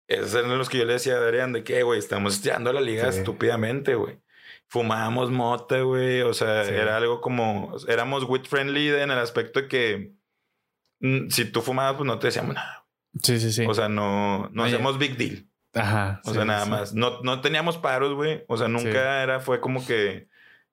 [0.09, 2.81] esos eran los que yo le decía a Adrián de que, güey, estamos estirando la
[2.81, 4.21] liga estúpidamente, güey.
[4.69, 6.23] Fumábamos mota, güey.
[6.23, 6.75] O sea, Sí.
[6.75, 7.75] era algo como.
[7.89, 10.12] Éramos weed friendly en el aspecto de que
[11.01, 12.87] mm, si tú fumabas, pues no te decíamos nada.
[13.23, 13.64] Sí, sí, sí.
[13.67, 14.75] O sea, no, no Oye.
[14.75, 15.47] hacemos big deal.
[15.75, 16.21] Ajá.
[16.25, 16.71] O sí, sea, nada sí.
[16.71, 16.95] más.
[16.95, 18.45] No, no teníamos paros, güey.
[18.49, 20.29] O sea, nunca era, fue como que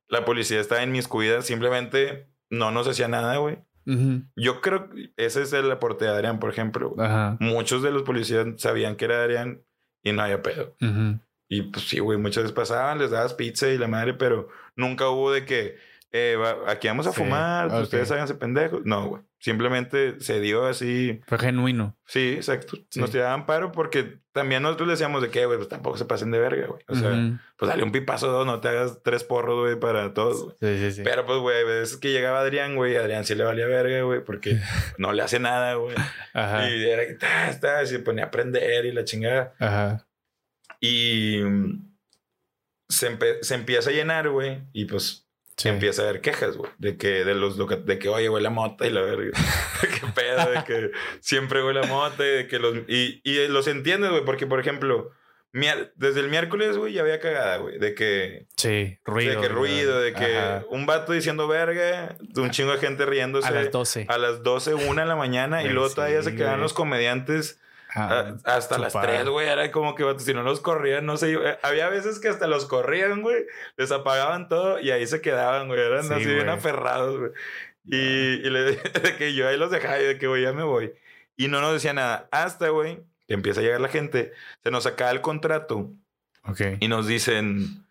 [0.08, 1.46] la policía estaba en mis cuidas.
[1.46, 3.60] Simplemente no nos hacía nada, güey.
[3.86, 4.24] Ujú.
[4.38, 6.96] Yo creo que ese es el aporte de Adrián, por ejemplo.
[6.98, 7.36] Ajá.
[7.42, 9.62] Muchos de los policías sabían que era Adrián
[10.02, 10.76] y no había pedo.
[10.82, 11.20] Ujú.
[11.54, 15.10] Y pues sí, güey, muchas veces pasaban, les dabas pizza y la madre, pero nunca
[15.10, 15.76] hubo de que
[16.16, 17.84] eh, va- aquí vamos a Sí, fumar, pues, ok.
[17.86, 18.82] ustedes háganse pendejos.
[18.86, 19.24] No, güey.
[19.40, 21.22] Simplemente se dio así.
[21.28, 21.98] Fue genuino.
[22.06, 22.78] Sí, exacto.
[22.90, 23.00] Sí.
[23.02, 26.30] Nos tiraban paro porque también nosotros le decíamos de que, güey, pues tampoco se pasen
[26.32, 26.82] de verga, güey.
[26.88, 27.40] O sea, Ujú.
[27.58, 30.56] pues dale un pipazo, no te hagas tres porros, güey, para todos.
[30.62, 31.02] Sí, sí, sí.
[31.04, 34.60] Pero pues, güey, veces que llegaba Adrián, güey, Adrián sí le valía verga, güey, porque
[35.00, 35.96] no le hace nada, güey.
[36.34, 36.70] Ajá.
[36.70, 39.54] Y era que, ta, ta, se ponía a aprender y la chingada.
[39.60, 40.06] Ajá.
[40.86, 41.96] Y mm,
[42.90, 44.60] se, se empieza a llenar, güey.
[44.74, 45.22] Y pues
[45.56, 45.70] Sí.
[45.70, 46.72] empieza a haber quejas, güey.
[46.80, 49.32] De que, de los de que, oye, huele a mota y la verga.
[49.82, 52.76] Qué pedo, de que siempre huele a mota y de que los.
[52.88, 55.12] Y, y los entiendes, güey, porque, por ejemplo,
[55.96, 57.78] desde el miércoles, güey, ya había cagada, güey.
[57.78, 58.48] De que.
[58.58, 59.40] Sí, ruido.
[59.40, 60.66] de que ruido, de que Ajá.
[60.70, 63.48] un vato diciendo verga, un chingo de gente riéndose.
[63.48, 64.08] A las 12.
[64.10, 65.62] a las 12, una de la mañana.
[65.62, 66.64] y Güey, luego todavía sí, se quedaban güey.
[66.64, 67.60] los comediantes
[67.96, 68.94] Ah, a- hasta las.
[68.94, 69.48] 3, güey.
[69.48, 71.34] Era como que si no los corrían, no sé.
[71.34, 73.46] eh, Había veces que hasta los corrían, güey.
[73.78, 75.80] Les apagaban todo y ahí se quedaban, güey.
[75.80, 77.32] Eran Sí, así bien aferrados, güey.
[77.86, 77.96] Y,
[78.46, 78.64] y le,
[79.04, 80.94] de que yo ahí los dejaba y de que, güey, ya me voy.
[81.38, 82.28] Y no nos decía nada.
[82.32, 84.34] Hasta, güey, que empieza a llegar la gente.
[84.64, 85.92] Se nos acaba el contrato
[86.48, 86.62] Ok.
[86.80, 87.86] y nos dicen.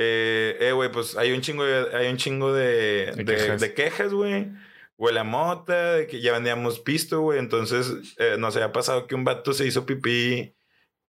[0.00, 3.12] Eh, eh, güey, pues hay un chingo de, hay un chingo de,
[3.58, 4.48] de quejas, güey.
[4.98, 7.38] Huele a mota, de que ya vendíamos pisto, güey.
[7.38, 10.54] Entonces, eh, nos había pasado que un vato se hizo pipí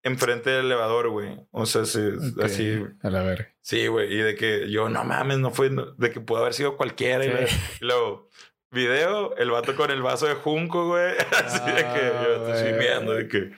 [0.03, 1.39] enfrente del elevador, güey.
[1.53, 2.43] O sea, se- Ok.
[2.45, 2.79] así.
[3.03, 3.55] A la verga.
[3.61, 4.13] Sí, güey.
[4.13, 7.25] Y de que yo, no mames, no fue, no- de que pudo haber sido cualquiera.
[7.25, 7.35] Y, Sí.
[7.35, 7.43] la-
[7.81, 8.29] y luego,
[8.73, 11.15] video, el vato con el vaso de junco, güey.
[11.47, 12.79] Así de que yo Ah, estoy güey.
[12.81, 13.51] mirando, de que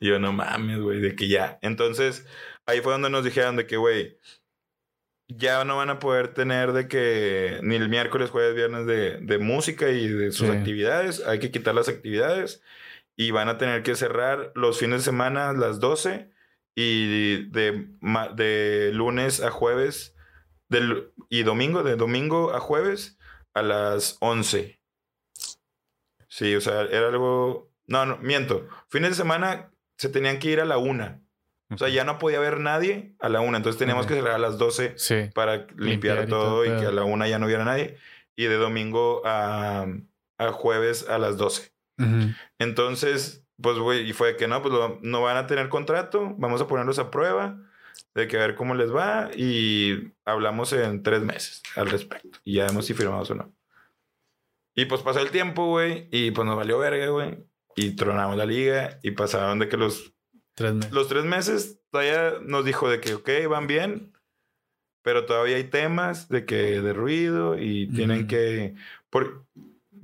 [0.00, 1.58] yo, no mames, güey, de que ya.
[1.62, 2.26] Entonces,
[2.66, 4.18] ahí fue donde nos dijeron de que, güey,
[5.28, 9.38] ya no van a poder tener de que ni el miércoles, jueves, viernes de, de
[9.38, 10.52] música y de sus Sí.
[10.56, 11.24] actividades.
[11.26, 12.62] Hay que quitar las actividades.
[13.18, 16.30] y van a tener que cerrar los fines de semana a las 12
[16.74, 20.14] y de, ma- de lunes a jueves
[20.68, 23.16] del, y domingo, de domingo a jueves
[23.54, 24.78] a las 11.
[26.28, 27.72] Sí, o sea, era algo...
[27.86, 28.68] No, no, miento.
[28.88, 31.22] Fines de semana se tenían que ir a la una.
[31.70, 33.56] O sea, ya no podía haber nadie a la una.
[33.56, 35.30] Entonces teníamos que cerrar a las 12 Sí.
[35.34, 37.64] para limpiar, Limpiar y todo todo el y que a la una ya no hubiera
[37.64, 37.96] nadie.
[38.36, 39.86] Y de domingo a,
[40.38, 41.72] a jueves a las 12.
[41.98, 42.28] Ujú.
[42.60, 46.60] Entonces, pues, güey, y fue que no, pues lo- no van a tener contrato, vamos
[46.60, 47.58] a ponerlos a prueba,
[48.14, 52.38] de que a ver cómo les va y hablamos en tres meses al respecto.
[52.44, 53.52] Y ya vemos si firmamos o no.
[54.74, 57.38] Y pues pasó el tiempo, güey, y pues nos valió verga, güey.
[57.74, 60.12] Y tronamos la liga y pasaron de que los,
[60.56, 60.92] Tres meses.
[60.92, 64.12] los tres meses todavía nos dijo de que, ok, van bien,
[65.02, 68.74] pero todavía hay temas de que de ruido y tienen que...
[69.10, 69.44] por-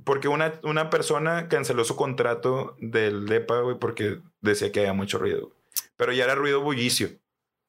[0.05, 5.17] porque una, una persona canceló su contrato del DEPA, güey, porque decía que había mucho
[5.17, 5.41] ruido.
[5.41, 5.53] güey.
[5.95, 7.09] Pero ya era ruido bullicio.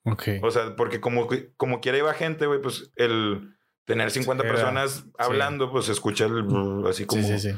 [0.04, 0.22] Ok.
[0.42, 3.54] O sea, porque como, como quiera iba gente, güey, pues el
[3.84, 6.44] tener 50 Era- personas hablando, pues se escucha el
[6.88, 7.22] así como...
[7.22, 7.56] Sí, sí, sí.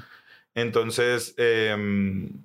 [0.54, 2.44] Entonces, em,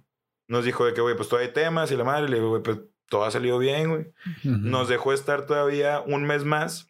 [0.52, 2.62] nos dijo de que, güey, pues todavía hay temas y la madre, le digo, güey,
[2.62, 2.78] pues
[3.10, 4.02] todo ha salido bien, güey.
[4.44, 4.58] Ujú.
[4.58, 6.90] Nos dejó estar todavía un mes más.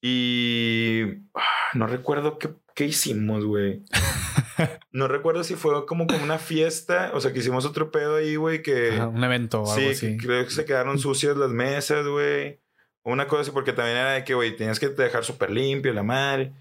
[0.00, 1.02] Y
[1.34, 1.40] ah,
[1.74, 3.82] no recuerdo qué, qué hicimos, güey.
[4.92, 8.36] No recuerdo si fue como, como una fiesta, o sea, que hicimos otro pedo ahí,
[8.36, 8.92] güey, que...
[8.92, 10.16] Ajá, un evento o algo Sí, así.
[10.16, 12.60] que creo que se quedaron sucias las mesas, güey.
[13.02, 16.04] Una cosa así, porque también era de que, güey, tenías que dejar súper limpio la
[16.04, 16.52] madre.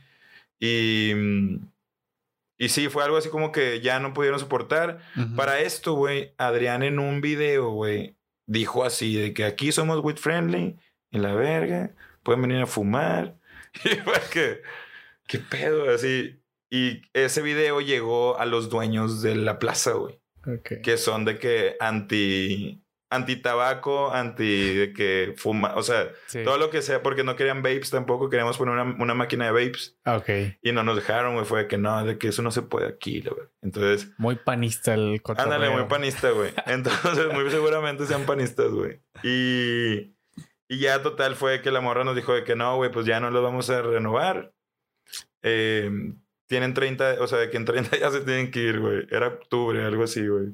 [0.60, 1.58] Y, mm,
[2.58, 5.00] y sí, fue algo así como que ya no pudieron soportar.
[5.36, 10.18] Para esto, güey, Adrián en un video, güey, dijo así, de que aquí somos weed
[10.18, 10.78] friendly,
[11.12, 13.38] en la verga, pueden venir a fumar.
[13.86, 14.62] Y fue que,
[15.28, 16.40] qué pedo, así.
[16.70, 20.24] Y ese video llegó a los dueños de la plaza, güey
[20.82, 22.83] que son de que anti
[23.14, 26.44] anti tabaco, anti de que fuma, o sea, Sí.
[26.44, 29.52] todo lo que sea, porque no querían vapes tampoco, queríamos poner una, una máquina de
[29.52, 30.30] vapes Ah, Ok.
[30.62, 32.88] y no nos dejaron, güey, fue de que no, de que eso no se puede
[32.88, 33.50] aquí, verdad.
[33.62, 35.54] Entonces, Muy panista el cotorreo.
[35.54, 36.52] ándale, muy panista, güey.
[36.68, 39.00] Entonces, muy seguramente sean panistas, güey.
[39.24, 40.16] Y,
[40.68, 43.20] y ya total fue que la morra nos dijo de que no, güey, pues ya
[43.20, 44.54] no lo vamos a renovar.
[45.42, 45.90] Eh,
[46.48, 49.06] tienen 30, o sea, de que en 30 ya se tienen que ir, güey.
[49.10, 50.48] Era octubre, algo así, güey.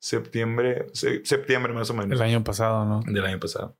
[0.00, 2.18] Septiembre, se- septiembre más o menos.
[2.18, 3.02] El año pasado, ¿no?
[3.06, 3.76] Del año pasado.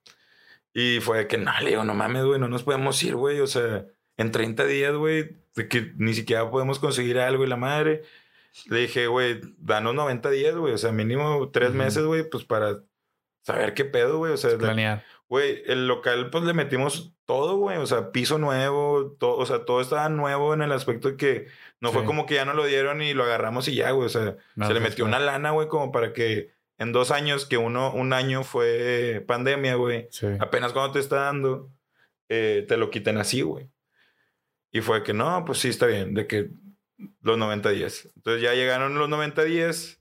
[0.72, 3.40] Y fue de que no, le digo, no mames, güey, no nos podemos ir, güey.
[3.40, 3.86] O sea,
[4.16, 8.02] en 30 días, güey, de que ni siquiera podemos conseguir algo y la madre.
[8.66, 10.74] Le dije, güey, danos 90 días, güey.
[10.74, 11.78] O sea, mínimo tres Ujú.
[11.78, 12.82] meses, güey, pues para
[13.42, 14.32] saber qué pedo, güey.
[14.32, 15.04] O sea, la- Planear.
[15.28, 17.78] güey, el local, pues le metimos todo, güey.
[17.78, 21.46] O sea, piso nuevo, todo, o sea, todo estaba nuevo en el aspecto de que
[21.80, 24.06] no fue como que ya no lo dieron y lo agarramos y ya, güey.
[24.06, 25.22] O sea, No, se le metió claro.
[25.22, 29.74] una lana, güey, como para que en dos años, que uno, un año fue pandemia,
[29.74, 30.26] güey, Sí.
[30.40, 31.70] apenas cuando te está dando,
[32.28, 33.68] eh, te lo quiten así, güey.
[34.72, 36.50] Y fue que no, pues sí, está bien, de que
[37.22, 38.08] los 90 días.
[38.16, 40.00] Entonces ya llegaron los 90 días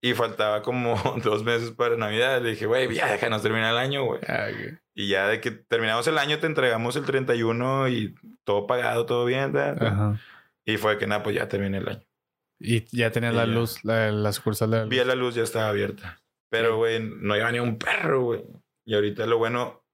[0.00, 0.94] y faltaba como
[1.24, 2.40] dos meses para Navidad.
[2.42, 4.20] Le dije, güey, ya déjanos terminar el año, güey.
[4.94, 8.14] Y ya de que terminamos el año, te entregamos el 31 y
[8.44, 9.56] todo pagado, todo bien.
[9.56, 10.20] Ajá.
[10.64, 12.02] Y fue que nada, pues ya terminé el año.
[12.58, 13.52] Y ya tenías Y la ya.
[13.52, 15.06] luz, la, la sucursal de la Vi luz.
[15.06, 16.20] la luz, ya estaba abierta.
[16.50, 18.44] Pero, güey, no iba ni un perro, güey.
[18.86, 19.84] Y ahorita lo bueno,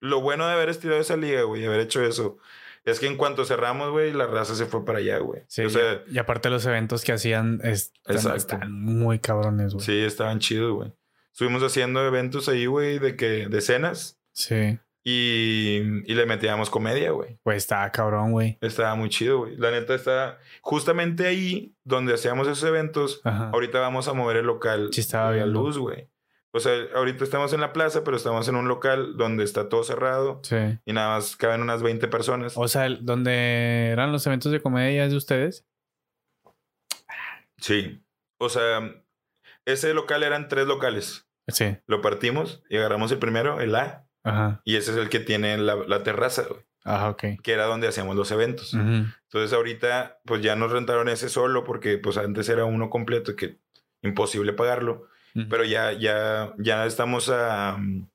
[0.00, 2.38] lo bueno de haber estirado esa liga, güey, haber hecho eso,
[2.84, 5.42] es que en cuanto cerramos, güey, la raza se fue para allá, güey.
[5.48, 9.84] Sí, o sea, y aparte los eventos que hacían es- están, están muy cabrones, güey.
[9.86, 10.92] sí, estaban chidos, güey.
[11.32, 14.78] Estuvimos haciendo eventos ahí, güey, de que, de cenas, Sí.
[15.04, 15.78] Y,
[16.10, 17.38] y le metíamos comedia, güey.
[17.42, 18.58] Pues está cabrón, güey.
[18.60, 19.56] Estaba muy chido, güey.
[19.56, 23.20] La neta está justamente ahí donde hacíamos esos eventos.
[23.24, 23.50] Ajá.
[23.52, 25.52] Ahorita vamos a mover el local Sí, estaba viendo.
[25.62, 26.08] luz, güey.
[26.52, 29.84] O sea, ahorita estamos en la plaza, pero estamos en un local donde está todo
[29.84, 30.56] cerrado Sí.
[30.84, 32.54] y nada más caben unas 20 personas.
[32.56, 35.64] O sea, donde eran los eventos de comedia de ustedes.
[37.58, 38.02] Sí.
[38.40, 38.94] O sea,
[39.66, 41.28] ese local eran tres locales.
[41.48, 41.76] Sí.
[41.86, 44.60] Lo partimos y agarramos el primero, el A, Ajá.
[44.64, 47.24] y ese es el que tiene la, la terraza, güey, Ajá, ok.
[47.42, 48.74] que era donde hacíamos los eventos.
[48.74, 53.58] Entonces ahorita pues ya nos rentaron ese solo porque pues antes era uno completo que
[54.02, 55.06] imposible pagarlo.
[55.48, 57.76] Pero ya, ya, ya estamos a...
[57.78, 58.08] mm,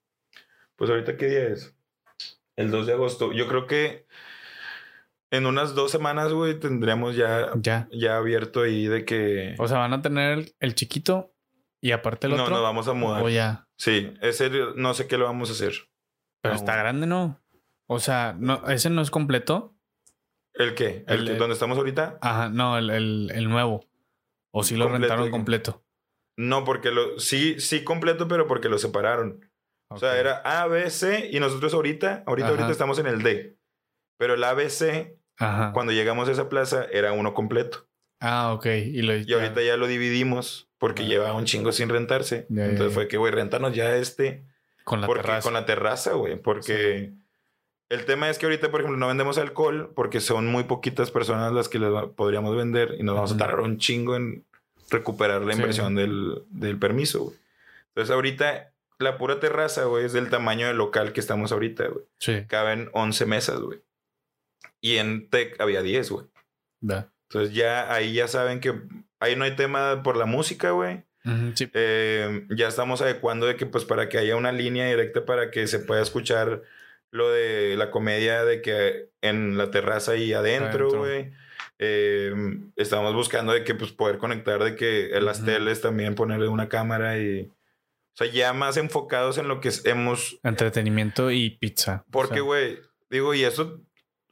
[0.76, 1.74] Pues ahorita qué día es?
[2.56, 3.32] El 2 de agosto.
[3.32, 4.06] Yo creo que
[5.30, 7.88] en unas dos semanas, güey, tendríamos ya, Ya.
[7.90, 9.54] ya abierto ahí de que...
[9.58, 11.32] O sea, van a tener el, el chiquito
[11.80, 12.54] y aparte el no, otro.
[12.56, 13.22] nos vamos a mudar.
[13.22, 13.66] O ya.
[13.76, 15.72] Sí, ese no sé qué lo vamos a hacer.
[16.46, 16.60] Pero No.
[16.60, 17.40] está grande, ¿no?
[17.88, 19.74] O sea, no, ese no es completo.
[20.54, 21.04] ¿El qué?
[21.06, 22.18] ¿El, El- que- el- donde estamos ahorita?
[22.20, 23.84] Ajá, no, el, nuevo.
[24.52, 25.84] O si lo ¿Completo rentaron completo.
[26.38, 29.48] No, porque lo, sí, sí completo, pero porque lo separaron.
[29.90, 32.54] O sea, era A, B, C y nosotros ahorita, ahorita, Ajá.
[32.56, 33.56] ahorita estamos en el D.
[34.18, 35.72] Pero el A, B, C, Ajá.
[35.72, 37.88] cuando llegamos a esa plaza, era uno completo.
[38.20, 38.66] Ah, ok.
[38.66, 41.06] Y, lo, Y ahorita ya lo dividimos porque Ah.
[41.06, 42.46] lleva un chingo sin rentarse.
[42.50, 44.46] Entonces fue que, güey, rentanos ya este.
[44.86, 45.42] Con la porque, terraza.
[45.42, 46.36] Con la terraza, güey.
[46.36, 47.10] Porque
[47.88, 51.52] el tema es que ahorita, por ejemplo, no vendemos alcohol porque son muy poquitas personas
[51.52, 54.44] las que les podríamos vender y nos vamos a tardar un chingo en
[54.90, 55.58] recuperar la Sí.
[55.58, 57.36] inversión del, del permiso, güey.
[57.88, 62.04] Entonces ahorita la pura terraza, güey, es del tamaño del local que estamos ahorita, güey.
[62.20, 62.44] Sí.
[62.46, 63.80] Caben 11 mesas, güey.
[64.80, 66.26] Y en Tech había 10, güey.
[66.80, 67.10] Da.
[67.28, 68.72] Entonces ya ahí ya saben que
[69.18, 71.02] ahí no hay tema por la música, güey.
[71.26, 71.68] Ujú, sí.
[71.74, 75.66] Eh, ya estamos adecuando de que pues para que haya una línea directa para que
[75.66, 76.62] se pueda escuchar
[77.10, 81.32] lo de la comedia de que en la terraza y adentro, güey.
[81.78, 82.32] Eh,
[82.76, 85.46] estamos buscando de que pues poder conectar de que en las Ujú.
[85.46, 87.50] teles también ponerle una cámara y...
[88.14, 90.38] O sea, ya más enfocados en lo que hemos...
[90.42, 92.04] Entretenimiento y pizza.
[92.08, 92.78] O Porque, sea, güey,
[93.10, 93.80] digo, y eso...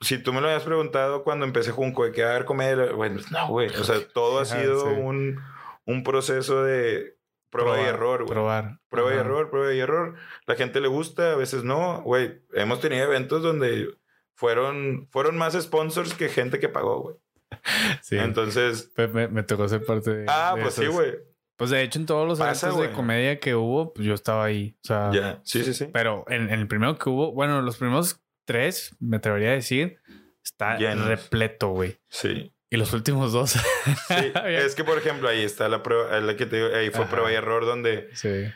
[0.00, 3.10] Si tú me lo habías preguntado cuando empecé Junco de que a haber comedia, güey,
[3.30, 3.68] no, güey.
[3.68, 5.00] O sea, todo ha sido sí.
[5.00, 5.40] un,
[5.86, 7.16] un proceso de
[7.50, 8.32] prueba y error, güey.
[8.32, 8.80] Probar.
[8.88, 10.16] Prueba y error, prueba y error.
[10.46, 12.02] La gente le gusta, a veces no.
[12.02, 13.88] Güey, hemos tenido eventos donde
[14.34, 17.16] fueron, fueron más sponsors que gente que pagó, güey.
[18.02, 18.16] Sí.
[18.18, 20.26] Entonces, me, me tocó ser parte de.
[20.28, 21.14] ah, de pues sí, güey.
[21.56, 24.44] Pues de hecho, en todos los Pasa, eventos de comedia que hubo, pues yo estaba
[24.44, 24.76] ahí.
[24.82, 25.88] O sea, Ya, sí, sí, sí.
[25.92, 29.98] pero en, en el primero que hubo, bueno, los primeros tres, me atrevería a decir,
[30.42, 31.06] está Llenos.
[31.06, 31.96] repleto, güey.
[32.08, 32.52] Sí.
[32.74, 33.50] Y los últimos dos.
[33.52, 33.60] Sí,
[34.46, 37.02] es que, por ejemplo, ahí está la prueba, es la que te digo, ahí fue
[37.02, 37.10] Ajá.
[37.10, 38.46] prueba y error donde sí.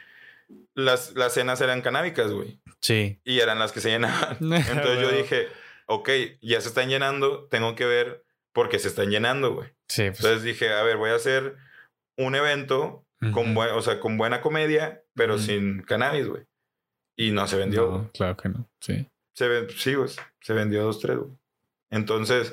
[0.75, 2.61] las, las cenas eran canábicas, güey.
[2.81, 3.21] Sí.
[3.23, 4.37] Y eran las que se llenaban.
[4.41, 5.47] Entonces yo dije,
[5.87, 9.69] ok, ya se están llenando, tengo que ver por qué se están llenando, güey.
[9.89, 10.19] Sí, pues.
[10.19, 11.55] Entonces dije, a ver, voy a hacer
[12.17, 13.55] un evento con, ujú.
[13.55, 15.45] buen- o sea, con buena comedia, pero Ujú.
[15.45, 16.43] sin cannabis, güey.
[17.17, 17.89] Y no se vendió.
[17.89, 18.69] No, claro que no.
[18.81, 19.09] Sí.
[19.37, 20.11] Se sí, güey.
[20.41, 21.31] Se vendió dos, tres, güey.
[21.91, 22.53] Entonces,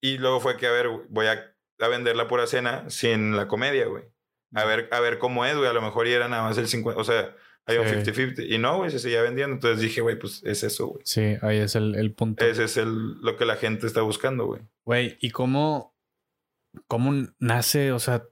[0.00, 3.48] y luego fue que, a ver, voy a, a vender la pura cena sin la
[3.48, 4.04] comedia, güey.
[4.54, 5.68] A ver, a ver cómo es, güey.
[5.68, 7.34] A lo mejor ya era nada más el 50, o sea,
[7.66, 7.94] hay un Sí.
[8.12, 8.46] 50-50.
[8.48, 9.54] Y no, güey, se seguía vendiendo.
[9.54, 11.02] Entonces dije, güey, pues es eso, güey.
[11.04, 12.44] Sí, ahí es el, el punto.
[12.44, 14.62] Ese es el, lo que la gente está buscando, güey.
[14.84, 15.94] Güey, ¿y cómo,
[16.86, 18.24] cómo nace, o sea,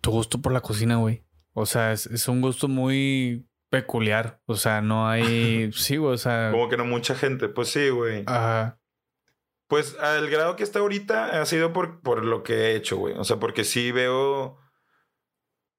[0.00, 1.22] tu gusto por la cocina, güey?
[1.52, 4.40] O sea, es, es un gusto muy peculiar.
[4.46, 5.70] O sea, no hay.
[5.72, 6.50] Sí, güey, o sea.
[6.50, 7.48] Como que no mucha gente.
[7.48, 8.24] Pues sí, güey.
[8.26, 8.80] Ajá.
[9.68, 13.14] Pues al grado que está ahorita ha sido por, por lo que he hecho, güey.
[13.18, 14.58] O sea, porque sí veo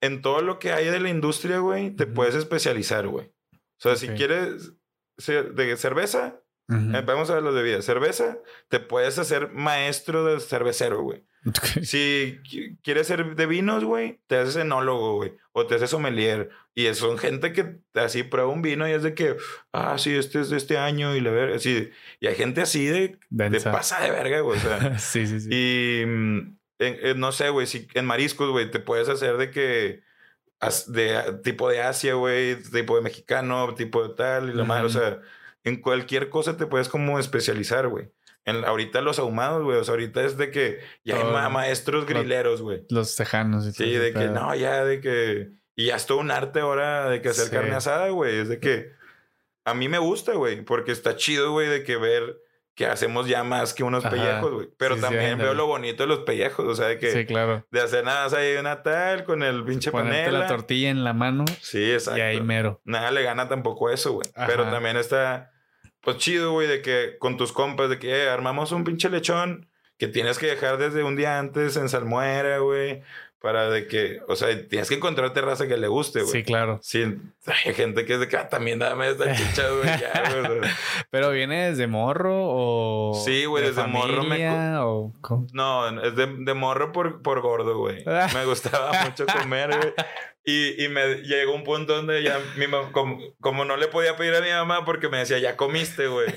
[0.02, 2.14] en todo lo que hay de la industria, güey, te Ujú.
[2.14, 3.28] puedes especializar, güey.
[3.54, 4.74] O sea, si quieres
[5.26, 6.96] de cerveza, Ujú.
[6.98, 7.86] eh, vamos a ver las bebidas.
[7.86, 8.40] Cerveza,
[8.70, 11.26] te puedes hacer maestro de cervecero, güey.
[11.84, 15.34] Si qui- quieres ser de vinos, güey, te haces enólogo, güey.
[15.52, 16.50] O te haces sommelier.
[16.76, 19.36] Y es- son gente que así prueba un vino y es de que,
[19.74, 21.56] ah, sí, este es de este año y la verga.
[21.56, 21.90] Así.
[22.20, 24.58] Y hay gente así de, de pasa de verga, güey.
[24.58, 25.50] O sea, sí, sí, sí.
[25.52, 29.52] y mm, en- en- no sé, güey, si en mariscos, güey, te puedes hacer de
[29.52, 30.04] que
[30.88, 34.90] de tipo de Asia, güey, tipo de mexicano, tipo de tal y la madre, o
[34.90, 35.22] sea,
[35.64, 38.10] en cualquier cosa te puedes como especializar, güey.
[38.48, 42.06] En, ahorita los ahumados, güey, o sea, ahorita es de que ya hay ma- maestros
[42.08, 42.86] grileros, güey.
[42.90, 44.34] Los tejanos y todo Sí, de que pedo.
[44.34, 47.52] no, ya de que y ya es todo un arte ahora de que hacer Sí.
[47.52, 48.92] carne asada, güey, es de que
[49.66, 52.38] a mí me gusta, güey, porque está chido, güey, de que ver
[52.74, 54.16] que hacemos ya más que unos Ajá.
[54.16, 54.70] pellejos, güey.
[54.78, 57.66] Pero Sí, también veo lo bonito de los pellejos, o sea, de que Sí, claro.
[57.72, 60.40] de hacer nada más ahí una tal con el pinche Ponerte panela.
[60.40, 62.20] la tortilla en la mano Sí, exacto.
[62.20, 62.80] y ahí mero.
[62.86, 64.28] Nada le gana tampoco eso, güey.
[64.48, 65.52] Pero también está,
[66.02, 69.70] pues chido, güey, de que con tus compas, de que eh, armamos un pinche lechón
[69.98, 73.02] que tienes que dejar desde un día antes en salmuera, güey.
[73.40, 76.32] Para de que, o sea, tienes que encontrar terraza que le guste, güey.
[76.32, 76.80] Sí, claro.
[76.82, 77.04] Sí,
[77.46, 80.24] hay gente que es de que ah, también dame esta chicha, güey, ya.
[81.12, 83.22] Pero viene desde morro o.
[83.24, 85.14] Sí, güey, de desde morro me familia, o.
[85.54, 88.04] No, es de, de morro por, por gordo, güey.
[88.34, 89.94] Me gustaba mucho comer, güey.
[90.44, 94.16] Y, y me llegó un punto donde ya mi mamá, como, como no le podía
[94.16, 96.28] pedir a mi mamá porque me decía, ya comiste, güey.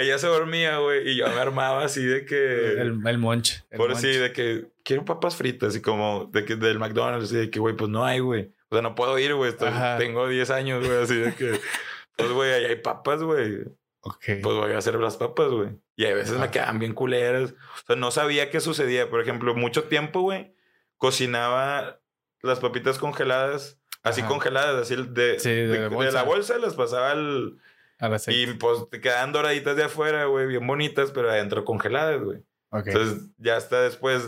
[0.00, 2.72] Ella se dormía, güey, y yo me armaba así de que...
[2.80, 3.64] El, el monch.
[3.70, 3.98] el por monch.
[3.98, 7.58] así, de que quiero papas fritas y como de que del McDonald's, y de que,
[7.58, 8.52] güey, pues no hay, güey.
[8.70, 9.52] O sea, no puedo ir, güey.
[9.98, 11.58] Tengo 10 años, güey, así de que,
[12.16, 13.64] pues, güey, ahí hay papas, güey
[14.02, 14.24] Ok.
[14.42, 15.70] pues voy a hacer las papas, güey.
[15.96, 16.50] Y a veces me Ajá.
[16.52, 17.52] quedaban bien culeras.
[17.82, 19.10] O sea, no sabía qué sucedía.
[19.10, 20.54] Por ejemplo, mucho tiempo, güey,
[20.96, 22.00] cocinaba
[22.42, 24.28] las papitas congeladas, así Ajá.
[24.28, 26.12] congeladas, así de, Sí, de de- la de bolsa.
[26.12, 27.58] la bolsa, las pasaba al...
[27.98, 28.40] Al aceite.
[28.52, 32.38] Y pues te quedaban doraditas de afuera, güey, bien bonitas, pero adentro congeladas, güey.
[32.70, 32.86] Ok.
[32.88, 34.22] Entonces ya está después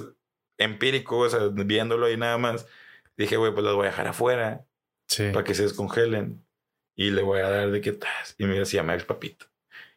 [0.59, 2.67] empírico, o sea, viéndolo ahí nada más.
[3.17, 4.65] Dije, güey, pues las voy a dejar afuera
[5.07, 5.31] Sí.
[5.33, 6.45] para que se descongelen.
[6.97, 8.35] Y le voy a dar de qué tas.
[8.39, 9.47] Y me decía Max Papito.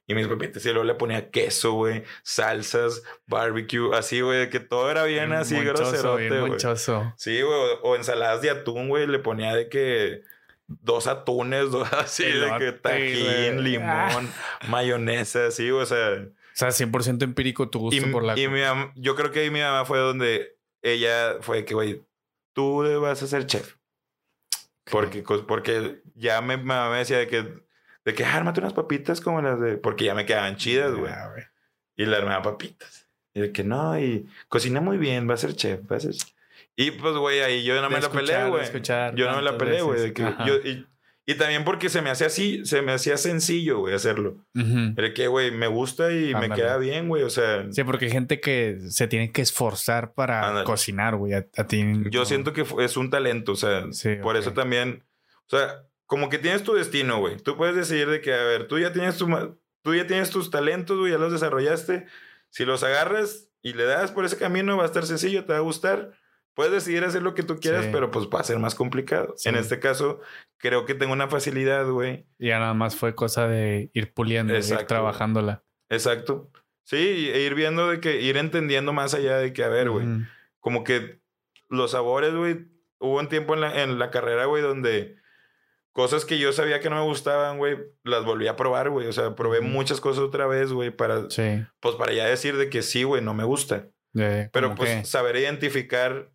[0.06, 4.92] Y mis papitas, y luego le ponía queso, güey, salsas, barbecue, así, güey, que todo
[4.92, 6.60] era bien así, groserote, güey.
[7.16, 10.24] Sí, güey, o ensaladas de atún, güey, le ponía de que
[10.82, 13.62] dos atunes, dos así, de que Elote, tajín, güey.
[13.62, 14.30] limón,
[14.70, 16.26] mayonesa, así, o sea.
[16.26, 18.38] O sea, 100% empírico tu Y, gusto por la...
[18.40, 22.04] y mi mam- yo creo que ahí mi mamá fue donde ella fue que, güey,
[22.54, 23.76] tú vas a ser chef.
[24.92, 27.42] Porque, porque ya me, mi mamá me decía de que,
[28.06, 29.78] de que "Ah, ármate unas papitas como las de.
[29.78, 31.12] Porque ya me quedaban chidas, güey.
[31.12, 31.44] Ah, güey.
[31.96, 33.08] Y le armaba papitas.
[33.34, 36.12] Y de que no, y cocina muy bien, va a ser chef, va a ser
[36.14, 36.30] chef.
[36.76, 38.66] Y pues, güey, ahí yo no me la peleé, güey.
[39.16, 40.14] Yo no me la peleé, güey.
[40.66, 40.86] Y,
[41.26, 44.44] y también porque se me hacía así, se me hacía sencillo, güey, hacerlo.
[44.56, 44.94] Ujú.
[44.96, 46.56] De que, güey, me gusta y me Ándale.
[46.56, 47.24] queda bien, güey.
[47.24, 50.66] O sea, Sí, porque hay gente que se tiene que esforzar para Ándale.
[50.66, 51.34] cocinar, güey.
[51.34, 51.82] A, a ti.
[52.10, 52.26] yo no.
[52.26, 54.56] siento que es un talento, o sea, Sí, por eso ok.
[54.56, 55.04] también,
[55.46, 57.38] o sea, como que tienes tu destino, güey.
[57.38, 59.28] Tú puedes decidir de que, a ver, tú ya tienes tu,
[59.82, 62.06] tú ya tienes tus talentos, güey, ya los desarrollaste.
[62.50, 65.60] Si los agarras y le das por ese camino, va a estar sencillo, te va
[65.60, 66.12] a gustar.
[66.56, 67.90] Puedes decidir hacer lo que tú quieras, Sí.
[67.92, 69.34] pero pues va a ser más complicado.
[69.38, 69.50] Sí.
[69.50, 70.20] En este caso,
[70.58, 72.26] creo que tengo una facilidad, güey.
[72.38, 74.86] Y ya nada más fue cosa de ir puliendo, de ir Exacto.
[74.88, 75.64] trabajándola.
[75.90, 76.52] Exacto.
[76.84, 80.06] Sí, e ir viendo de que, ir entendiendo más allá de que, a ver, güey,
[80.60, 81.20] como que
[81.70, 82.68] los sabores, güey,
[83.00, 85.16] hubo un tiempo en la, en la carrera, güey, donde
[85.92, 89.08] cosas que yo sabía que no me gustaban, güey, las volví a probar, güey.
[89.08, 91.64] O sea, probé muchas cosas otra vez, güey, para, Sí.
[91.80, 93.88] pues para ya decir de que sí, güey, no me gusta.
[94.12, 96.30] De- Pero pues que- saber identificar,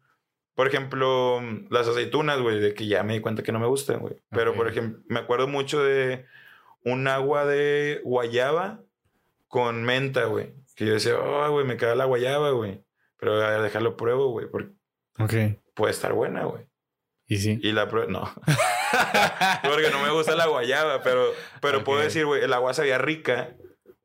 [0.59, 1.41] por ejemplo,
[1.71, 4.17] las aceitunas, güey, de que ya me di cuenta que no me gustan, güey.
[4.31, 6.27] Pero, por ejemplo, me acuerdo mucho de
[6.83, 8.81] un agua de guayaba
[9.47, 10.55] con menta, güey.
[10.75, 12.83] Que yo decía, oh, güey, me queda la guayaba, güey.
[13.21, 16.65] Pero a ver, déjalo pruebo, güey, porque puede estar buena, güey.
[17.29, 17.61] Y sí.
[17.63, 18.25] Y la prueba, no.
[19.63, 23.55] porque no me gusta la guayaba, pero, pero puedo decir, güey, el agua sabía rica.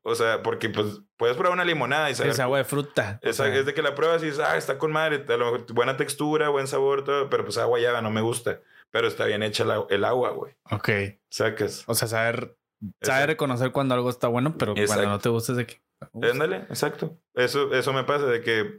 [0.05, 3.19] O sea, porque pues puedes probar una limonada y saber es agua de fruta.
[3.23, 5.37] o es, sea, es de que la pruebas y dices, ah, está con madre, a
[5.37, 8.59] lo mejor buena textura, buen sabor, todo, pero pues agua ya no me gusta.
[8.91, 10.53] Pero está bien hecha la- el agua, güey.
[10.71, 10.89] Ok.
[11.29, 11.83] Sacas.
[11.87, 12.55] O sea, saber,
[13.01, 15.81] saber reconocer cuando algo está bueno, pero cuando no te gusta es de que.
[16.21, 17.17] Ándale, exacto.
[17.33, 18.75] Eso, eso me pasa de que,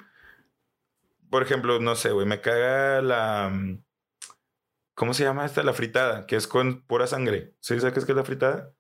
[1.31, 3.51] por ejemplo, no sé, güey, me caga la.
[4.95, 5.63] ¿Cómo se llama esta?
[5.65, 7.55] La fritada, que es con pura sangre.
[7.61, 8.71] ¿Sí sabes qué es la fritada?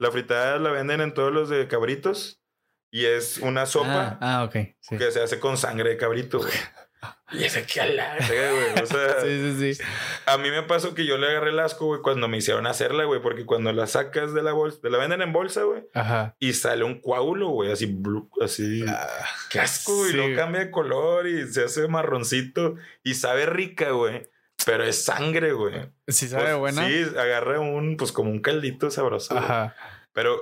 [0.00, 2.42] La fritada la venden en todos los de cabritos
[2.90, 4.18] y es una sopa.
[4.20, 4.56] Ah, ah, ok.
[4.80, 4.96] Sí.
[4.98, 6.50] que se hace con sangre de cabrito, güey.
[7.32, 8.82] Y ese que a la verga, güey.
[8.82, 9.82] O sea, sí, sí, sí.
[10.26, 13.04] a mí me pasó que yo le agarré el asco, güey, cuando me hicieron hacerla,
[13.04, 16.34] güey, porque cuando la sacas de la bolsa, te la venden en bolsa, güey, Ajá.
[16.40, 18.84] y sale un coágulo, güey, así, blu- así.
[18.88, 19.06] Ah,
[19.48, 20.10] Qué asco, güey.
[20.10, 20.16] sí.
[20.16, 22.74] Y luego cambia de color y se hace marroncito
[23.04, 24.28] y sabe rica, güey.
[24.66, 25.90] Pero es sangre, güey.
[26.08, 26.86] Sí, sabe Pues, buena.
[26.86, 29.34] Sí, agarra un, pues como un caldito sabroso.
[29.34, 29.44] güey.
[29.44, 29.74] Ajá.
[30.12, 30.38] Pero,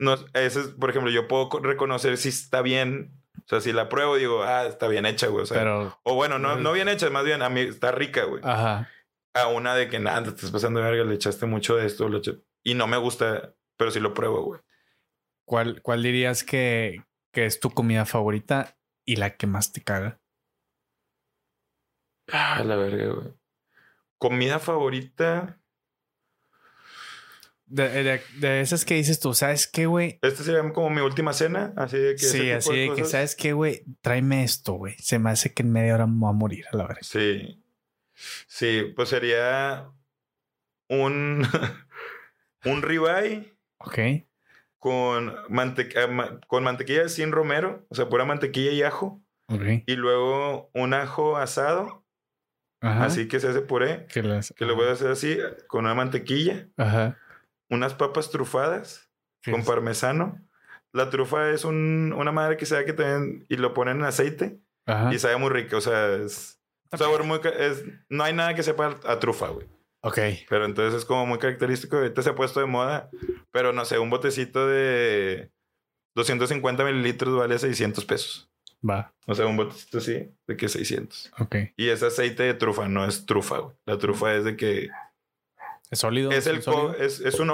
[0.00, 3.14] no, ese es, por ejemplo, yo puedo co- reconocer si está bien.
[3.38, 5.44] O sea, si la pruebo, digo, ah, está bien hecha, güey.
[5.44, 5.98] O, sea, Pero.
[6.02, 8.42] o bueno, no, no bien hecha, más bien a mí está rica, güey.
[8.44, 8.88] Ajá.
[9.34, 12.08] A una de que nada, te estás pasando de verga, le echaste mucho de esto,
[12.08, 14.60] eché- y no me gusta, pero sí lo pruebo, güey.
[15.46, 20.20] ¿Cuál, ¿Cuál dirías que, que es tu comida favorita y la que más te caga?
[22.32, 23.28] Ah, la verga, güey.
[24.18, 25.58] Comida favorita.
[27.66, 30.18] De, de, de esas que dices tú, ¿sabes qué, güey?
[30.22, 32.24] Esta sería como mi última cena, así de que.
[32.24, 33.04] Sí, así de de que.
[33.04, 33.84] ¿sabes qué, güey?
[34.00, 34.94] Tráeme esto, güey.
[34.98, 37.02] Se me hace que en media hora me voy a morir a la verdad.
[37.02, 37.62] Sí.
[38.46, 39.90] Sí, pues sería
[40.88, 41.46] un.
[42.64, 43.98] un ribeye Ok.
[44.78, 49.22] con, mante- ah, con mantequilla sin romero, o sea, pura mantequilla y ajo.
[49.48, 49.84] Ok.
[49.86, 52.04] Y luego un ajo asado,
[52.80, 53.06] Ajá.
[53.06, 55.36] así que se hace puré, Que, las- que lo voy a hacer así,
[55.66, 57.18] con una mantequilla, Ajá.
[57.70, 59.10] unas papas trufadas
[59.44, 60.40] con es- parmesano.
[60.92, 64.60] La trufa es un- una madre que sabe que también, y lo ponen en aceite
[64.86, 65.12] Ajá.
[65.12, 66.60] y sabe muy rico, o sea, es
[66.96, 69.66] sabor muy, es, no hay nada que sepa a trufa, güey.
[70.02, 70.18] Ok.
[70.48, 71.96] Pero entonces es como muy característico.
[71.96, 73.10] Ahorita se ha puesto de moda.
[73.50, 75.50] Pero no sé, un botecito de
[76.14, 78.47] 250 mililitros vale 600 pesos.
[78.88, 79.12] Va.
[79.26, 81.32] O sea, un botecito así, de que 600.
[81.40, 81.56] Ok.
[81.76, 83.76] Y es aceite de trufa, no es trufa, güey.
[83.84, 84.88] La trufa es de que.
[85.90, 86.30] ¿Es sólido?
[86.30, 86.94] Es, el ¿Es sólido?
[86.94, 87.50] es, es, un,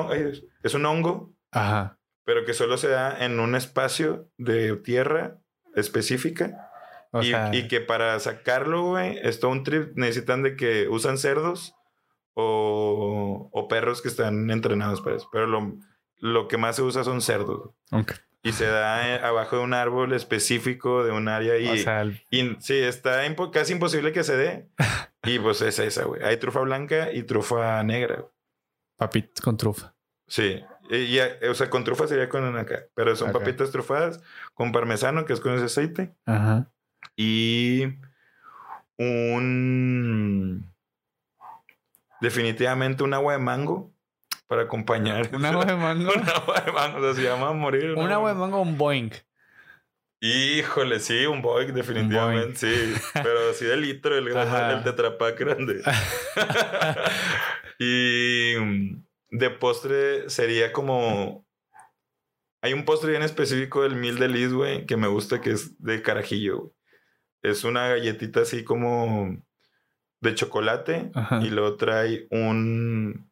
[0.62, 1.98] es, un hongo, Ajá.
[2.24, 5.38] pero que solo se da en un espacio de tierra
[5.74, 6.70] específica.
[7.12, 9.96] O y, sea, y que para sacarlo, güey, es todo un trip.
[9.96, 11.74] Necesitan de que usan cerdos
[12.34, 15.28] o, o perros que están entrenados para eso.
[15.32, 15.76] Pero lo,
[16.18, 17.70] lo que más se usa son cerdos.
[17.92, 18.12] ok.
[18.44, 22.02] Y se da eh, abajo de un árbol específico de un área y, o sea,
[22.02, 24.68] el- y sí, está impo- casi imposible que se dé.
[25.26, 26.22] Y pues es esa, güey.
[26.22, 28.26] Hay trufa blanca y trufa negra.
[28.98, 29.94] Papitas con trufa.
[30.26, 30.62] Sí.
[30.90, 32.80] Y, y, eh, o sea, con trufa sería con acá.
[32.94, 34.20] Pero son papitas trufadas
[34.52, 36.14] con parmesano, que es con ese aceite.
[36.26, 36.70] Ajá.
[37.16, 37.84] Y
[38.98, 40.70] un...
[42.20, 43.93] Definitivamente un agua de mango
[44.46, 45.28] para acompañar.
[45.34, 46.12] Un agua de mango.
[46.14, 46.98] un agua de mango.
[46.98, 47.92] O sea, se llama morir.
[47.96, 49.10] Un agua de mango, un Boeing.
[50.20, 52.94] Híjole, sí, un Boeing, definitivamente, sí.
[53.12, 54.72] Pero sí de litro, el, gran- Ajá.
[54.72, 55.82] el tetrapack grande.
[57.78, 61.44] y mm, de postre sería como...
[62.62, 65.78] Hay un postre bien específico del Mil de Lis, güey, que me gusta, que es
[65.82, 66.58] de carajillo.
[66.60, 66.72] güey.
[67.42, 69.36] Es una galletita así como
[70.22, 71.40] de chocolate Ajá.
[71.42, 73.30] y luego trae un...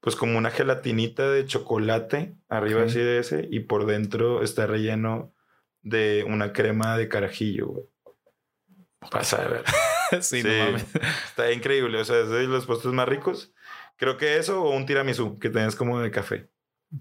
[0.00, 2.86] Pues como una gelatinita de chocolate arriba Ok.
[2.88, 5.34] así de ese y por dentro está relleno
[5.82, 7.84] de una crema de carajillo, güey.
[9.10, 9.64] Pasa de ver.
[10.22, 10.48] sí, Sí.
[10.48, 10.86] no mames.
[11.28, 12.00] Está increíble.
[12.00, 13.52] O sea, es de los postres más ricos.
[13.96, 16.48] Creo que eso o un tiramisú, que tenés como de café.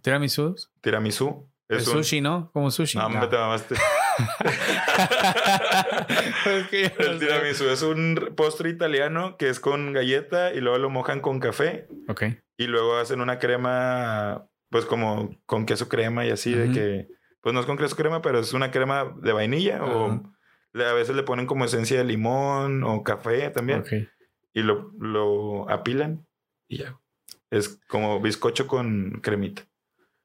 [0.02, 0.56] Tiramisú.
[0.82, 1.50] Tiramisú.
[1.70, 1.94] El Es un...
[2.04, 2.50] sushi, ¿no?
[2.54, 2.98] Como sushi.
[2.98, 3.76] No, hombre, te mamaste.
[6.46, 7.26] No El sé.
[7.26, 11.88] tiramisú es un postre italiano que es con galleta y luego lo mojan con café
[12.08, 12.24] Ok.
[12.58, 17.08] Y luego hacen una crema, pues como con queso crema y así, de que,
[17.42, 20.22] pues no es con queso crema, pero es una crema de vainilla o
[20.74, 23.92] le- a veces le ponen como esencia de limón o café también Ok.
[24.54, 26.26] y lo, lo apilan
[26.68, 27.00] y ya.
[27.50, 29.64] Es como bizcocho con cremita.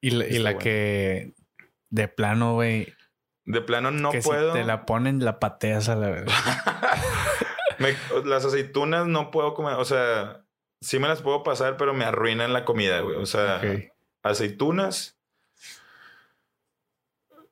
[0.01, 0.59] Y la, y la bueno.
[0.59, 1.35] que
[1.91, 2.93] de plano, güey,
[3.45, 4.53] De plano no que puedo.
[4.53, 6.25] si te la ponen, la pateas a la.
[7.79, 7.95] Me-
[8.25, 10.42] las aceitunas no puedo comer, o sea,
[10.83, 13.17] sí me las puedo pasar, pero me arruinan la comida, güey.
[13.17, 13.63] O sea,
[14.23, 15.19] aceitunas,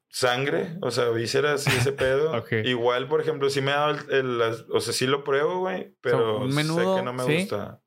[0.08, 2.44] sangre, o sea, vísceras y ese pedo.
[2.64, 4.40] Igual, por ejemplo, sí me ha dado el,
[4.70, 7.36] o sea, sí lo pruebo, güey, pero sé menudo, que no me ¿sí?
[7.38, 7.80] gusta.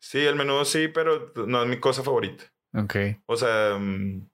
[0.00, 2.44] Sí, el menudo sí, pero no es mi cosa favorita.
[2.74, 2.96] Ok.
[3.26, 4.28] O sea, mm,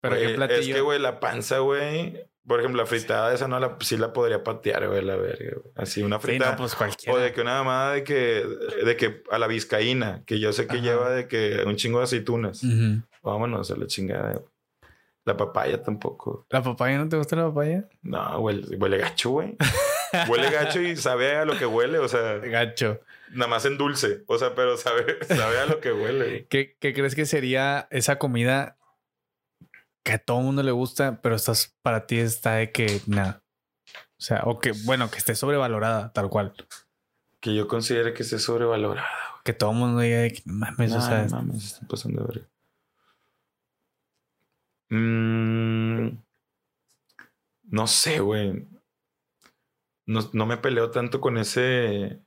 [0.00, 0.60] Pero güey, qué platillo.
[0.60, 4.12] es que, güey, la panza, güey, por ejemplo, la fritada esa no la, sí la
[4.12, 5.72] podría patear, güey, la verga, güey.
[5.74, 6.52] Así, una Sí, fritada.
[6.52, 7.18] no, pues cualquiera.
[7.18, 8.44] O de que una mamada de que,
[8.84, 10.82] de que a la vizcaína, que yo sé que Ajá.
[10.84, 12.62] lleva de que un chingo de aceitunas.
[12.62, 13.02] Ujú.
[13.22, 14.32] Vámonos a la chingada.
[14.32, 14.44] güey.
[15.24, 16.46] La papaya tampoco.
[16.50, 17.88] ¿La papaya no te gusta la papaya?
[18.02, 19.56] No, huele, huele gacho, güey.
[20.28, 23.00] huele gacho y sabe a lo que huele, o sea, Gacho.
[23.32, 24.22] nada más en dulce.
[24.28, 26.46] O sea, pero sabe, sabe a lo que huele.
[26.48, 28.75] ¿Qué, qué crees que sería esa comida
[30.06, 33.42] que a todo mundo le gusta, pero estás para ti está de que nada?
[33.92, 36.54] O sea, o que, bueno, que esté sobrevalorada, tal cual.
[37.40, 39.08] Que yo considere que esté sobrevalorada.
[39.44, 42.28] Que todo el mundo diga de que mames, o No, sea, mames, están pasando de
[42.28, 42.48] verga.
[44.90, 46.22] Mm,
[47.64, 48.64] no sé, güey.
[50.06, 52.20] No, no me peleo tanto con ese.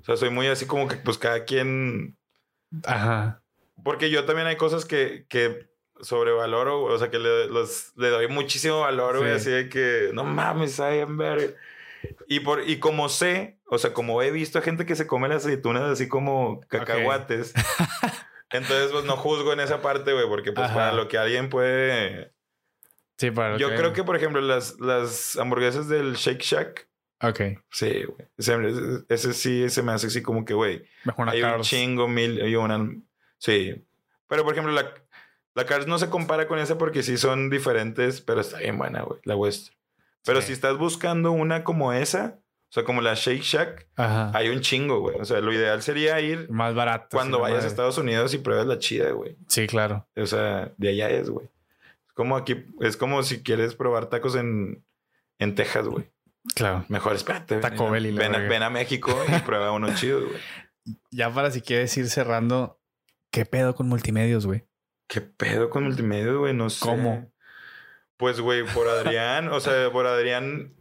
[0.00, 2.16] O sea, soy muy así como que, pues cada quien.
[2.84, 3.42] ajá.
[3.82, 5.67] Porque yo también hay cosas que, que
[6.00, 9.36] sobrevaloro, güey, o sea, que le, los- le doy muchísimo valor, güey, Sí.
[9.36, 11.56] así de que no mames, saben ver.
[12.28, 15.28] Y, por, y como sé, o sea, como he visto a gente que se come
[15.28, 17.52] las aceitunas así como cacahuates,
[18.50, 20.74] entonces pues no juzgo en esa parte, güey, porque pues Ajá.
[20.74, 22.32] para lo que alguien puede...
[23.16, 26.88] Sí, para lo Yo creo que, por ejemplo, las, las hamburguesas del Shake Shack,
[27.20, 27.40] Ok.
[27.72, 28.28] sí, güey.
[28.38, 28.56] Ese,
[29.08, 31.66] ese sí se me hace así como que, güey, Mejor una hay un Carl's.
[31.66, 32.88] chingo, mil y una.
[33.38, 33.84] Sí.
[34.28, 34.94] Pero por ejemplo, la,
[35.58, 39.02] la Cars no se compara con esa porque sí son diferentes, pero está bien buena,
[39.02, 39.20] güey.
[39.24, 39.76] La Western.
[40.24, 40.48] Pero Sí.
[40.48, 42.38] si estás buscando una como esa,
[42.70, 44.30] o sea, como la Shake Shack, Ajá.
[44.34, 45.16] hay un chingo, güey.
[45.20, 47.08] O sea, lo ideal sería ir Más barato.
[47.16, 47.66] cuando sí, vayas a.
[47.66, 49.36] Estados Unidos y pruebes la chida, güey.
[49.48, 50.06] Sí, claro.
[50.16, 51.46] O sea, de allá es, güey.
[52.06, 54.84] Es como aquí, es como si quieres probar tacos en,
[55.38, 56.10] en Texas, güey.
[56.54, 56.84] Claro.
[56.88, 57.56] Mejor espérate.
[57.58, 60.40] Taco ven, a- Bell y ven, ven a México y prueba uno chido, güey.
[61.10, 62.78] Ya para si quieres ir cerrando,
[63.30, 64.64] ¿qué pedo con multimedios, güey?
[65.08, 66.54] ¿Qué pedo con multimedia, güey?
[66.54, 66.84] No sé.
[66.84, 67.32] ¿Cómo?
[68.18, 70.74] Pues, güey, por Adrián, o sea, por Adrián.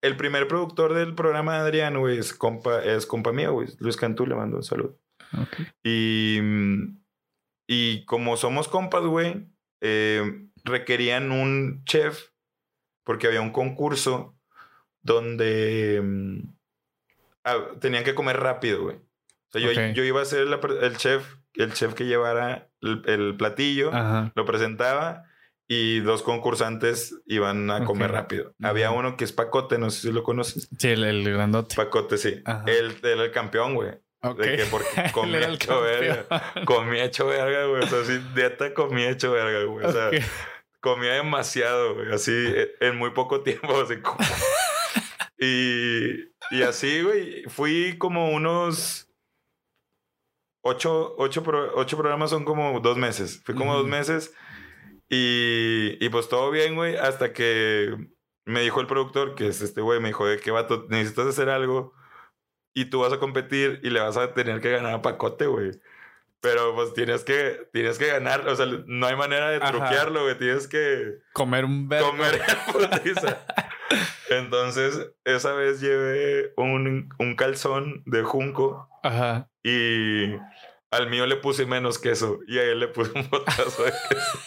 [0.00, 3.68] El primer productor del programa de Adrián, güey, es compa, es compa mío, güey.
[3.80, 4.98] Luis Cantú le mando un saludo.
[5.82, 7.00] Y, mm,
[7.66, 9.48] y como somos compas, güey,
[9.80, 12.30] eh, requerían un chef
[13.04, 14.38] porque había un concurso
[15.02, 16.38] donde mm,
[17.44, 18.96] ah, tenían que comer rápido, güey.
[18.96, 23.02] O sea, yo, yo iba a ser la el chef, el chef que llevara el,
[23.06, 24.32] el platillo, Ajá.
[24.34, 25.24] lo presentaba
[25.66, 28.54] y dos concursantes iban a comer rápido.
[28.62, 30.68] Había uno que es Pacote, no sé si lo conoces.
[30.78, 31.76] Sí, el, el grandote.
[31.76, 32.42] Pacote, sí.
[32.66, 33.90] Él era el campeón, güey.
[34.22, 34.38] Ok.
[34.40, 36.26] De que porque comía hecho verga.
[36.64, 37.82] Comía hecho verga, güey.
[37.84, 39.84] O sea, sí, neta comía hecho verga, güey.
[39.84, 40.14] O sea, Ok.
[40.80, 42.12] comía demasiado, güey.
[42.14, 44.18] Así, eh, en muy poco tiempo, así como...
[45.40, 49.07] Y Y así, güey, fui como unos
[50.68, 53.42] ocho, ocho, pro- ocho programas son como dos meses.
[53.44, 53.80] Fui como Ujú.
[53.82, 54.34] dos meses
[55.08, 57.94] y, y pues todo bien, güey, hasta que
[58.44, 61.48] me dijo el productor, que es este güey, me dijo, de qué vato, necesitas hacer
[61.50, 61.92] algo
[62.74, 65.70] y tú vas a competir y le vas a tener que ganar a Pacote, güey.
[66.40, 69.72] Pero pues tienes que, tienes que ganar, o sea, no hay manera de Ajá.
[69.72, 72.10] truquearlo, güey, tienes que Comer un verbo.
[72.10, 72.40] comer
[72.72, 73.44] putiza.
[74.30, 79.48] Entonces, esa vez llevé un, un calzón de junco Ajá.
[79.68, 80.38] Y
[80.90, 84.38] al mío le puse menos queso y a él le puse un botazo de queso.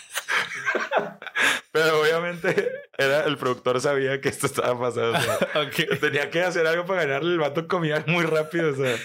[1.72, 5.12] Pero obviamente era, el productor sabía que esto estaba pasando.
[5.18, 6.00] o sea, Ok.
[6.00, 7.32] tenía que hacer algo para ganarle.
[7.32, 8.72] El vato comía muy rápido.
[8.72, 8.96] O sea,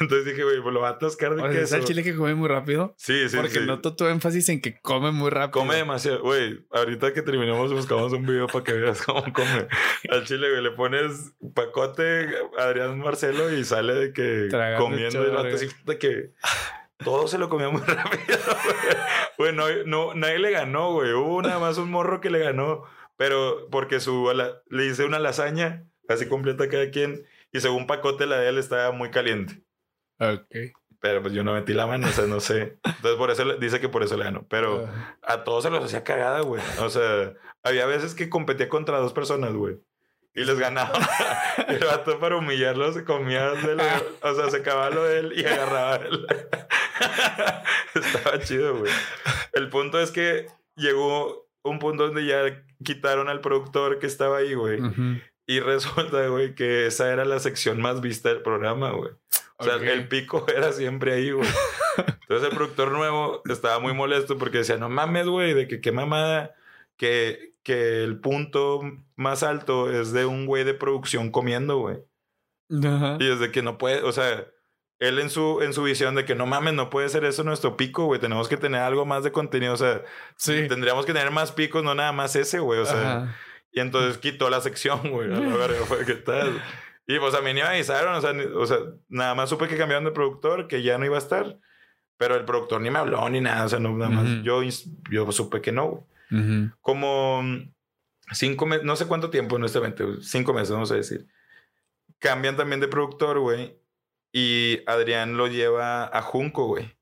[0.00, 1.76] entonces dije, güey, pues lo va a atascar de O sea, ¿es queso.
[1.76, 2.94] el chile que come muy rápido?
[2.96, 3.66] Sí, sí, Porque sí.
[3.66, 5.60] noto tu énfasis en que come muy rápido.
[5.60, 6.64] Come demasiado, güey.
[6.72, 9.68] Ahorita que terminemos buscamos un video para que veas cómo come.
[10.10, 12.26] Al chile, güey, le pones pacote
[12.58, 16.30] Adrián Marcelo y sale de que Tragando comiendo el chorro, vato así de que
[16.98, 18.38] todo se lo comía muy rápido,
[19.36, 19.52] güey.
[19.54, 21.12] Güey, no, nadie le ganó, güey.
[21.12, 22.84] Hubo nada más un morro que le ganó,
[23.16, 24.30] pero porque su
[24.68, 28.58] le hice una lasaña así completa a cada quien y según pacote la de él
[28.58, 29.62] estaba muy caliente.
[30.18, 30.74] Ok.
[31.00, 32.78] Pero pues yo no metí la mano, o sea, no sé.
[32.82, 34.46] Entonces por eso dice que por eso le ganó.
[34.48, 34.88] Pero
[35.22, 36.62] a todos se los hacía cagada, güey.
[36.80, 39.78] O sea, había veces que competía contra dos personas, güey.
[40.36, 40.92] Y les ganaba.
[41.68, 43.82] El vato para humillarlo se comía de
[44.20, 46.26] O sea, se acababa lo de él y agarraba él.
[47.94, 48.92] Estaba chido, güey.
[49.54, 50.46] El punto es que
[50.76, 54.80] llegó un punto donde ya quitaron al productor que estaba ahí, güey.
[54.80, 55.20] Ujú.
[55.46, 59.12] Y resulta, güey, que esa era la sección más vista del programa, güey.
[59.56, 61.48] O sea, el pico era siempre ahí, güey.
[61.96, 65.92] Entonces el productor nuevo estaba muy molesto porque decía, no mames, güey, de que qué
[65.92, 66.54] mamada,
[66.98, 68.80] que, que el punto
[69.16, 71.96] más alto es de un güey de producción comiendo, güey.
[72.84, 73.16] Ajá.
[73.18, 74.46] Y desde que no puede, o sea,
[75.00, 77.76] él en su, en su visión de que no mames, no puede ser eso nuestro
[77.76, 78.20] pico, güey.
[78.20, 80.02] Tenemos que tener algo más de contenido, o sea,
[80.36, 80.68] Sí.
[80.68, 82.78] tendríamos que tener más picos, no nada más ese, güey.
[82.78, 83.36] O sea, Ajá.
[83.72, 85.26] y entonces quitó la sección, güey.
[85.32, 86.62] A la verga, fue, ¿qué tal?
[87.08, 88.78] Y pues a mí ni me avisaron, o sea, ni- o sea,
[89.08, 91.58] nada más supe que cambiaron de productor, que ya no iba a estar.
[92.16, 94.42] Pero el productor ni me habló ni nada, o sea, no, nada más Ujú.
[94.42, 95.86] yo, ins- yo supe que no.
[95.88, 96.02] güey.
[96.30, 96.70] Ujú.
[96.80, 97.74] Como mm,
[98.32, 101.26] cinco meses, no sé cuánto tiempo, honestamente, cinco meses, vamos a decir.
[102.18, 103.78] Cambian también de productor, güey.
[104.32, 106.96] Y Adrián lo lleva a Junco, güey.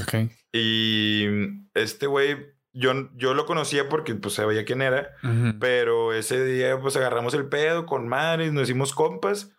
[0.00, 0.30] Ok.
[0.52, 1.26] Y
[1.74, 5.10] este güey, yo, yo lo conocía porque pues sabía quién era.
[5.22, 5.58] Ujú.
[5.58, 9.50] Pero ese día, pues agarramos el pedo con madres, nos hicimos compas.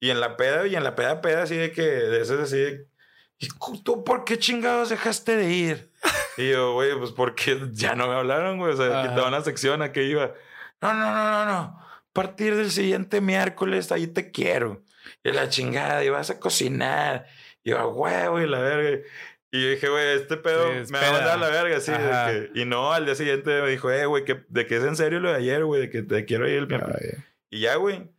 [0.00, 2.58] Y en la peda, y en la peda, peda, así de que, de esas así
[2.58, 2.88] de,
[3.38, 3.48] ¿y
[3.82, 5.90] tú por qué chingados dejaste de ir?
[6.36, 8.72] Y yo, güey, pues porque ya no me hablaron, güey.
[8.72, 9.08] O sea, Ajá.
[9.10, 10.32] quitaban la sección a que iba.
[10.80, 11.52] No, no, no, no, no.
[11.80, 14.82] A partir del siguiente miércoles, ahí te quiero.
[15.22, 17.26] Y la chingada, y vas a cocinar.
[17.62, 19.02] Y yo, huevo, y la verga.
[19.50, 21.92] Y yo dije, güey, este pedo Sí, me va a mandar a la verga, sí.
[21.92, 24.84] de que- y no, al día siguiente me dijo, eh, güey, que, de que es
[24.84, 27.18] en serio lo de ayer, güey, de que te quiero ir el miércoles.
[27.50, 28.10] Y ya, güey.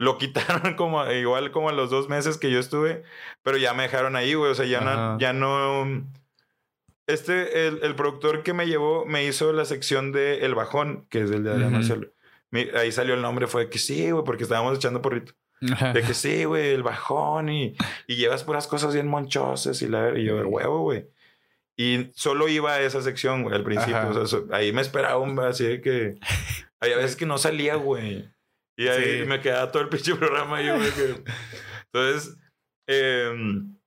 [0.00, 3.02] Lo quitaron como igual como a los dos meses que yo estuve,
[3.42, 4.52] pero ya me dejaron ahí, güey.
[4.52, 4.94] O sea, ya Ajá.
[4.94, 6.06] no, ya no.
[7.08, 11.22] Este, el, el productor que me llevó me hizo la sección de El Bajón, que
[11.22, 11.76] es el de Adrián Ujú.
[11.78, 12.08] Marcelo.
[12.52, 15.32] Mi- ahí salió el nombre, fue que sí, güey, porque estábamos echando porrito.
[15.60, 17.74] De que sí, güey, el bajón y,
[18.06, 21.08] y llevas puras cosas bien monchosas y la y yo de huevo, güey.
[21.76, 24.08] Y solo iba a esa sección, güey, al principio.
[24.08, 26.14] O sea, so- ahí me esperaba un así de que.
[26.80, 28.30] Había veces que no salía, güey.
[28.76, 29.26] Y ahí Sí.
[29.26, 30.90] me quedaba todo el pinche programa ahí, güey.
[30.92, 31.24] que-
[31.92, 32.36] Entonces,
[32.86, 33.77] em,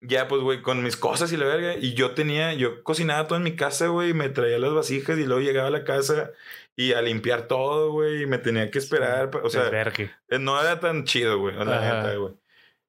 [0.00, 1.74] ya pues, güey, con mis cosas y la verga.
[1.76, 4.14] Y yo tenía, yo cocinaba todo en mi casa, güey.
[4.14, 6.30] Me traía las vasijas y luego llegaba a la casa
[6.76, 8.22] y a limpiar todo, güey.
[8.22, 9.30] Y me tenía que esperar.
[9.42, 10.10] O sea, Desvergue.
[10.28, 12.34] eh, No era tan chido, güey, la neta, güey.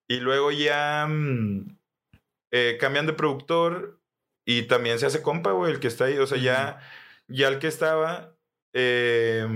[0.08, 1.78] Y luego ya mm,
[2.52, 4.00] eh, cambian de productor
[4.46, 6.18] y también se hace compa, güey, el que está ahí.
[6.18, 6.80] O sea, ya,
[7.28, 8.34] ya el que estaba,
[8.74, 9.48] eh,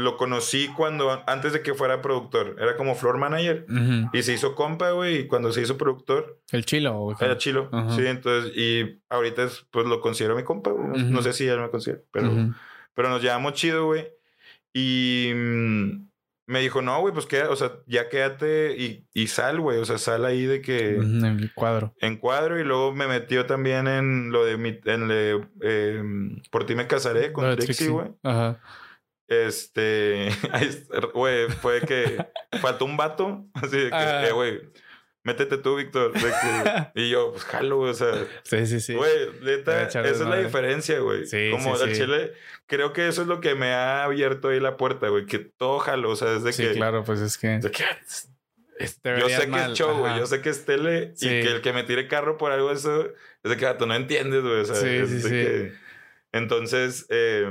[0.00, 2.56] lo conocí cuando, antes de que fuera productor.
[2.58, 3.66] Era como floor manager.
[3.68, 4.10] Ujú.
[4.12, 6.98] Y se hizo compa, güey, y cuando se hizo productor, El chilo.
[6.98, 7.16] güey.
[7.20, 7.68] era chilo.
[7.72, 7.94] Ajá.
[7.96, 11.02] Sí, entonces, y ahorita es, pues lo considero mi compa, güey.
[11.04, 11.22] No Ujú.
[11.22, 12.30] sé si él me considera, pero...
[12.94, 14.08] Pero nos llevamos chido, güey.
[14.74, 16.08] Y mm,
[16.46, 19.78] me dijo, no, güey, pues queda, o sea, ya quédate y, y sal, güey.
[19.78, 21.94] O sea, sal ahí de que En el cuadro.
[22.00, 22.58] en cuadro.
[22.58, 26.02] Y luego me metió también en lo de mi, en le, eh,
[26.50, 28.08] por ti me casaré con Trixie, güey.
[28.22, 28.60] Ajá.
[29.30, 30.26] Este,
[30.60, 32.18] está, güey, fue que
[32.60, 33.46] faltó un vato.
[33.54, 34.26] Así de que, Ah.
[34.28, 34.60] eh, güey,
[35.22, 36.12] métete tú, Víctor.
[36.96, 38.12] y yo, pues jalo, güey, o sea,
[38.42, 38.94] Sí, sí, sí.
[38.94, 39.12] güey,
[39.42, 40.44] neta, esa es la desmadre.
[40.44, 41.26] diferencia, güey.
[41.26, 42.00] Sí, Como sí, al sí.
[42.00, 42.32] chile,
[42.66, 45.78] creo que eso es lo que me ha abierto ahí la puerta, güey, que todo
[45.78, 46.72] jalo, o sea, desde Sí, que...
[46.72, 47.48] claro, pues es que.
[47.60, 48.28] de que, es-
[49.02, 51.26] Te yo sé que es show, güey, yo sé que es tele Sí.
[51.26, 53.04] y que el que me tire carro por algo, eso,
[53.44, 55.28] es de que tú no entiendes, güey, o sea, Sí, es sí, de sí.
[55.28, 55.72] que-
[56.32, 57.48] Entonces, eh,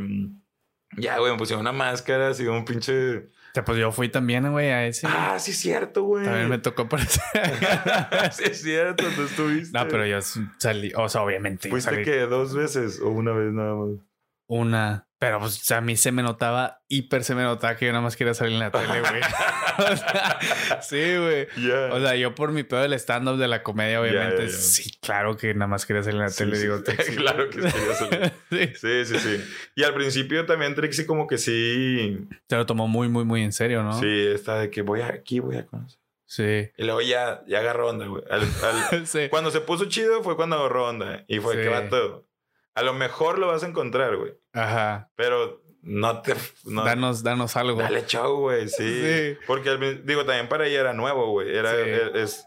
[0.97, 3.17] ya, güey, me pusieron una máscara, así un pinche...
[3.17, 5.07] O sea, pues yo fui también, güey, a ese.
[5.09, 6.23] Ah, sí es cierto, güey.
[6.23, 7.19] También me tocó eso.
[8.31, 9.75] sí es cierto, tú estuviste.
[9.75, 10.19] no, pero yo
[10.57, 11.67] salí, o sea, obviamente.
[11.67, 14.08] ¿Fuiste salí que dos veces o una vez nada más?
[14.49, 15.05] Una.
[15.19, 18.15] Pero pues a mí se me notaba, hiper se me notaba que yo nada más
[18.15, 19.21] quería salir en la tele, güey.
[19.79, 21.47] O sea, sí, güey.
[21.57, 21.93] Ya.
[21.93, 25.53] O sea, yo por mi pedo del stand-up de la comedia, obviamente, sí, claro que
[25.53, 26.83] nada más quería salir en la Sí, tele, sí, digo.
[26.83, 27.15] Trixie.
[27.17, 28.31] Claro que quería salir.
[28.49, 28.67] sí.
[28.75, 29.43] Sí, sí, sí.
[29.75, 32.17] Y al principio también Trixie como que sí...
[32.49, 33.99] Se lo tomó muy, muy, muy en serio, ¿no?
[33.99, 35.99] Sí, está de que voy aquí, voy a conocer.
[36.25, 36.69] Sí.
[36.77, 38.23] Y luego ya, ya agarró onda, güey.
[38.29, 38.41] Al-
[38.91, 39.27] al- Sí.
[39.29, 41.23] cuando se puso chido fue cuando agarró onda.
[41.27, 41.61] Y fue Sí.
[41.61, 42.25] que va todo.
[42.75, 44.33] A lo mejor lo vas a encontrar, güey.
[44.53, 45.09] Ajá.
[45.15, 46.35] Pero no te...
[46.65, 47.79] No, danos, danos algo.
[47.81, 49.01] Dale show, güey, sí.
[49.03, 49.37] Sí.
[49.47, 51.55] Porque, digo, también para ella era nuevo, güey.
[51.55, 51.77] Era, Sí.
[51.83, 52.45] e- es,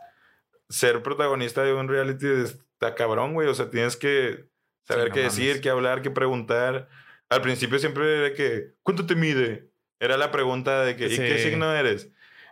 [0.69, 3.49] ser protagonista de un reality está cabrón, güey.
[3.49, 4.47] O sea, tienes que
[4.87, 5.37] saber Sí, no qué mames.
[5.37, 6.89] decir, qué hablar, qué preguntar.
[7.29, 9.71] Al principio siempre era que, ¿cuánto te mide?
[10.01, 12.11] Era la pregunta de que, ¿y qué signo eres?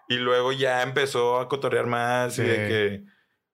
[0.08, 3.04] Y luego ya empezó a cotorrear más y de que,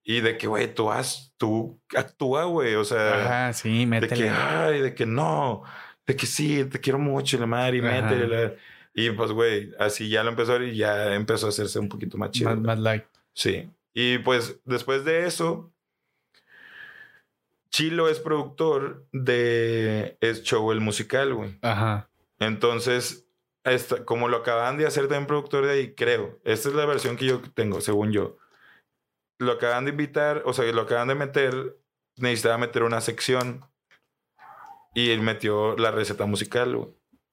[0.09, 2.77] y de que, güey, tú haz, tú actúa, güey.
[2.77, 4.15] O sea, Ajá, sí, de métele.
[4.23, 5.65] que, ay, de que no,
[6.07, 8.29] de que sí, te quiero mucho, la madre, y métele.
[8.29, 8.55] la-
[8.95, 12.31] Y pues, güey, así ya lo empezó y ya empezó a hacerse un poquito más
[12.31, 12.51] chido.
[12.51, 13.05] más, más light.
[13.35, 13.69] Sí.
[13.93, 15.73] Y pues después de eso,
[17.71, 21.59] Chilo es productor de Es Show el musical, güey.
[21.63, 22.09] Ajá.
[22.39, 23.27] Entonces,
[23.65, 26.39] esta, como lo acaban de hacer también productor de ahí, creo.
[26.45, 28.37] Esta es la versión que yo tengo, según yo.
[29.39, 31.77] Lo acaban de invitar, o sea, lo acaban de meter,
[32.17, 33.65] necesitaba meter una sección
[34.95, 36.89] y él metió la receta musical, güey.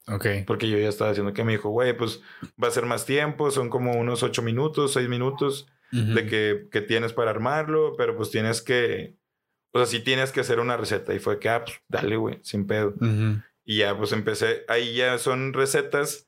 [0.07, 0.25] Ok.
[0.45, 2.21] Porque yo ya estaba diciendo que me dijo, güey, pues
[2.61, 6.81] va a ser más tiempo, son como unos ocho minutos, seis minutos de que, que
[6.81, 9.15] tienes para armarlo, pero pues tienes que,
[9.73, 11.13] o sea, sí tienes que hacer una receta.
[11.13, 12.95] Y fue que, ah, pues dale, güey, sin pedo.
[13.63, 16.27] Y ya pues empecé, ahí ya son recetas,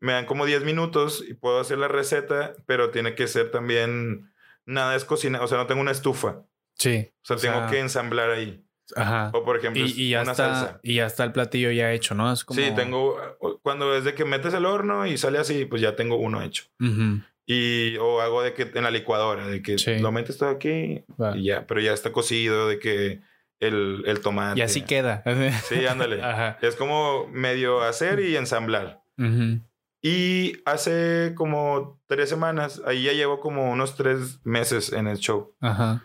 [0.00, 4.33] me dan como 10 minutos y puedo hacer la receta, pero tiene que ser también,
[4.66, 7.10] nada es cocinar, o sea, no tengo una estufa, o Sí.
[7.22, 8.60] sea, O tengo sea, que ensamblar ahí.
[8.96, 9.30] Ajá.
[9.32, 10.80] O por ejemplo, Y, y ya una está, salsa.
[10.82, 12.30] y ya está el platillo ya hecho, ¿no?
[12.32, 12.60] Es como...
[12.60, 13.16] Sí, tengo,
[13.62, 16.64] cuando es de que metes el horno y sale así, pues ya tengo uno hecho.
[16.80, 17.20] Ujú.
[17.46, 19.98] Y, o hago de que en la licuadora, de que Sí.
[20.00, 21.36] lo metes todo aquí Va.
[21.36, 23.20] y ya, pero ya está cocido, de que
[23.60, 24.58] el, el tomate.
[24.58, 25.22] Y así queda.
[25.68, 26.22] Sí, ándale.
[26.22, 26.58] Ajá.
[26.60, 29.02] Es como medio hacer y ensamblar.
[29.18, 29.60] Ujú.
[30.06, 35.56] Y hace como tres semanas, ahí ya llevo como unos tres meses en el show.
[35.62, 36.04] Ajá.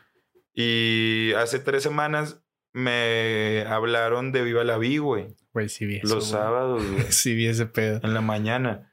[0.53, 5.35] Y hace tres semanas me hablaron de Viva la Vi, güey.
[5.51, 6.41] Güey, sí vi eso, Los güey.
[6.41, 7.03] sábados, güey.
[7.11, 7.99] Sí vi ese pedo.
[8.01, 8.89] en la mañana.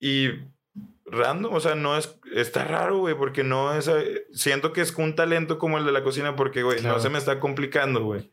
[0.00, 0.30] Y
[1.06, 3.88] random, o sea, no es, está raro, güey, porque no es,
[4.32, 6.96] siento que es un talento como el de la cocina, porque, güey, Claro.
[6.96, 8.32] no se me está complicando, güey.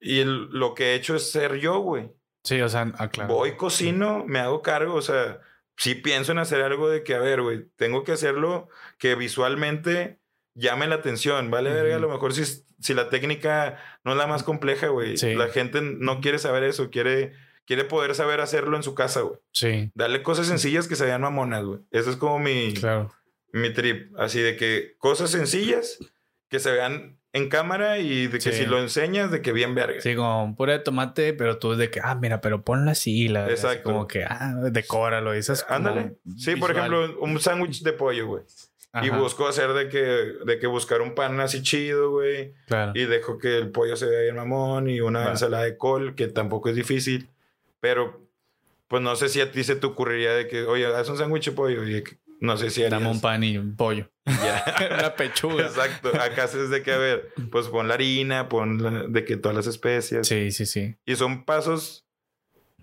[0.00, 2.12] Y el- lo que he hecho es ser yo, güey.
[2.44, 3.34] Sí, o sea, ah, claro.
[3.34, 5.40] Voy, cocino, me hago cargo, o sea,
[5.76, 10.18] sí pienso en hacer algo de que, a ver, güey, tengo que hacerlo que visualmente
[10.54, 11.72] llame la atención, ¿vale?
[11.72, 11.96] Verga?
[11.96, 12.44] A lo mejor si,
[12.80, 15.16] si la técnica no es la más compleja, güey.
[15.16, 15.34] Sí.
[15.34, 17.32] La gente no quiere saber eso, quiere,
[17.64, 19.38] quiere poder saber hacerlo en su casa, güey.
[19.52, 21.80] Sí, Darle cosas sencillas que se vean mamonas, güey.
[21.90, 23.12] Eso es como mi, claro.
[23.52, 24.12] mi trip.
[24.18, 25.98] Así de que cosas sencillas
[26.48, 28.52] que se vean en cámara y de que Sí.
[28.52, 30.00] si lo enseñas, de que bien verga.
[30.00, 32.90] Sí, como un puré de tomate, pero tú es de que, ah, mira, pero ponlo
[32.90, 33.28] así.
[33.28, 33.84] La, así Exacto.
[33.84, 35.34] como que, ah, decóralo.
[35.34, 36.16] Y esas como Ándale.
[36.36, 38.42] Sí, por ejemplo, un sándwich de pollo, güey.
[39.02, 39.98] Y busco hacer de que,
[40.44, 42.52] de que buscar un pan así chido, güey.
[42.66, 42.92] Claro.
[42.94, 46.28] Y dejo que el pollo se vea bien mamón y una ensalada de col, que
[46.28, 47.30] tampoco es difícil.
[47.80, 48.20] Pero,
[48.88, 51.46] pues no sé si a ti se te ocurriría de que, oye, haz un sándwich
[51.46, 51.82] de pollo.
[51.84, 52.90] Y de que- no sé si harías.
[53.00, 54.10] Dame un pan y un pollo.
[54.26, 54.64] Ya.
[54.98, 55.64] Una pechuga.
[55.66, 56.08] Exacto.
[56.20, 59.56] Acá es de que, a ver, pues pon la harina, pon la- de que todas
[59.56, 60.26] las especias.
[60.28, 60.96] Sí, sí, sí.
[61.06, 62.06] Y son pasos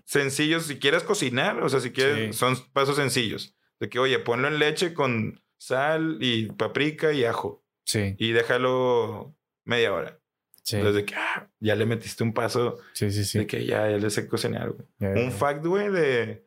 [0.04, 0.66] sencillos.
[0.66, 2.38] Si quieres cocinar, o sea, si quieres, Sí.
[2.38, 3.54] son pasos sencillos.
[3.78, 7.64] De que, oye, ponlo en leche con sal y paprika y ajo.
[7.84, 9.34] Sí, Y déjalo
[9.64, 10.18] media hora.
[10.62, 10.76] sí.
[10.76, 13.38] Entonces, de que ah, ya le metiste un paso Sí, sí, sí.
[13.38, 15.24] de que ya, ya le sé cocinar, güey.
[15.24, 16.44] Un fact, güey, de,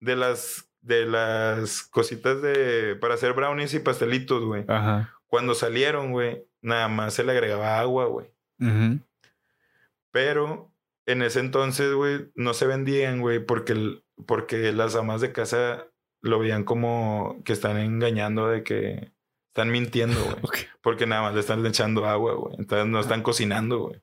[0.00, 4.64] de las de las cositas de para hacer brownies y pastelitos, güey.
[4.68, 5.12] Ajá.
[5.26, 8.28] Cuando salieron, güey, nada más se le agregaba agua, güey.
[8.60, 9.00] Ujú.
[10.12, 10.72] Pero
[11.06, 15.86] en ese entonces, güey, no se vendían, güey, porque, porque las amas de casa
[16.22, 19.12] lo veían como que están engañando de que
[19.48, 20.36] Están mintiendo, güey.
[20.82, 22.54] Porque nada más le están echando agua, güey.
[22.58, 24.02] Entonces no están cocinando, güey.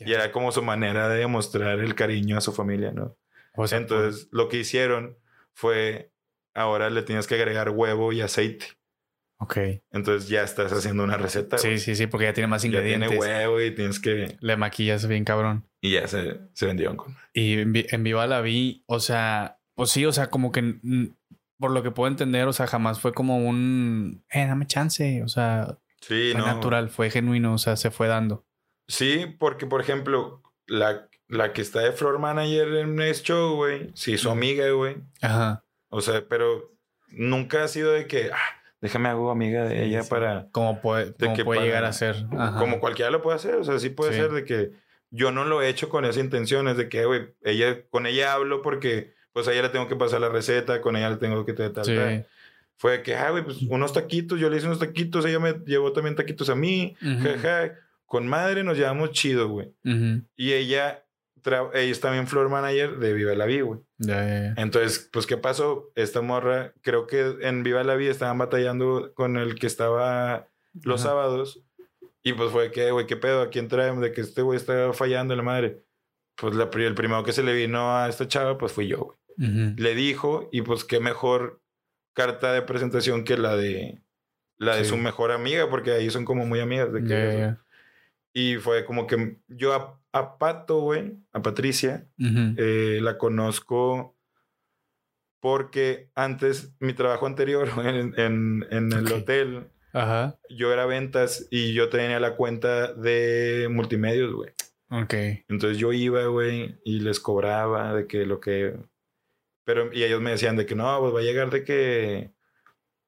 [0.00, 3.16] Y era como su manera de demostrar el cariño a su familia, ¿no?
[3.54, 5.16] O sea, Entonces lo que hicieron
[5.52, 6.10] fue,
[6.54, 8.66] ahora le tienes que agregar huevo y aceite.
[9.40, 9.58] Ok.
[9.90, 11.58] Entonces ya estás haciendo una receta.
[11.58, 11.78] Sí, güey.
[11.78, 13.10] sí, sí, porque ya tiene más Ya ingredientes.
[13.10, 14.36] tiene huevo y tienes que...
[14.40, 15.68] Le maquillas bien cabrón.
[15.82, 17.16] Y ya se, se vendieron con...
[17.32, 20.76] Y en, Vi- en Viva la vi, o sea, pues sí, o sea, como que
[21.58, 25.28] por lo que puedo entender, o sea, jamás fue como un, eh, dame chance, o
[25.28, 26.46] sea, Sí, fue no.
[26.46, 28.46] natural, fue genuino, o sea, se fue dando.
[28.88, 33.90] Sí, porque por ejemplo, la, la que está de floor manager en este show, güey,
[33.94, 34.96] sí, su amiga, güey.
[35.22, 35.64] Ajá.
[35.96, 36.72] O sea, pero
[37.10, 38.38] nunca ha sido de que, ah,
[38.80, 40.10] déjame hago amiga de Sí, ella sí.
[40.10, 40.48] para...
[40.50, 42.26] Como puede, como que puede para- llegar a ser.
[42.36, 42.58] Ajá.
[42.58, 44.18] Como cualquiera lo puede hacer, o sea, sí puede Sí.
[44.20, 44.72] ser de que
[45.10, 48.32] yo no lo he hecho con esa intención, es de que, güey, ella, con ella
[48.32, 51.44] hablo porque, pues a ella le tengo que pasar la receta, con ella le tengo
[51.46, 52.26] que tal, tal.
[52.76, 55.52] Fue de que, ah, güey, pues unos taquitos, yo le hice unos taquitos, ella me
[55.64, 57.28] llevó también taquitos a mí, Ujú.
[57.40, 57.74] jaja,
[58.06, 59.68] con madre nos llevamos chido, güey.
[59.84, 60.22] Ujú.
[60.36, 61.03] Y ella,
[61.46, 63.80] ella es también floor manager de Viva la Vida, güey.
[63.98, 64.54] Ya, ya, ya.
[64.56, 65.90] Entonces, pues, ¿qué pasó?
[65.94, 70.48] Esta morra, creo que en Viva la Vida estaban batallando con el que estaba
[70.82, 71.62] los sábados.
[72.22, 73.42] Y pues fue que, güey, ¿qué pedo?
[73.42, 74.00] ¿A quién traemos?
[74.02, 75.82] De que este güey está fallando la madre.
[76.36, 79.18] Pues la, el primero que se le vino a esta chava, pues fui yo, güey.
[79.76, 81.60] Le dijo, y pues qué mejor
[82.14, 84.00] carta de presentación que la de
[84.56, 84.90] la de Sí.
[84.90, 86.92] su mejor amiga, porque ahí son como muy amigas.
[86.92, 87.54] De que.
[88.32, 94.16] Y fue como que yo a, Pato, güey, a Patricia, eh, la conozco
[95.40, 100.38] porque antes, mi trabajo anterior en, en- en el hotel, Ajá.
[100.48, 104.50] yo era ventas y yo tenía la cuenta de multimedios, güey.
[104.90, 105.14] Ok.
[105.48, 108.76] Entonces yo iba, güey, y les cobraba de que lo que...
[109.66, 112.32] Pero, y ellos me decían de que no, pues va a llegar de que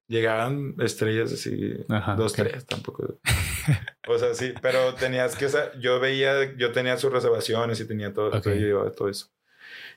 [0.09, 2.39] llegaban estrellas así, Ajá, dos, ok.
[2.49, 3.19] tres, tampoco.
[4.09, 5.49] o sea, sí, pero tenías que,
[5.81, 8.35] yo veía, yo tenía sus reservaciones y tenía todo, Ok.
[8.37, 9.29] entonces yo llevaba todo eso.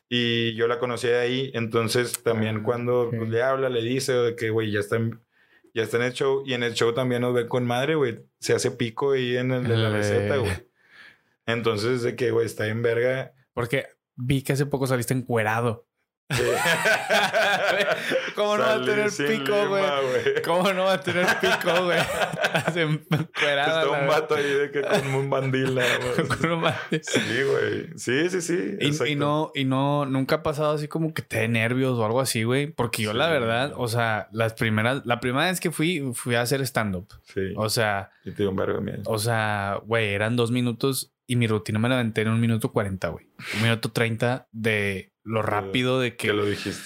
[0.09, 3.15] Y yo la conocí de ahí, entonces también Ah, cuando ok.
[3.17, 5.19] pues, le habla, le dice de que, güey, ya está, en,
[5.75, 8.19] ya está en el show, y en el show también nos ve con madre, güey,
[8.39, 9.93] se hace pico ahí en, el, en la Eh.
[9.93, 10.51] receta, güey.
[11.45, 13.33] Entonces, de que, güey, está en verga.
[13.53, 15.85] Porque vi que hace poco saliste encuerado.
[18.35, 19.83] ¿Cómo no va a tener pico, güey?
[20.45, 21.97] ¿Cómo no va a tener pico, güey?
[22.67, 22.75] Estás.
[22.75, 25.73] Está un vato ahí de que con un bandil
[26.61, 27.01] mate.
[27.01, 27.19] Sí,
[27.49, 27.87] güey.
[27.97, 28.77] Sí, sí, sí.
[28.79, 32.21] Y, no, y no, nunca ha pasado así como que te dé nervios o algo
[32.21, 32.67] así, güey.
[32.67, 36.41] Porque yo, la verdad, o sea, las primeras, la primera vez que fui, fui a
[36.41, 37.07] hacer stand-up.
[37.33, 37.53] Sí.
[37.55, 39.01] O sea, y te dio un vergo de miedo.
[39.05, 42.71] o sea, güey, eran dos minutos y mi rutina me la aventé en un minuto
[42.71, 43.27] cuarenta, güey.
[43.55, 46.33] Un minuto treinta de lo rápido de que que.
[46.33, 46.83] lo dijiste.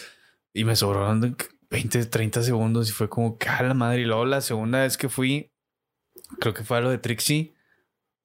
[0.54, 1.36] Y me sobraron
[1.70, 4.02] 20, 30 segundos y fue como, que a la madre.
[4.02, 5.52] Y luego la segunda vez que fui,
[6.40, 7.54] creo que fue a lo de Trixie.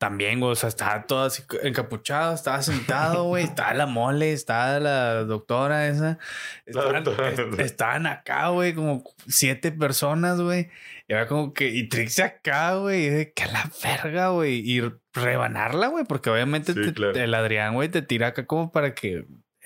[0.00, 5.24] También, o sea, estaba todo así encapuchado, estaba sentado, güey, estaba la mole, estaba la
[5.24, 6.18] doctora esa.
[6.66, 7.30] La Estaban, doctora.
[7.30, 10.68] est- estaban acá, güey, como siete personas, güey.
[11.08, 14.80] Y era como que, y Trixie acá, güey, y de que la verga, güey, y
[15.14, 17.18] rebanarla, güey, porque obviamente Sí, te- claro.
[17.18, 19.24] el Adrián, güey, te tira acá como para que,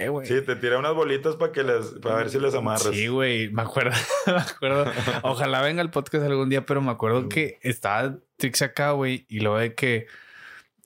[0.09, 0.27] güey.
[0.27, 2.95] Sí, te tira unas bolitas para que las, para ver si las amarras.
[2.95, 3.97] Sí, güey, me acuerdo,
[4.27, 4.91] me acuerdo.
[5.23, 9.41] Ojalá venga el podcast algún día, pero me acuerdo que estaba Trix acá, güey, y
[9.41, 10.07] luego de que,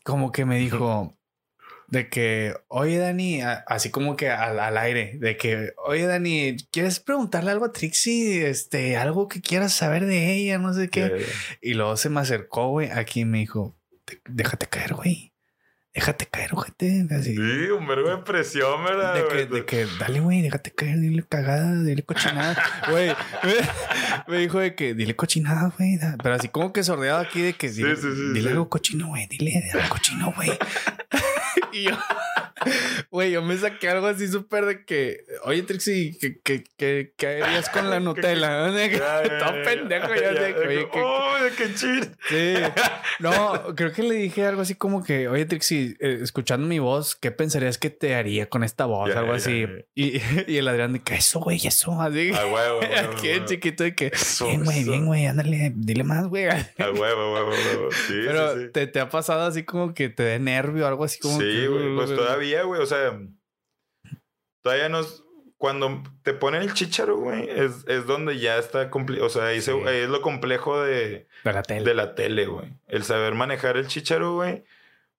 [0.04, 1.16] como que me dijo,
[1.88, 6.56] de que, oye, Dani, a- así como que al, al aire, de que, oye, Dani,
[6.72, 8.48] ¿quieres preguntarle algo a Trixie?
[8.48, 11.24] Este, algo que quieras saber de ella, no sé qué.
[11.60, 15.32] Y luego se me acercó, güey, aquí y me dijo, "Te- déjate caer, güey.
[15.96, 17.06] Déjate caer, ojete.
[17.10, 17.34] Así.
[17.34, 19.14] Sí, un vergo de presión, ¿verdad?
[19.14, 22.54] De que, de que, dale, güey, déjate caer, dile cagada, dile cochinada.
[22.90, 23.14] Güey,
[24.28, 25.98] me, dijo de que, dile cochinada, güey.
[26.22, 28.48] Pero así como que sordeado aquí de que, dile, sí, sí, dile sí.
[28.48, 30.50] algo cochino, güey, dile algo cochino, güey.
[31.72, 31.98] y yo,
[33.10, 37.42] güey, yo me saqué algo así súper de que, oye, Trixie, ¿qué, qué, qué, qué
[37.42, 38.70] harías con la Nutella?
[38.88, 42.06] Que, Todo pendejo, ya, sé, que, oye, que, que, ¡Oh, qué chido!
[42.28, 42.54] Sí.
[43.20, 47.16] No, creo que le dije algo así como que, oye, Trixie, eh, escuchando mi voz,
[47.16, 49.14] ¿qué pensarías que te haría con esta voz?
[49.14, 49.66] Algo así.
[49.94, 52.30] Y, y el Adrián de que eso, güey, eso, así.
[52.32, 53.44] A huevo, huevo.
[53.46, 56.46] chiquito de que, Eso, bien, güey, bien, güey, ándale, dile más, güey.
[56.46, 57.88] A huevo, huevo, huevo.
[57.92, 58.68] Sí, Pero sí, sí.
[58.72, 61.68] Te, te ha pasado así como que te dé nervio, algo así como Sí, que-
[61.68, 61.94] güey.
[61.96, 62.80] Pues todavía, güey.
[62.80, 63.18] O sea,
[64.62, 65.22] todavía nos.
[65.58, 68.90] Cuando te ponen el chicharo, güey, es, es donde ya está.
[69.22, 69.78] O sea, ahí, se- Sí.
[69.88, 71.82] ahí es lo complejo de, De la tele.
[71.84, 72.74] de la tele, güey.
[72.88, 74.64] El saber manejar el chicharo, güey.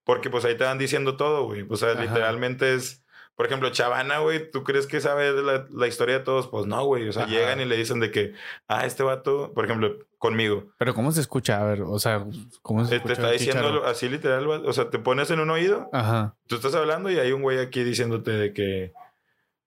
[0.03, 1.65] Porque pues ahí te van diciendo todo, güey.
[1.67, 2.01] O sea, Ajá.
[2.03, 3.03] literalmente es.
[3.37, 6.47] Por ejemplo, Chavana, güey, ¿tú crees que sabe la, la historia de todos?
[6.47, 7.07] Pues no, güey.
[7.07, 7.31] O sea, Ajá.
[7.31, 8.33] llegan y le dicen de que,
[8.67, 10.65] ah, este vato, por ejemplo, conmigo.
[10.79, 11.61] Pero ¿cómo se escucha?
[11.61, 12.25] A ver, o sea,
[12.63, 13.13] ¿cómo se escucha?
[13.15, 16.35] te está diciendo así literal, o sea, te pones en un oído, Ajá.
[16.47, 18.91] tú estás hablando y hay un güey aquí diciéndote de que,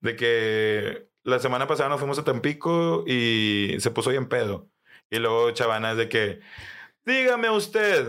[0.01, 4.67] de que la semana pasada nos fuimos a Tampico y se puso bien pedo.
[5.11, 6.41] Y luego Chavana es de que,
[7.05, 8.09] dígame usted,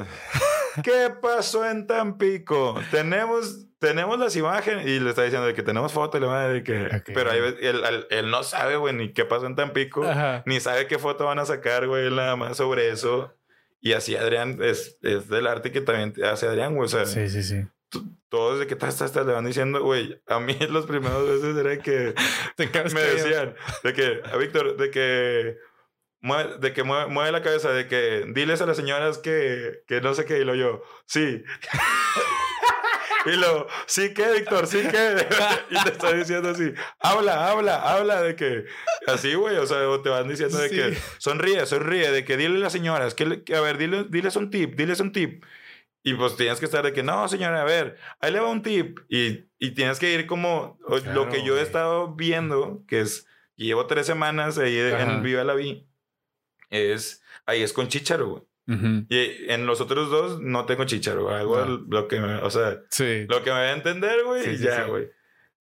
[0.84, 2.80] ¿qué pasó en Tampico?
[2.90, 6.48] Tenemos, tenemos las imágenes y le está diciendo de que tenemos fotos y le va
[6.48, 7.10] de que, Ok.
[7.14, 10.44] pero ahí él, él- él no sabe, güey, ni qué pasó en Tampico, Ajá.
[10.46, 13.36] ni sabe qué foto van a sacar, güey, él nada más sobre eso.
[13.82, 17.28] Y así Adrián es, es del arte que también hace Adrián, güey, o sea, Sí,
[17.28, 17.66] sí, sí.
[18.30, 21.78] todos de que estás, estás, le van diciendo, güey, a mí las primeras veces era
[21.80, 22.14] que
[22.94, 25.58] me decían, de que, a Víctor, de que,
[26.22, 30.00] mueve, de que mueve, mueve la cabeza, de que diles a las señoras que, que
[30.02, 31.44] no sé qué, y lo yo, sí.
[33.26, 35.28] y lo, sí que, Víctor, sí que.
[35.70, 38.66] y te está diciendo así, habla, habla, habla, de que,
[39.08, 41.02] así, güey, o sea, o te van diciendo de que, Sí.
[41.20, 44.50] sonríe, sonríe, de que dile a las señoras, que, que, a ver, dile, diles un
[44.50, 45.44] tip, diles un tip.
[46.04, 48.64] Y pues tienes que estar de que, no, señora, a ver, ahí le va un
[48.64, 49.00] tip.
[49.08, 51.64] Y, y tienes que ir como o- lo Claro, que yo he güey.
[51.64, 55.04] estado viendo, que es, llevo tres semanas ahí Ajá.
[55.04, 55.88] en Viva la Vi,
[56.72, 58.44] es, ahí es con chícharo, güey.
[58.68, 59.06] Ujú.
[59.10, 61.64] Y en los otros dos no tengo chícharo, hago No.
[61.66, 63.26] el- lo que me, o sea, Sí.
[63.28, 65.10] lo que me va a entender, güey, Sí, y sí, ya, güey.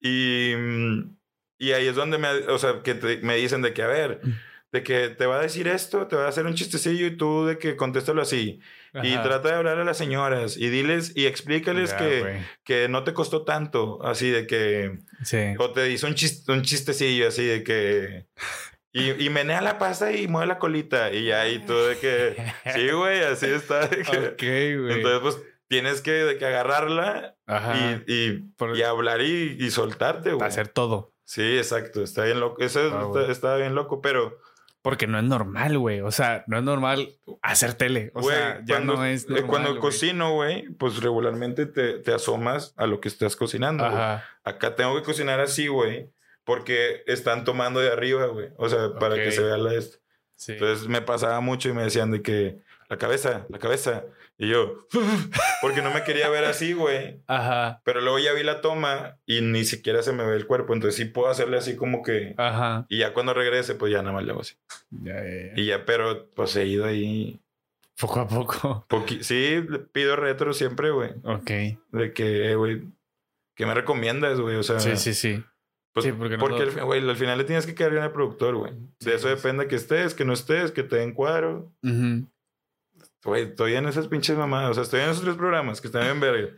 [0.01, 0.52] Y,
[1.59, 4.20] y ahí es donde me, o sea, que te- me dicen de que, a ver,
[4.22, 4.31] Mm.
[4.72, 7.44] de que te va a decir esto, te va a hacer un chistecillo y tú
[7.47, 8.60] de que contéstalo así.
[9.02, 9.22] Y Ajá.
[9.22, 13.12] trata de hablar a las señoras y diles y explícales Ya, que, que no te
[13.12, 15.39] costó tanto, así de que, Sí.
[15.59, 18.27] o te hizo un, chis- un chistecillo así de que,
[18.92, 22.36] y, y menea la pasta y mueve la colita y ya, y tú de que,
[22.74, 23.86] sí, güey, así está.
[23.86, 24.92] de que- Ok, güey.
[24.96, 25.38] entonces, pues
[25.68, 28.02] tienes que, de que agarrarla Ajá.
[28.06, 30.46] y, y, Por- y hablar y, y soltarte, güey.
[30.46, 31.12] hacer todo.
[31.24, 32.60] Sí, exacto, está bien loco.
[32.62, 34.36] Eso es- Ah, está, bien loco, pero,
[34.82, 36.00] Porque no es normal, güey.
[36.00, 37.10] O sea, no es normal
[37.42, 38.10] hacer tele.
[38.14, 39.80] O güey, sea, ya cuando, no es eh, normal, cuando güey.
[39.80, 43.84] cocino, güey, pues regularmente te, te asomas a lo que estás cocinando.
[43.84, 43.94] güey.
[43.94, 44.24] Ajá.
[44.42, 46.10] Acá tengo que cocinar así, güey,
[46.51, 48.48] porque están tomando de arriba, güey.
[48.56, 49.98] O sea, para que se vea la esto.
[50.35, 50.55] Sí.
[50.55, 52.59] Entonces me pasaba mucho y me decían de que
[52.89, 54.02] la cabeza, la cabeza.
[54.36, 54.89] Y yo,
[55.62, 57.20] porque no me quería ver así, güey.
[57.28, 57.82] Ajá.
[57.85, 60.74] Pero luego ya vi la toma y ni siquiera se me ve el cuerpo.
[60.74, 62.35] Entonces sí puedo hacerle así como que.
[62.36, 62.85] Ajá.
[62.89, 64.56] Y ya cuando regrese, pues ya nada más le hago así.
[64.90, 65.52] Ya, ya, ya.
[65.55, 67.40] Y ya, pero pues he ido ahí.
[67.97, 68.86] Poco a poco.
[69.20, 71.10] sí, pido retro siempre, güey.
[71.22, 71.51] Ok.
[71.93, 72.82] De que, eh, güey,
[73.55, 74.56] ¿qué me recomiendas, güey?
[74.56, 75.44] O sea, Sí, sí, sí.
[75.92, 78.54] Pues, Sí, porque porque, fi- güey, al final le tienes que quedar bien al productor,
[78.56, 78.72] güey.
[79.00, 81.72] Sí, de eso depende que estés, que no estés, que te den cuadro.
[83.24, 84.70] Güey, estoy en esas pinches mamadas.
[84.70, 86.48] O sea, estoy en esos tres programas que están bien verga.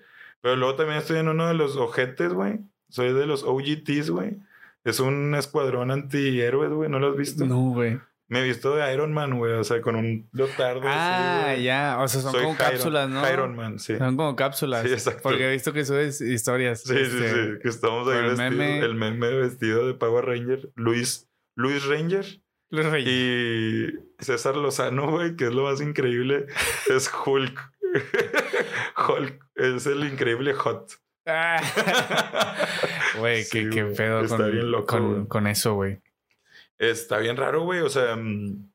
[0.40, 2.60] Pero luego también estoy en uno de los ojetes, güey.
[2.88, 4.38] Soy de los OGTs, güey.
[4.84, 6.90] Es un escuadrón antihéroes, güey.
[6.90, 7.46] ¿No lo has visto?
[7.46, 8.00] No, güey.
[8.32, 9.52] Me he visto de Iron Man, güey.
[9.52, 10.80] O sea, con un leotardo.
[10.86, 11.98] Ah, así, ya.
[12.00, 13.30] O sea, son Soy como cápsulas, ¿no?
[13.30, 13.98] Iron Man, sí.
[13.98, 14.86] Son como cápsulas.
[14.86, 15.20] Sí, exacto.
[15.22, 16.80] Porque he visto que subes historias.
[16.80, 17.50] Sí, sí, este, sí.
[17.60, 18.52] Que estamos ahí el vestidos.
[18.54, 18.78] meme.
[18.78, 20.70] El meme vestido de Power Ranger.
[20.76, 22.24] Luis, Luis Ranger.
[22.70, 23.06] Los reyes.
[23.06, 26.46] Y César Lozano, güey, que es lo más increíble,
[26.88, 27.70] es Hulk.
[29.09, 30.90] Hulk es el increíble Hot.
[31.26, 31.60] Ah.
[33.18, 36.00] Güey, Sí, qué, qué pedo con, loco, con, con eso, güey.
[36.78, 37.81] Está bien raro, güey.
[37.81, 38.70] O sea, mm,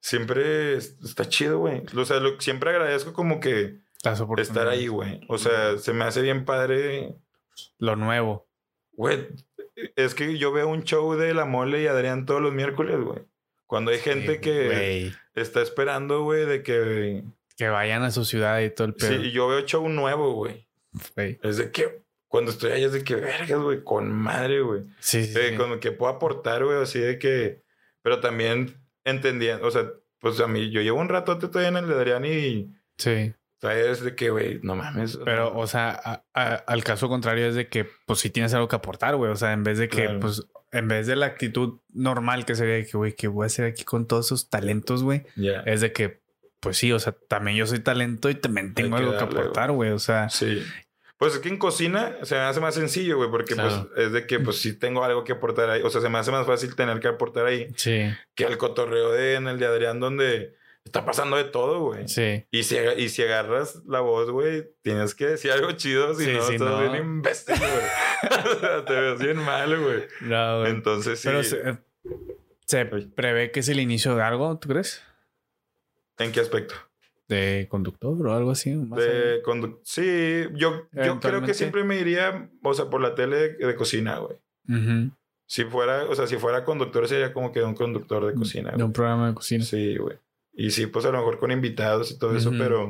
[0.00, 1.82] siempre es- está chido, güey.
[1.96, 3.78] O sea, lo- siempre agradezco como que
[4.38, 5.20] estar ahí, güey.
[5.28, 7.16] O sea, se me hace bien padre.
[7.78, 8.46] Lo nuevo.
[8.92, 9.28] Güey,
[9.96, 13.20] es que yo veo un show de La Mole y Adrián todos los miércoles, güey.
[13.66, 17.24] Cuando hay gente Sí, que está esperando, güey, de que...
[17.56, 19.24] Que vayan a su ciudad y todo el Sí, pedo.
[19.24, 20.68] y yo veo show nuevo, güey.
[21.16, 21.38] güey.
[21.42, 22.03] Es de que
[22.34, 24.82] cuando estoy allá es de que vergas, güey, con madre, güey.
[24.98, 25.32] Sí, sí.
[25.32, 25.56] Sí.
[25.56, 27.62] Con que puedo aportar, güey, así de que.
[28.02, 28.74] Pero también
[29.04, 29.88] entendiendo, o sea,
[30.18, 33.32] pues a mí, yo llevo un rato todavía en el de Adrián y Sí.
[33.60, 35.16] todavía es de que, güey, no mames.
[35.24, 38.66] Pero, o sea, a- a- al caso contrario es de que, pues, sí tienes algo
[38.66, 39.30] que aportar, güey.
[39.30, 40.18] O sea, en vez de que, Claro.
[40.18, 40.42] pues,
[40.72, 43.64] en vez de la actitud normal que sería de que, güey, ¿qué voy a hacer
[43.64, 45.22] aquí con todos esos talentos, güey?
[45.36, 45.60] Ya.
[45.66, 46.20] Es de que,
[46.58, 49.38] pues sí, o sea, también yo soy talento y también tengo que algo que darle,
[49.40, 49.90] aportar, güey.
[49.90, 50.62] O sea, Sí.
[51.24, 53.88] Pues es que en cocina se me hace más sencillo, güey, porque Claro.
[53.94, 55.80] pues es de que pues sí tengo algo que aportar ahí.
[55.82, 59.10] O sea, se me hace más fácil tener que aportar ahí sí, que el cotorreo
[59.12, 62.06] de en el de Adrián donde está pasando de todo, güey.
[62.08, 62.44] sí.
[62.50, 66.32] Y si, y si agarras la voz, güey, tienes que decir algo chido, si Sí,
[66.32, 66.80] no, si estás no.
[66.80, 68.50] bien imbécil, güey.
[68.56, 70.04] o sea, te ves bien mal, güey.
[70.20, 70.70] No, güey.
[70.72, 71.28] Entonces sí.
[71.28, 71.78] Pero se, eh,
[72.66, 75.02] se prevé que es el inicio de algo, ¿tú crees?
[76.18, 76.74] ¿En qué aspecto?
[77.28, 78.74] De conductor o algo así.
[78.74, 83.14] más De condu- sí, yo, yo creo que siempre me iría, o sea, por la
[83.14, 84.36] tele de, de cocina, güey.
[85.46, 88.70] Si fuera, o sea, si fuera conductor sería como que un conductor de cocina.
[88.70, 88.86] De güey.
[88.86, 89.64] un programa de cocina.
[89.64, 90.18] Sí, güey.
[90.54, 92.88] Y sí, pues a lo mejor con invitados y todo eso, pero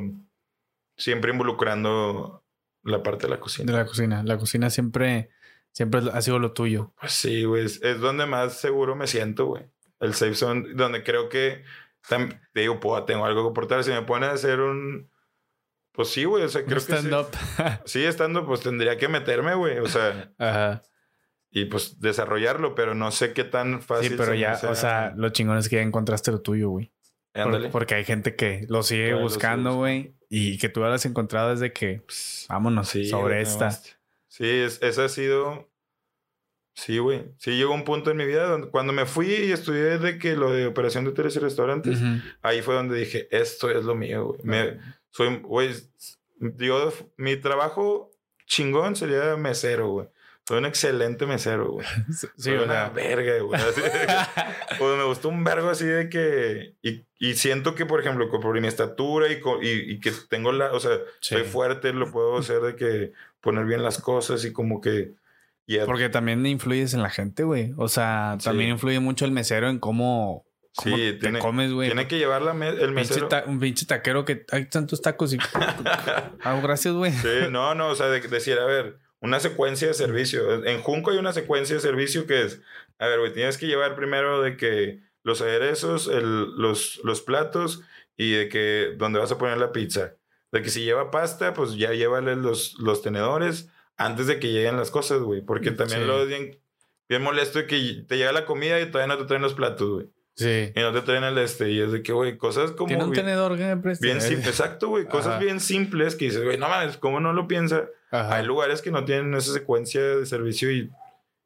[0.97, 2.43] siempre involucrando
[2.83, 3.71] la parte de la cocina.
[3.71, 4.23] De la cocina.
[4.23, 5.29] La cocina siempre,
[5.71, 6.93] siempre ha sido lo tuyo.
[6.99, 7.65] Pues sí, güey.
[7.65, 9.63] Es, es donde más seguro me siento, güey.
[9.99, 11.63] El safe zone, donde creo que
[12.53, 13.83] te digo, puedo, tengo algo que aportar.
[13.83, 15.11] Si me ponen a hacer un.
[15.91, 16.43] Pues sí, güey.
[16.43, 16.93] O sea, creo que.
[16.97, 17.27] Sí, stand-up.
[17.85, 19.79] sí, estando, pues tendría que meterme, güey.
[19.79, 20.83] O sea, Ajá.
[21.51, 24.09] y pues desarrollarlo, pero no sé qué tan fácil.
[24.11, 26.91] Sí, pero se ya, o sea, lo chingón es que ya encontraste lo tuyo, güey.
[27.33, 30.15] Por- porque hay gente que lo sigue buscando, güey.
[30.29, 33.71] Y que tú has encontrado desde que, pues, vámonos, Sí, sobre esta.
[34.27, 35.69] Sí, es, ese ha sido.
[36.75, 37.23] Sí, güey.
[37.39, 40.35] Sí, llegó un punto en mi vida donde cuando me fui y estudié de que
[40.35, 42.19] lo de operación de hoteles y restaurantes, Ujú.
[42.41, 44.39] ahí fue donde dije, esto es lo mío, güey.
[44.43, 44.77] Me,
[45.09, 45.73] soy, güey,
[46.39, 48.11] yo, mi trabajo
[48.45, 50.07] chingón sería mesero, güey.
[50.47, 51.87] Soy un excelente mesero, güey.
[52.13, 53.59] Sí, Soy una verga, güey.
[54.77, 56.75] Pues me gustó un vergo así de que...
[56.83, 60.73] Y, y siento que, por ejemplo, por mi estatura y, y, y que tengo la...
[60.73, 61.35] O sea, Sí.
[61.35, 65.13] soy fuerte, lo puedo hacer de que poner bien las cosas y como que...
[65.85, 67.73] Porque también influyes en la gente, güey.
[67.77, 68.45] O sea, Sí.
[68.45, 71.87] también influye mucho el mesero en cómo, cómo Sí, te tiene- comes, güey.
[71.89, 73.27] tiene que llevar la me- el mesero...
[73.47, 75.37] un pinche taquero que hay tantos tacos y.
[76.43, 77.11] ah, gracias, güey.
[77.11, 80.63] Sí, no, no, o sea, de, decir, a ver, una secuencia de servicio.
[80.65, 82.61] En Junco hay una secuencia de servicio que es,
[82.99, 87.81] a ver, güey, tienes que llevar primero de que los aderezos, el, los, los platos
[88.17, 90.13] y de que donde vas a poner la pizza.
[90.51, 94.77] De que si lleva pasta, pues ya llévale los, los tenedores antes de que lleguen
[94.77, 95.41] las cosas, güey.
[95.41, 96.05] Porque también Sí.
[96.07, 96.59] lo es bien,
[97.09, 99.89] bien molesto de que te llega la comida y todavía no te traen los platos,
[99.89, 100.07] güey.
[100.35, 100.71] Sí.
[100.75, 101.71] Y no te traen el este.
[101.71, 102.87] Y es de que, güey, cosas como...
[102.89, 104.05] Tiene un bien- tenedor que me preste.
[104.05, 105.05] Bien simple, exacto, güey.
[105.05, 105.39] Cosas Ajá.
[105.39, 107.85] bien simples que dices, güey, no mames, ¿cómo no lo piensa?
[108.11, 108.35] Ajá.
[108.35, 110.89] Hay lugares que no tienen esa secuencia de servicio y,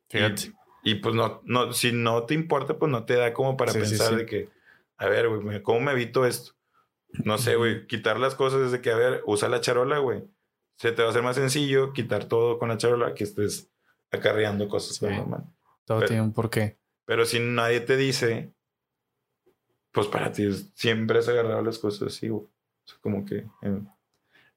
[0.09, 0.53] Fíjate.
[0.83, 3.71] y, y, pues no, no, si no te importa, pues no te da como para
[3.73, 4.15] Sí, pensar sí.
[4.15, 4.49] de que,
[4.97, 6.53] a ver, güey, ¿cómo me evito esto?
[7.23, 10.23] No sé, güey, quitar las cosas desde que, a ver, usa la charola, güey.
[10.79, 13.69] Se te va a hacer más sencillo quitar todo con la charola que estés
[14.11, 15.05] acarreando cosas Sí.
[15.05, 15.53] mano.
[15.85, 16.77] Todo pero- tiene un porqué.
[17.05, 18.53] Pero si nadie te dice,
[19.91, 22.43] pues para ti siempre has agarrado las cosas así, güey.
[22.45, 22.51] O
[22.85, 23.45] sea, como que...
[23.61, 23.81] eh,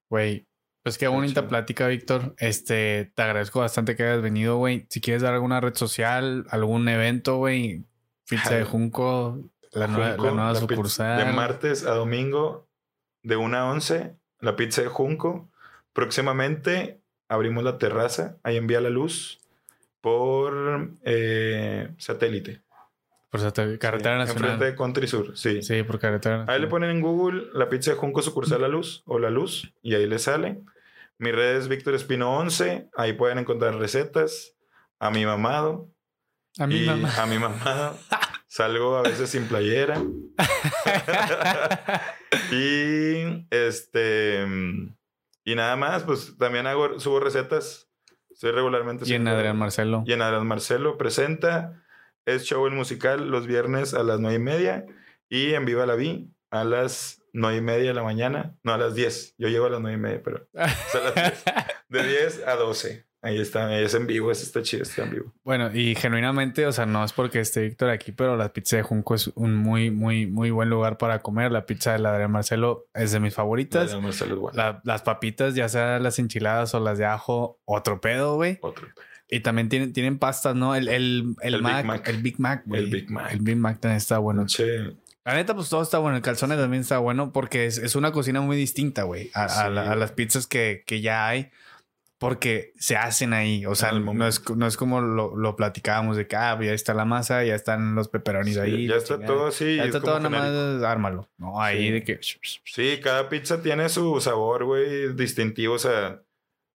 [0.09, 0.47] Güey.
[0.83, 2.35] Pues qué bonita plática, Víctor.
[2.39, 4.87] Este, te agradezco bastante que hayas venido, güey.
[4.91, 7.85] Si quieres dar alguna red social, algún evento, güey.
[8.29, 8.65] Pizza de.
[8.65, 9.39] Junco,
[9.73, 11.25] la, nueva, Junco, la nueva la pizza- sucursal.
[11.25, 12.69] De martes a domingo,
[13.23, 15.49] de 1 a 11, la pizza de Junco.
[15.93, 19.41] Próximamente abrimos la terraza, ahí envía la luz,
[20.01, 22.63] por eh, satélite.
[23.31, 24.51] Por sat- carretera Sí, nacional.
[24.53, 25.63] Enfrente de Country Sur, sí.
[25.63, 26.69] Sí, por carretera Ahí le nacional.
[26.69, 30.07] ponen en Google la pizza de Junco sucursal La Luz o La Luz y ahí
[30.07, 30.61] le sale.
[31.19, 34.55] Mi red es Víctor Espino 11, ahí pueden encontrar recetas,
[34.99, 35.89] a mi mamado,
[36.59, 37.11] A mi mamá.
[37.17, 37.97] a mi mamado.
[38.49, 40.03] Salgo a veces sin playera.
[42.51, 44.45] y este
[45.45, 47.89] y nada más, pues también hago subo recetas.
[48.35, 50.03] Soy regularmente y en Adrián Marcelo.
[50.07, 51.83] y en Adrián Marcelo presenta.
[52.25, 54.87] Es show el musical los viernes a las nueve y media.
[55.29, 58.57] Y en Viva la Vi a las nueve y media de la mañana.
[58.63, 59.35] No, a las 10.
[59.39, 61.45] Yo llego a las nueve y media, pero es a las 10.
[61.89, 63.07] De 10 a 12.
[63.25, 65.33] Ahí está, es en vivo, eso está chido, está en vivo.
[65.45, 68.83] Bueno, y genuinamente, o sea, no es porque esté Víctor aquí, pero la pizza de
[68.83, 71.53] Junco es un muy, muy, muy buen lugar para comer.
[71.53, 73.85] La pizza de la Adrián Marcelo es de mis favoritas.
[73.85, 74.57] Adrián Marcelo es bueno.
[74.57, 78.59] La- las papitas, ya sea las enchiladas o las de ajo, otro pedo, güey.
[78.61, 78.89] Otro.
[79.29, 80.75] Y también tienen, tienen pastas, ¿no?
[80.75, 82.09] El, el, el, El Big Mac, Mac.
[82.09, 82.83] El Big Mac, güey.
[82.83, 83.33] El Big Mac.
[83.33, 84.45] El Big Mac también está bueno.
[84.47, 84.95] Che,
[85.25, 86.17] La neta, pues todo está bueno.
[86.17, 89.49] El calzone también está bueno porque es, es una cocina muy distinta, güey, a, a
[89.49, 89.99] Sí, la- a güey.
[90.01, 91.51] las pizzas que, que ya hay.
[92.23, 93.67] Porque se hacen ahí.
[93.67, 96.73] O sea, Al no es, no es como lo, lo platicábamos de que ah, ya
[96.73, 98.87] está la masa, ya están los pepperonis sí, ahí.
[98.87, 99.35] ya está chingada.
[99.35, 99.77] todo así.
[99.77, 101.29] Ya es está todo nada más ármalo.
[101.37, 101.91] No, ahí Sí.
[101.91, 102.21] de que.
[102.65, 105.75] Sí, cada pizza tiene su sabor, güey, distintivo.
[105.75, 106.23] O sea,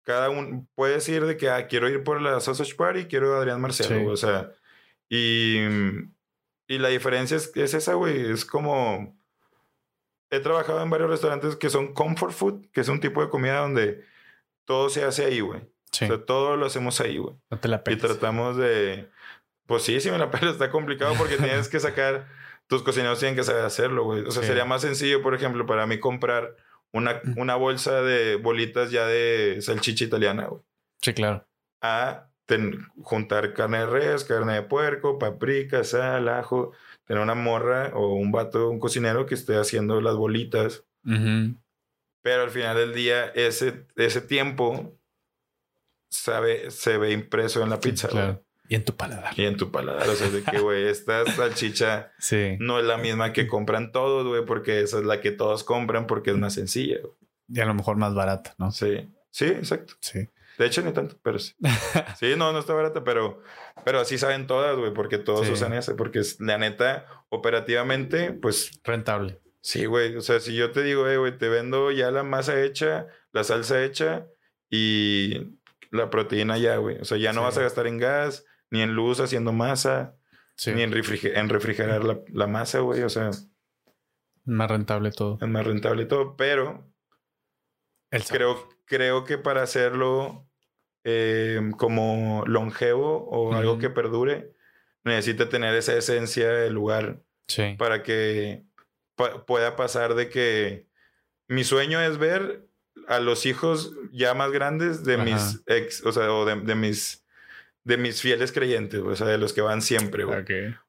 [0.02, 3.60] cada uno puedes ir de que ah, quiero ir por la Sausage Party, quiero Adrián
[3.60, 4.06] Marcelo, Sí.
[4.06, 4.51] o sea,
[5.09, 5.59] y,
[6.68, 9.16] y la diferencia es, es esa, güey, es como
[10.31, 13.60] he trabajado en varios restaurantes que son comfort food, que es un tipo de comida
[13.60, 14.05] donde
[14.66, 15.62] todo se hace ahí, güey.
[15.93, 17.34] Sí, O sea, todo lo hacemos ahí, güey.
[17.51, 18.01] no te la Y pegas.
[18.02, 19.09] tratamos de.
[19.66, 22.26] Pues sí, si me la pelo está complicado porque tienes que sacar.
[22.68, 24.22] Tus cocineros tienen que saber hacerlo, güey.
[24.22, 24.48] O sea, Sí.
[24.48, 26.56] sería más sencillo, por ejemplo, para mí comprar
[26.93, 30.62] una, una bolsa de bolitas ya de salchicha italiana, güey.
[31.01, 31.47] Sí, claro.
[31.80, 36.72] A ten- juntar carne de res, carne de puerco, paprika, sal, ajo.
[37.05, 40.84] Tener una morra o un vato, un cocinero que esté haciendo las bolitas
[42.27, 44.98] Pero al final del día, ese, ese tiempo
[46.09, 48.43] sabe, se ve impreso en la pizza, Claro.
[48.69, 49.32] Y en tu paladar.
[49.39, 50.09] Y en tu paladar.
[50.09, 52.57] O sea, de que, güey, esta salchicha Sí.
[52.59, 56.09] no es la misma que compran todos, güey, porque esa es la que todos compran
[56.09, 57.15] porque es más sencilla, güey.
[57.48, 58.73] Y a lo mejor más barata, ¿no?
[58.73, 59.09] Sí.
[59.31, 59.94] Sí, exacto.
[60.01, 60.28] Sí.
[60.59, 61.55] De hecho, ni tanto, pero sí.
[62.19, 63.40] Sí, no, no está barata, pero,
[63.85, 65.53] pero así saben todas, güey, porque todos Sí.
[65.53, 69.39] usan ese, porque es, la neta, operativamente, pues Rentable.
[69.66, 70.14] Sí, güey.
[70.16, 73.43] O sea, si yo te digo, eh, güey, te vendo ya la masa hecha, la
[73.43, 74.26] salsa hecha
[74.70, 75.59] y
[75.90, 76.98] la proteína ya, güey.
[77.01, 77.44] O sea, ya no Sí.
[77.47, 80.14] vas a gastar en gas, ni en luz haciendo masa,
[80.56, 80.70] Sí.
[80.72, 83.02] ni en, refrige- en refrigerar la, la masa, güey.
[83.02, 83.30] O sea,
[84.44, 85.38] Más rentable todo.
[85.40, 86.88] es más rentable todo, pero
[88.12, 90.48] El creo, creo que para hacerlo
[91.09, 94.52] eh, como longevo o algo que perdure,
[95.05, 97.76] necesita tener esa esencia del lugar Sí.
[97.78, 98.64] para que
[99.16, 100.86] pa- pueda pasar de que
[101.48, 102.66] mi sueño es ver
[103.09, 105.24] a los hijos ya más grandes de Ajá.
[105.24, 107.24] mis ex, o sea, o de, de mis
[107.84, 110.40] de mis fieles creyentes, o sea, de los que van siempre, güey.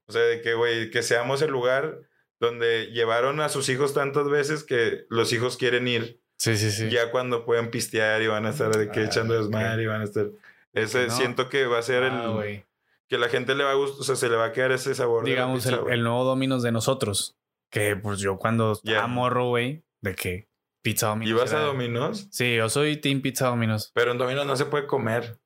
[0.07, 1.99] O sea, de que, güey, que seamos el lugar
[2.39, 6.89] donde llevaron a sus hijos tantas veces que los hijos quieren ir Sí, sí, sí.
[6.89, 10.01] ya cuando puedan pistear y van a estar de que Ah, echando desmadre y van
[10.01, 10.27] a estar...
[10.73, 11.15] Ese, no.
[11.15, 12.31] Siento que va a ser Ah, el...
[12.31, 12.65] güey.
[13.07, 14.93] Que la gente le va a gustar, o sea, se le va a quedar ese
[14.95, 15.23] sabor.
[15.23, 17.37] Digamos, el nuevo Dominos de nosotros.
[17.77, 20.49] Que pues yo cuando estaba morro, güey, de que
[20.83, 21.29] pizza Dominos.
[21.31, 22.27] ¿Y vas a Domino's?
[22.31, 23.91] Sí, yo soy Team Pizza Dominos.
[23.93, 25.39] Pero en Domino's no se puede comer.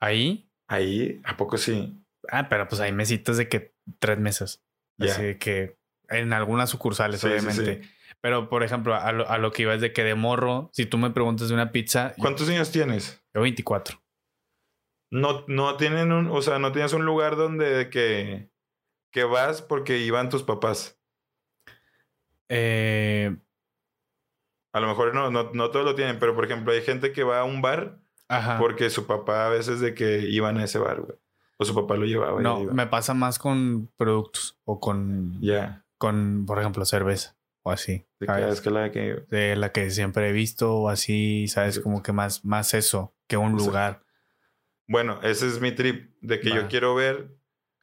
[0.00, 0.50] Ahí.
[0.68, 1.96] Ahí, ¿a poco sí?
[2.30, 4.62] Ah, pero pues hay mesitas de que tres mesas.
[4.98, 5.78] Así de que
[6.08, 7.82] en algunas sucursales, Sí, obviamente.
[7.82, 7.90] sí.
[8.20, 10.86] Pero, por ejemplo, a lo, a lo que iba es de que de morro, si
[10.86, 13.22] tú me preguntas de una pizza, yo, ¿Cuántos años tienes?
[13.34, 14.02] yo 24.
[15.12, 18.50] No, no tienen un, o sea, no tienes un lugar donde de que,
[19.12, 20.98] que vas porque iban tus papás.
[22.48, 23.36] Eh,
[24.72, 27.22] A lo mejor no, no, no todos lo tienen, pero por ejemplo, hay gente que
[27.24, 27.98] va a un bar
[28.28, 28.58] ajá.
[28.58, 31.18] porque su papá a veces de que iban a ese bar, güey.
[31.58, 32.40] O su papá lo llevaba.
[32.42, 32.72] no, iba.
[32.74, 35.84] me pasa más con productos o con, Ya.
[35.96, 38.04] con, por ejemplo, cerveza o así.
[38.20, 38.44] De ¿sabes?
[38.44, 39.24] que, es que la que...
[39.30, 41.80] de la que siempre he visto o así, ¿sabes?
[41.80, 44.02] Como que más, más eso que un lugar.
[44.86, 47.34] Bueno, ese es mi trip, de que yo quiero ver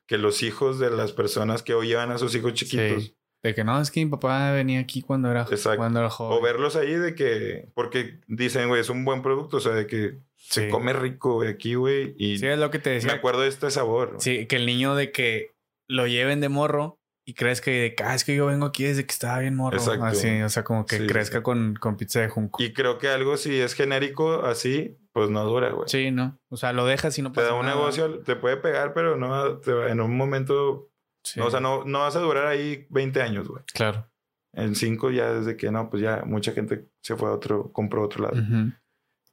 [0.06, 3.18] que los hijos de las personas que hoy llevan a sus hijos chiquitos, Sí.
[3.44, 5.78] De que no, es que mi papá venía aquí cuando era, Exacto.
[5.78, 6.38] cuando era joven.
[6.38, 9.86] o verlos ahí de que, porque dicen, güey, es un buen producto, o sea, de
[9.86, 10.62] que Sí.
[10.62, 13.14] se come rico, güey, aquí, güey, y Sí, es lo que te me decía.
[13.14, 14.16] acuerdo de este sabor.
[14.20, 15.52] Sí, que el niño de que
[15.88, 18.84] lo lleven de morro y crees que, de que, ah, es que yo vengo aquí
[18.84, 19.78] desde que estaba bien morro.
[19.78, 20.04] Exacto.
[20.06, 21.44] Así, o sea, como que Sí, crezca sí.
[21.44, 22.62] Con, con pizza de junco.
[22.64, 25.88] Y creo que algo si es genérico así, pues no dura, güey.
[25.88, 26.38] Sí, ¿no?
[26.50, 27.78] O sea, lo dejas y no Te pasa da un nada.
[27.78, 30.90] negocio, te puede pegar, pero no, te en un momento,
[31.24, 33.64] Sí, no, o sea, no, no vas a durar ahí 20 años, güey.
[33.74, 34.10] Claro.
[34.54, 38.04] En 5 ya desde que no, pues ya mucha gente se fue a otro, compró
[38.04, 38.36] otro lado.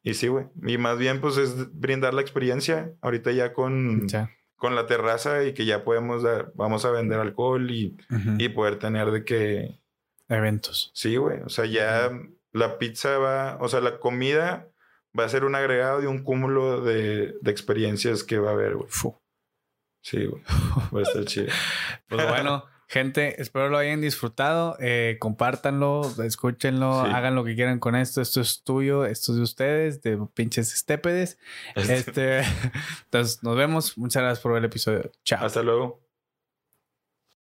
[0.03, 0.47] Y sí, güey.
[0.67, 2.95] Y más bien, pues es brindar la experiencia.
[3.03, 4.31] Ahorita ya con, Ya.
[4.57, 8.37] con la terraza y que ya podemos dar, vamos a vender alcohol y, Ujú.
[8.39, 9.81] y poder tener de que,
[10.29, 10.91] Eventos.
[10.95, 11.41] sí, güey.
[11.43, 12.11] O sea, ya
[12.53, 14.69] la pizza va, o sea, la comida
[15.19, 18.77] va a ser un agregado de un cúmulo de, de experiencias que va a haber,
[18.77, 18.89] güey.
[20.02, 20.43] Sí, güey.
[20.94, 21.47] Va a estar chido.
[22.09, 24.77] Pues bueno, gente, espero lo hayan disfrutado.
[24.81, 27.10] Eh, compártanlo, escúchenlo, Sí.
[27.14, 28.20] hagan lo que quieran con esto.
[28.20, 31.39] Esto es tuyo, esto es de ustedes, de pinches estépedes.
[31.77, 32.43] Este,
[33.05, 33.97] entonces, nos vemos.
[33.98, 35.10] Muchas gracias por ver el episodio.
[35.24, 35.44] Chao.
[35.44, 36.10] Hasta luego.